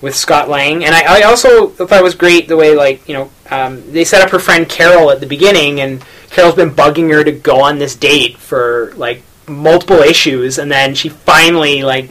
with 0.00 0.14
Scott 0.14 0.48
Lang, 0.48 0.84
and 0.84 0.94
I, 0.94 1.18
I 1.20 1.22
also 1.22 1.68
thought 1.68 1.90
it 1.92 2.02
was 2.04 2.14
great 2.14 2.46
the 2.48 2.56
way 2.56 2.74
like 2.76 3.08
you 3.08 3.14
know 3.14 3.30
um, 3.50 3.90
they 3.92 4.04
set 4.04 4.22
up 4.22 4.30
her 4.30 4.38
friend 4.38 4.68
Carol 4.68 5.10
at 5.10 5.18
the 5.20 5.26
beginning, 5.26 5.80
and 5.80 6.04
Carol's 6.30 6.54
been 6.56 6.70
bugging 6.70 7.10
her 7.12 7.24
to 7.24 7.32
go 7.32 7.62
on 7.62 7.78
this 7.78 7.96
date 7.96 8.38
for 8.38 8.92
like 8.96 9.22
multiple 9.48 9.98
issues, 10.00 10.58
and 10.58 10.70
then 10.70 10.94
she 10.94 11.08
finally 11.08 11.82
like 11.82 12.08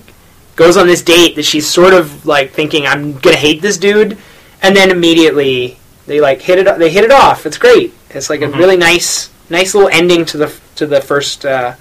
goes 0.56 0.78
on 0.78 0.88
this 0.88 1.02
date 1.02 1.36
that 1.36 1.44
she's 1.44 1.68
sort 1.68 1.94
of 1.94 2.26
like 2.26 2.52
thinking 2.52 2.86
I'm 2.86 3.18
gonna 3.20 3.38
hate 3.38 3.62
this 3.62 3.78
dude, 3.78 4.18
and 4.62 4.76
then 4.76 4.92
immediately 4.92 5.78
they 6.08 6.20
like 6.22 6.42
hit 6.42 6.60
it 6.60 6.78
they 6.80 6.90
hit 6.90 7.04
it 7.04 7.12
off. 7.12 7.46
It's 7.46 7.58
great. 7.58 7.94
It's 8.10 8.30
like 8.30 8.42
Mhm. 8.42 8.54
a 8.54 8.58
really 8.58 8.78
nice 8.78 9.30
nice 9.50 9.74
little 9.74 9.90
ending 9.90 10.26
to 10.26 10.38
the 10.38 10.52
to 10.76 10.86
the 10.88 11.02
first 11.02 11.46
uh, 11.46 11.74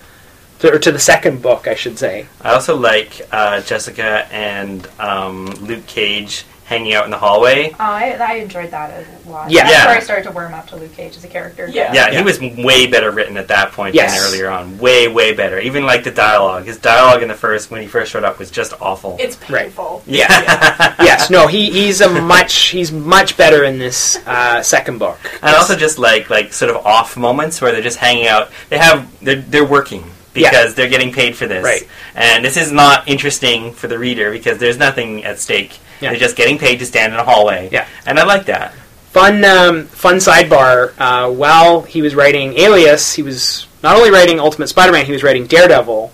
to, 0.61 0.73
or 0.75 0.79
to 0.79 0.93
the 0.93 0.99
second 0.99 1.41
book, 1.43 1.67
I 1.67 1.75
should 1.75 1.99
say. 1.99 2.27
I 2.43 2.53
also 2.55 2.77
like 2.77 3.23
uh, 3.33 3.61
Jessica 3.63 4.27
and 4.31 4.87
um, 4.99 5.47
Luke 5.61 5.87
Cage 5.87 6.45
hanging 6.71 6.95
out 6.95 7.05
in 7.05 7.11
the 7.11 7.19
hallway. 7.19 7.69
Oh, 7.73 7.75
I, 7.81 8.13
I 8.13 8.35
enjoyed 8.35 8.71
that 8.71 9.05
a 9.27 9.29
lot. 9.29 9.51
Yeah. 9.51 9.65
That's 9.65 9.73
Yeah. 9.73 9.87
where 9.87 9.97
I 9.97 10.01
started 10.01 10.23
to 10.23 10.31
warm 10.31 10.55
up 10.55 10.69
to 10.69 10.77
Luke 10.77 10.95
Cage 10.95 11.17
as 11.17 11.25
a 11.25 11.29
character. 11.29 11.67
Yeah. 11.69 11.93
Yeah, 11.93 12.11
Yeah. 12.11 12.19
he 12.19 12.23
was 12.25 12.39
way 12.41 12.87
better 12.87 13.11
written 13.11 13.37
at 13.37 13.49
that 13.49 13.73
point 13.73 13.97
Yes. 13.97 14.17
than 14.17 14.29
earlier 14.29 14.49
on. 14.49 14.79
Way, 14.79 15.09
way 15.09 15.35
better. 15.35 15.59
Even 15.59 15.85
like 15.85 16.05
the 16.05 16.13
dialogue. 16.13 16.67
His 16.67 16.79
dialogue 16.79 17.23
in 17.23 17.29
the 17.29 17.35
first, 17.35 17.73
when 17.73 17.83
he 17.83 17.89
first 17.89 18.13
showed 18.13 18.23
up, 18.23 18.39
was 18.39 18.53
just 18.53 18.73
awful. 18.81 19.17
It's 19.19 19.37
Right. 19.51 19.65
painful. 19.65 20.05
yeah. 20.07 20.95
yes, 21.03 21.29
no, 21.29 21.49
he, 21.49 21.71
he's 21.71 22.01
a 22.01 22.09
much 22.09 22.55
he's 22.69 22.93
much 22.93 23.37
better 23.37 23.65
in 23.65 23.81
this 23.81 24.19
uh, 24.25 24.63
second 24.63 24.99
book. 24.99 25.19
And 25.43 25.57
also 25.57 25.75
just 25.75 25.99
like 25.99 26.31
like 26.31 26.53
sort 26.53 26.71
of 26.71 26.87
off 26.87 27.17
moments 27.17 27.61
where 27.61 27.73
they're 27.73 27.83
just 27.83 27.99
hanging 27.99 28.29
out. 28.29 28.49
They 28.69 28.79
have 28.79 29.09
they're 29.21 29.41
they're 29.43 29.65
working 29.65 30.05
because 30.35 30.77
they're 30.77 30.89
getting 30.89 31.13
paid 31.13 31.35
for 31.37 31.47
this. 31.49 31.65
Right. 31.65 31.83
And 32.15 32.45
this 32.45 32.57
is 32.57 32.71
not 32.71 33.09
interesting 33.09 33.73
for 33.73 33.89
the 33.89 33.99
reader 33.99 34.31
because 34.31 34.59
there's 34.59 34.79
nothing 34.79 35.25
at 35.25 35.41
stake. 35.41 35.81
Yeah. 36.01 36.11
They're 36.11 36.19
just 36.21 36.37
getting 36.37 36.59
paid 36.59 36.79
to 36.81 36.87
stand 36.87 37.13
in 37.13 37.19
a 37.21 37.25
hallway. 37.25 37.69
Yeah. 37.71 37.87
And 38.07 38.19
I 38.19 38.25
like 38.25 38.47
that. 38.47 38.73
fun 39.13 39.45
um, 39.45 39.87
fun 39.87 40.17
sidebar. 40.17 40.93
Uh, 40.99 41.31
while 41.31 41.83
he 41.83 42.01
was 42.03 42.15
writing 42.15 42.57
Alias, 42.59 43.13
he 43.15 43.23
was 43.23 43.67
not 43.83 43.97
only 43.97 44.11
writing 44.11 44.39
Ultimate 44.41 44.69
Spider-Man, 44.69 45.07
he 45.07 45.13
was 45.13 45.23
writing 45.23 45.47
Daredevil. 45.47 46.13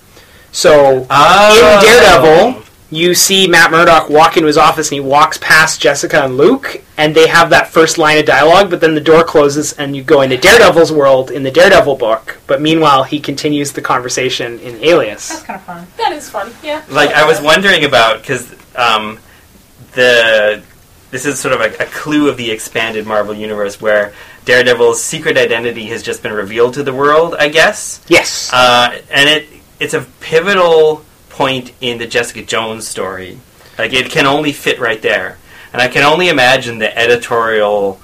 So 0.52 1.06
Oh. 1.10 1.78
in 1.78 1.84
Daredevil, 1.84 2.62
you 2.90 3.14
see 3.14 3.46
Matt 3.48 3.70
Murdock 3.72 4.08
walk 4.08 4.36
into 4.36 4.46
his 4.46 4.56
office, 4.56 4.88
and 4.90 4.94
he 4.94 5.00
walks 5.00 5.36
past 5.38 5.80
Jessica 5.80 6.22
and 6.24 6.36
Luke, 6.36 6.80
and 6.96 7.14
they 7.14 7.26
have 7.26 7.50
that 7.50 7.68
first 7.68 7.98
line 7.98 8.16
of 8.18 8.24
dialogue. 8.24 8.70
But 8.70 8.80
then 8.80 8.94
the 8.94 9.00
door 9.00 9.24
closes, 9.24 9.72
and 9.74 9.94
you 9.96 10.02
go 10.04 10.22
into 10.22 10.36
Daredevil's 10.36 10.92
world 10.92 11.30
in 11.32 11.42
the 11.42 11.50
Daredevil 11.50 11.96
book. 11.96 12.38
But 12.46 12.62
meanwhile, 12.62 13.02
he 13.02 13.18
continues 13.20 13.72
the 13.72 13.82
conversation 13.82 14.58
in 14.60 14.82
Alias. 14.82 15.28
That's 15.28 15.42
kind 15.42 15.58
of 15.60 15.66
fun. 15.66 15.86
That 15.98 16.12
is 16.12 16.30
fun. 16.30 16.52
Yeah. 16.62 16.82
Like 16.88 17.10
I 17.10 17.26
was 17.26 17.40
wondering 17.40 17.84
about 17.84 18.20
because 18.22 18.54
um, 18.76 19.18
the 19.96 20.62
this 21.10 21.26
is 21.26 21.38
sort 21.38 21.54
of 21.54 21.60
a, 21.60 21.82
a 21.82 21.86
clue 21.86 22.28
of 22.28 22.36
the 22.36 22.50
expanded 22.50 23.06
Marvel 23.06 23.34
universe 23.34 23.80
where 23.80 24.12
Daredevil's 24.44 25.02
secret 25.02 25.36
identity 25.36 25.86
has 25.86 26.02
just 26.02 26.22
been 26.22 26.32
revealed 26.32 26.74
to 26.74 26.82
the 26.82 26.94
world. 26.94 27.34
I 27.36 27.48
guess. 27.48 28.04
Yes. 28.08 28.52
Uh, 28.52 29.00
and 29.10 29.28
it 29.28 29.48
it's 29.80 29.94
a 29.94 30.02
pivotal 30.20 31.04
point 31.28 31.72
in 31.80 31.98
the 31.98 32.06
Jessica 32.06 32.42
Jones 32.42 32.86
story. 32.86 33.38
Like 33.78 33.92
it 33.92 34.10
can 34.10 34.26
only 34.26 34.52
fit 34.52 34.78
right 34.78 35.02
there, 35.02 35.38
and 35.72 35.82
I 35.82 35.88
can 35.88 36.04
only 36.04 36.28
imagine 36.28 36.78
the 36.78 36.96
editorial 36.96 38.00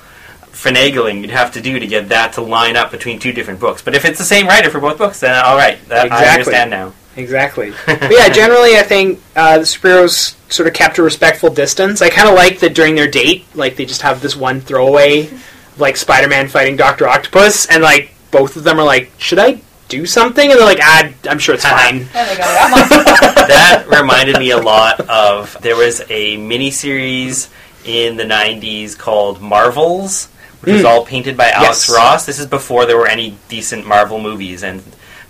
finagling 0.53 1.23
you'd 1.23 1.31
have 1.31 1.53
to 1.53 1.61
do 1.61 1.79
to 1.79 1.87
get 1.87 2.11
that 2.11 2.35
to 2.35 2.43
line 2.43 2.77
up 2.77 2.91
between 2.91 3.19
two 3.19 3.33
different 3.33 3.59
books. 3.59 3.83
But 3.83 3.95
if 3.95 4.05
it's 4.05 4.19
the 4.19 4.25
same 4.25 4.47
writer 4.47 4.71
for 4.71 4.81
both 4.81 4.99
books, 4.99 5.21
then 5.21 5.35
all 5.45 5.57
right, 5.57 5.79
that, 5.89 6.13
I 6.13 6.29
understand 6.29 6.71
now. 6.71 6.93
Exactly. 7.17 7.73
but 7.87 8.11
yeah, 8.11 8.29
generally, 8.29 8.77
I 8.77 8.83
think 8.83 9.21
uh, 9.37 9.59
the 9.59 9.65
superheroes 9.65 10.35
sort 10.51 10.67
of 10.69 10.75
kept 10.75 10.99
a 10.99 11.03
respectful 11.03 11.51
distance. 11.51 12.01
I 12.03 12.09
kind 12.09 12.29
of 12.29 12.35
like 12.35 12.61
that 12.61 12.75
during 12.75 12.95
their 12.95 13.09
date, 13.09 13.45
like 13.55 13.77
they 13.77 13.85
just 13.85 14.03
have 14.03 14.21
this 14.23 14.35
one 14.37 14.61
throwaway, 14.61 15.27
of, 15.27 15.81
like 15.81 15.97
Spider-Man 15.97 16.49
fighting 16.49 16.77
Doctor 16.77 17.07
Octopus, 17.09 17.67
and 17.67 17.83
like 17.83 18.13
both 18.31 18.57
of 18.57 18.65
them 18.65 18.79
are 18.79 18.85
like, 18.85 19.11
"Should 19.19 19.39
I 19.39 19.61
do 19.89 20.07
something?" 20.07 20.51
And 20.51 20.59
they're 20.59 20.67
like, 20.67 20.81
"Ah, 20.83 21.11
I'm 21.29 21.39
sure 21.39 21.55
it's 21.55 21.65
fine." 21.67 22.07
There 22.13 22.27
they 22.27 22.37
go. 22.37 22.45
That 23.43 23.87
reminded 23.89 24.39
me 24.39 24.53
a 24.53 24.59
lot 24.59 25.01
of 25.09 25.57
there 25.63 25.77
was 25.77 26.01
a 26.09 26.37
miniseries 26.39 27.49
in 27.85 28.17
the 28.17 28.25
90s 28.25 28.97
called 28.97 29.41
Marvels, 29.43 30.27
which 30.61 30.73
was 30.75 30.83
Mm. 30.83 30.87
all 30.89 31.05
painted 31.05 31.37
by 31.37 31.51
Alex 31.51 31.89
Yes. 31.89 31.91
Ross. 31.91 32.25
This 32.27 32.39
is 32.39 32.47
before 32.47 32.87
there 32.87 32.97
were 32.97 33.09
any 33.09 33.37
decent 33.49 33.85
Marvel 33.87 34.21
movies, 34.21 34.63
and 34.63 34.83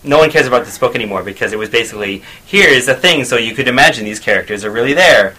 no 0.04 0.18
one 0.18 0.30
cares 0.30 0.46
about 0.46 0.64
this 0.64 0.78
book 0.78 0.94
anymore 0.94 1.22
because 1.22 1.52
it 1.52 1.58
was 1.58 1.70
basically 1.70 2.22
here's 2.46 2.86
the 2.86 2.94
thing, 2.94 3.24
so 3.24 3.36
you 3.36 3.54
could 3.54 3.68
imagine 3.68 4.04
these 4.04 4.20
characters 4.20 4.64
are 4.64 4.70
really 4.70 4.94
there, 4.94 5.34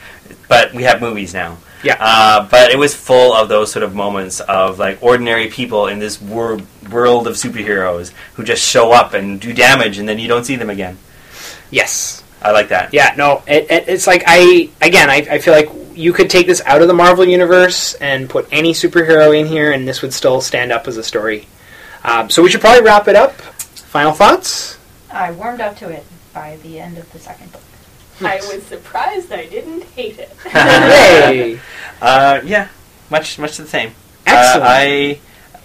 but 0.48 0.74
we 0.74 0.84
have 0.84 1.02
movies 1.02 1.34
now. 1.34 1.58
Yeah. 1.84 1.98
Uh, 2.00 2.48
but 2.50 2.72
it 2.72 2.78
was 2.78 2.96
full 2.96 3.34
of 3.34 3.50
those 3.50 3.72
sort 3.72 3.84
of 3.84 3.94
moments 3.94 4.40
of 4.40 4.80
like 4.80 5.04
ordinary 5.04 5.50
people 5.50 5.88
in 5.88 6.00
this 6.00 6.22
wor- 6.22 6.62
world 6.90 7.28
of 7.28 7.36
superheroes 7.36 8.14
who 8.36 8.44
just 8.44 8.64
show 8.64 8.92
up 8.92 9.14
and 9.14 9.40
do 9.40 9.54
damage, 9.54 9.98
and 9.98 10.08
then 10.08 10.18
you 10.18 10.28
don't 10.28 10.46
see 10.46 10.56
them 10.56 10.70
again. 10.70 10.98
Yes. 11.70 12.24
I 12.42 12.52
like 12.52 12.70
that. 12.70 12.94
Yeah. 12.94 13.14
No. 13.18 13.44
It, 13.48 13.70
it, 13.70 13.90
it's 13.90 14.08
like 14.08 14.24
I 14.28 14.70
again. 14.82 15.10
I, 15.10 15.16
I 15.30 15.40
feel 15.40 15.54
like 15.54 15.70
you 15.96 16.12
could 16.14 16.30
take 16.30 16.48
this 16.48 16.62
out 16.66 16.82
of 16.82 16.88
the 16.88 16.94
Marvel 16.94 17.26
universe 17.26 17.94
and 17.96 18.30
put 18.30 18.48
any 18.52 18.74
superhero 18.74 19.38
in 19.38 19.46
here, 19.46 19.72
and 19.72 19.88
this 19.88 20.02
would 20.02 20.14
still 20.14 20.42
stand 20.42 20.72
up 20.72 20.88
as 20.88 20.98
a 20.98 21.04
story. 21.04 21.48
Um, 22.04 22.30
so 22.30 22.44
we 22.44 22.50
should 22.50 22.62
probably 22.62 22.84
wrap 22.84 23.08
it 23.08 23.16
up. 23.16 23.34
Final 23.94 24.12
thoughts? 24.12 24.80
I 25.12 25.30
warmed 25.34 25.62
up 25.62 25.78
to 25.78 25.88
it 25.88 26.04
by 26.34 26.58
the 26.64 26.80
end 26.80 26.98
of 26.98 27.14
the 27.14 27.20
second 27.20 27.52
book. 27.52 27.62
I 28.22 28.38
was 28.38 28.64
surprised 28.64 29.32
I 29.32 29.46
didn't 29.46 29.84
hate 29.84 30.18
it. 30.18 30.36
Yay! 30.56 31.60
Uh, 32.02 32.42
yeah, 32.44 32.70
much 33.12 33.38
much 33.38 33.56
the 33.58 33.68
same. 33.68 33.94
Excellent. 34.26 34.64
Uh, 34.64 34.68
I 34.68 35.20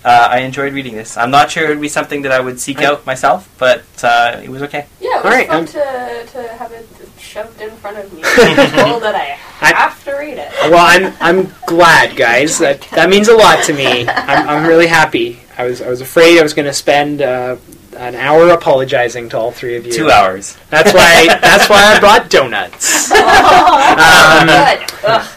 uh, 0.05 0.29
I 0.31 0.39
enjoyed 0.41 0.75
reading 0.75 0.95
this. 0.95 1.17
I'm 1.17 1.31
not 1.31 1.51
sure 1.51 1.65
it 1.65 1.71
would 1.71 1.81
be 1.81 1.89
something 1.89 2.21
that 2.23 2.31
I 2.33 2.39
would 2.39 2.61
seek 2.61 2.81
I- 2.83 2.85
out 2.85 3.07
myself, 3.07 3.49
but 3.57 3.83
uh, 4.05 4.43
it 4.45 4.51
was 4.51 4.61
okay. 4.65 4.85
Yeah, 5.01 5.21
it 5.21 5.25
was 5.25 5.25
All 5.25 5.31
right, 5.31 5.49
fun 5.49 5.61
um, 5.61 5.67
to, 5.67 6.27
to 6.33 6.49
have 6.61 6.71
it 6.73 6.87
shoved 7.19 7.63
in 7.63 7.71
front 7.77 7.97
of 7.97 8.13
me. 8.13 8.21
and 8.25 8.73
told 8.75 9.03
that 9.05 9.15
I 9.15 9.39
I- 9.67 9.75
have 9.75 10.05
to 10.05 10.13
read 10.17 10.37
it. 10.37 10.53
Well, 10.71 10.85
I'm 10.85 11.15
I'm 11.19 11.55
glad, 11.67 12.15
guys. 12.15 12.59
That 12.59 12.83
that 12.93 13.09
means 13.09 13.29
a 13.29 13.35
lot 13.35 13.65
to 13.65 13.73
me. 13.73 14.07
I'm, 14.07 14.49
I'm 14.51 14.67
really 14.69 14.87
happy. 14.87 15.41
I 15.57 15.65
was 15.65 15.81
I 15.81 15.89
was 15.89 16.03
afraid 16.03 16.39
I 16.39 16.43
was 16.43 16.53
going 16.53 16.67
to 16.67 16.75
spend 16.75 17.23
uh, 17.23 17.57
an 17.99 18.15
hour 18.15 18.49
apologizing 18.51 19.29
to 19.31 19.39
all 19.39 19.51
three 19.51 19.77
of 19.77 19.85
you. 19.87 19.93
Two 19.93 20.11
hours. 20.11 20.57
That's 20.71 20.93
why 20.95 21.27
that's 21.41 21.69
why 21.69 21.83
I 21.95 22.01
brought 22.01 22.31
donuts. 22.31 23.11
Oh, 23.21 24.39
Um, 24.41 24.47
good. 24.47 25.29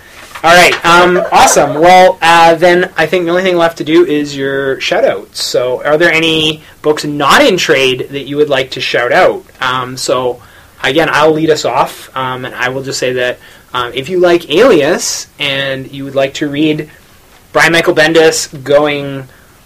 All 0.44 0.56
right, 0.56 0.74
um, 0.86 1.18
awesome. 1.32 1.76
Well, 1.76 2.18
uh, 2.22 2.56
then 2.56 2.92
I 2.98 3.06
think 3.06 3.26
the 3.26 3.30
only 3.32 3.44
thing 3.44 3.58
left 3.58 3.78
to 3.78 3.84
do 3.84 4.06
is 4.06 4.36
your 4.36 4.80
shout 4.82 5.06
outs. 5.06 5.44
So, 5.44 5.84
are 5.86 6.00
there 6.00 6.12
any 6.12 6.64
books 6.82 7.04
not 7.06 7.44
in 7.44 7.58
trade 7.58 8.08
that 8.10 8.22
you 8.24 8.38
would 8.38 8.50
like 8.50 8.72
to 8.72 8.82
shout 8.82 9.12
out? 9.12 9.44
Um, 9.62 9.98
so, 9.98 10.42
again, 10.84 11.10
I'll 11.12 11.32
lead 11.32 11.52
us 11.52 11.64
off, 11.64 12.16
um, 12.18 12.46
and 12.46 12.56
I 12.56 12.70
will 12.70 12.82
just 12.82 12.98
say 12.98 13.14
that 13.14 13.38
um, 13.72 13.94
if 13.94 14.10
you 14.10 14.20
like 14.20 14.50
Alias 14.50 15.28
and 15.38 15.92
you 15.92 16.06
would 16.06 16.16
like 16.16 16.34
to 16.36 16.50
read 16.50 16.90
Brian 17.54 17.72
Michael 17.72 17.94
Bendis 17.94 18.64
going 18.64 19.24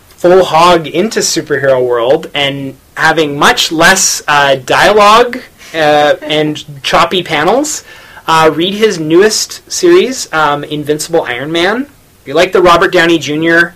full 0.09 0.43
hog 0.43 0.87
into 0.87 1.19
superhero 1.21 1.87
world 1.87 2.29
and 2.33 2.75
having 2.95 3.37
much 3.37 3.71
less 3.71 4.21
uh, 4.27 4.55
dialogue 4.55 5.37
uh, 5.73 6.15
and 6.21 6.83
choppy 6.83 7.23
panels, 7.23 7.83
uh, 8.27 8.51
read 8.53 8.73
his 8.73 8.99
newest 8.99 9.69
series, 9.71 10.31
um, 10.33 10.63
Invincible 10.63 11.21
Iron 11.23 11.51
Man. 11.51 11.83
If 12.21 12.27
you 12.27 12.33
like 12.33 12.51
the 12.53 12.61
Robert 12.61 12.91
Downey 12.91 13.19
Jr. 13.19 13.73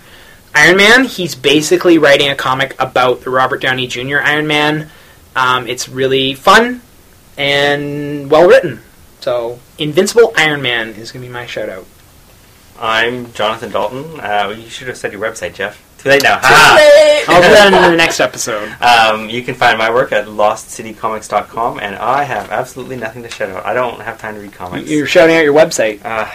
Iron 0.54 0.76
Man, 0.76 1.04
he's 1.04 1.34
basically 1.34 1.98
writing 1.98 2.28
a 2.28 2.34
comic 2.34 2.74
about 2.80 3.22
the 3.22 3.30
Robert 3.30 3.60
Downey 3.60 3.86
Jr. 3.86 4.18
Iron 4.18 4.46
Man. 4.46 4.90
Um, 5.36 5.68
it's 5.68 5.88
really 5.88 6.34
fun 6.34 6.82
and 7.36 8.30
well 8.30 8.48
written. 8.48 8.80
So, 9.20 9.60
Invincible 9.78 10.32
Iron 10.36 10.62
Man 10.62 10.88
is 10.90 11.12
going 11.12 11.22
to 11.22 11.28
be 11.28 11.32
my 11.32 11.46
shout 11.46 11.68
out. 11.68 11.86
I'm 12.80 13.30
Jonathan 13.34 13.70
Dalton. 13.70 14.20
Uh, 14.20 14.54
you 14.56 14.68
should 14.70 14.88
have 14.88 14.96
said 14.96 15.12
your 15.12 15.20
website, 15.20 15.54
Jeff. 15.54 15.86
Too 15.98 16.08
late 16.08 16.22
now. 16.22 16.38
Too 16.40 16.48
late. 16.48 17.24
I'll 17.28 17.42
do 17.42 17.48
that 17.48 17.66
in 17.66 17.90
the 17.90 17.96
next 17.96 18.20
episode. 18.20 18.74
Um, 18.80 19.28
you 19.28 19.42
can 19.42 19.54
find 19.54 19.76
my 19.76 19.92
work 19.92 20.12
at 20.12 20.26
lostcitycomics.com, 20.26 21.78
and 21.78 21.96
I 21.96 22.24
have 22.24 22.50
absolutely 22.50 22.96
nothing 22.96 23.22
to 23.22 23.28
shout 23.28 23.50
out. 23.50 23.66
I 23.66 23.74
don't 23.74 24.00
have 24.00 24.18
time 24.18 24.34
to 24.34 24.40
read 24.40 24.54
comics. 24.54 24.88
You're 24.88 25.06
shouting 25.06 25.36
out 25.36 25.44
your 25.44 25.52
website. 25.52 26.02
Uh, 26.02 26.30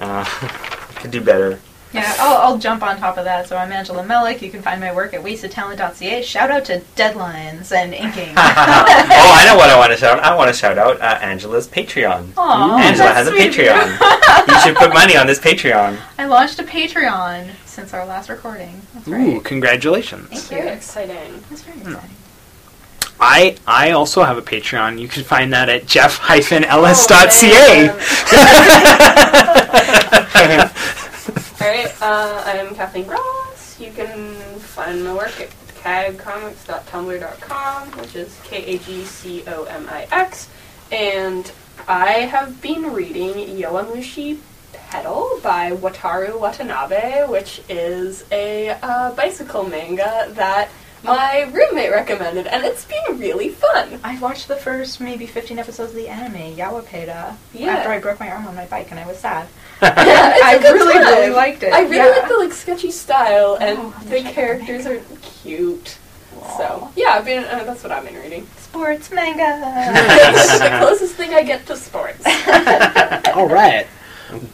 uh, 0.00 0.24
could 0.96 1.12
do 1.12 1.20
better. 1.20 1.60
Yeah, 1.96 2.14
I'll, 2.18 2.36
I'll 2.52 2.58
jump 2.58 2.82
on 2.82 2.98
top 2.98 3.16
of 3.18 3.24
that. 3.24 3.48
So 3.48 3.56
I'm 3.56 3.72
Angela 3.72 4.02
Melick. 4.04 4.42
You 4.42 4.50
can 4.50 4.60
find 4.62 4.80
my 4.80 4.92
work 4.94 5.14
at 5.14 5.22
wastedtalent.ca. 5.22 6.22
Shout 6.22 6.50
out 6.50 6.64
to 6.66 6.80
deadlines 6.96 7.72
and 7.72 7.94
inking. 7.94 8.28
oh, 8.36 8.36
I 8.36 9.44
know 9.46 9.56
what 9.56 9.70
I 9.70 9.78
want 9.78 9.92
to 9.92 9.98
shout 9.98 10.18
out. 10.18 10.24
I 10.24 10.34
want 10.36 10.48
to 10.48 10.54
shout 10.56 10.76
out 10.78 11.00
uh, 11.00 11.18
Angela's 11.22 11.66
Patreon. 11.68 12.32
Aw, 12.36 12.78
Angela 12.78 13.12
has 13.12 13.28
a 13.28 13.30
sweet 13.30 13.56
you. 13.56 13.64
Patreon. 13.64 14.48
you 14.48 14.60
should 14.60 14.76
put 14.76 14.92
money 14.92 15.16
on 15.16 15.26
this 15.26 15.38
Patreon. 15.38 15.98
I 16.18 16.26
launched 16.26 16.58
a 16.58 16.64
Patreon 16.64 17.50
since 17.64 17.92
our 17.94 18.04
last 18.06 18.28
recording. 18.28 18.80
That's 18.94 19.08
right. 19.08 19.26
Ooh, 19.26 19.40
congratulations. 19.40 20.28
Thank 20.28 20.42
Very 20.44 20.66
you. 20.68 20.72
exciting. 20.74 21.42
That's 21.50 21.62
very 21.62 21.78
Hmm. 21.80 21.92
exciting. 21.92 22.10
I 23.18 23.56
I 23.66 23.92
also 23.92 24.22
have 24.24 24.36
a 24.36 24.42
Patreon. 24.42 24.98
You 25.00 25.08
can 25.08 25.24
find 25.24 25.50
that 25.54 25.70
at 25.70 25.82
Oh, 25.82 25.86
jeff-ellis.ca. 25.86 27.86
man. 27.86 27.96
Alright, 31.66 31.90
uh, 32.00 32.42
I'm 32.46 32.76
Kathleen 32.76 33.08
Ross. 33.08 33.80
You 33.80 33.90
can 33.90 34.36
find 34.60 35.04
my 35.04 35.12
work 35.12 35.40
at 35.40 35.50
kagcomix.tumblr.com, 35.82 37.90
which 37.98 38.14
is 38.14 38.38
K-A-G-C-O-M-I-X. 38.44 40.48
And 40.92 41.50
I 41.88 42.10
have 42.10 42.62
been 42.62 42.92
reading 42.92 43.58
Yowamushi 43.58 44.38
Pedal 44.74 45.40
by 45.42 45.72
Wataru 45.72 46.38
Watanabe, 46.38 47.26
which 47.26 47.60
is 47.68 48.24
a 48.30 48.70
uh, 48.80 49.10
bicycle 49.16 49.64
manga 49.64 50.28
that 50.34 50.68
my 51.06 51.42
roommate 51.52 51.90
recommended, 51.90 52.46
and 52.46 52.64
it's 52.64 52.84
been 52.84 53.18
really 53.18 53.48
fun. 53.48 54.00
I 54.04 54.18
watched 54.18 54.48
the 54.48 54.56
first 54.56 55.00
maybe 55.00 55.26
15 55.26 55.58
episodes 55.58 55.90
of 55.90 55.96
the 55.96 56.08
anime, 56.08 56.56
Yowapeda, 56.56 57.36
Yeah. 57.54 57.68
after 57.76 57.90
I 57.90 57.98
broke 57.98 58.20
my 58.20 58.30
arm 58.30 58.46
on 58.46 58.54
my 58.54 58.66
bike 58.66 58.90
and 58.90 58.98
I 59.00 59.06
was 59.06 59.18
sad. 59.18 59.46
Yeah, 59.82 60.32
it's 60.34 60.44
I 60.44 60.54
a 60.54 60.60
good 60.60 60.72
really, 60.74 60.94
time. 60.94 61.04
really 61.04 61.30
liked 61.30 61.62
it. 61.62 61.72
I 61.72 61.82
really 61.82 61.96
yeah. 61.96 62.06
like 62.18 62.28
the 62.28 62.36
like 62.38 62.52
sketchy 62.52 62.90
style, 62.90 63.56
and 63.60 63.78
Oh, 63.78 63.94
the 64.04 64.16
check 64.20 64.24
the 64.26 64.32
characters 64.32 64.86
are 64.86 65.00
cute. 65.42 65.98
So 66.56 66.90
yeah, 66.96 67.10
I've 67.10 67.24
been 67.24 67.44
uh, 67.44 67.64
that's 67.64 67.82
what 67.82 67.92
I've 67.92 68.04
been 68.04 68.14
reading. 68.16 68.46
Sports 68.58 69.10
manga! 69.10 69.42
the 70.58 70.78
closest 70.80 71.14
thing 71.14 71.34
I 71.34 71.42
get 71.42 71.66
to 71.66 71.76
sports. 71.76 72.24
All 73.34 73.48
right. 73.48 73.86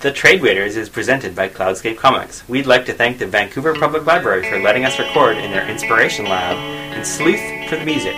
The 0.01 0.13
Trade 0.13 0.43
Waiters 0.43 0.77
is 0.77 0.91
presented 0.91 1.35
by 1.35 1.49
Cloudscape 1.49 1.97
Comics. 1.97 2.47
We'd 2.47 2.67
like 2.67 2.85
to 2.87 2.93
thank 2.93 3.19
the 3.19 3.27
Vancouver 3.27 3.75
Public 3.75 4.05
Library 4.05 4.47
for 4.49 4.61
letting 4.61 4.85
us 4.85 4.99
record 4.99 5.39
in 5.39 5.51
their 5.51 5.67
Inspiration 5.67 6.27
Lab 6.27 6.59
and 6.59 7.07
Sleuth 7.07 7.41
for 7.71 7.77
the 7.77 7.85
music. 7.87 8.15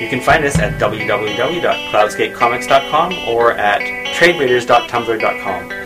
You 0.00 0.08
can 0.08 0.20
find 0.20 0.44
us 0.44 0.60
at 0.60 0.80
www.cloudscapecomics.com 0.80 3.28
or 3.28 3.50
at 3.52 3.80
tradewaiters.tumblr.com. 4.14 5.81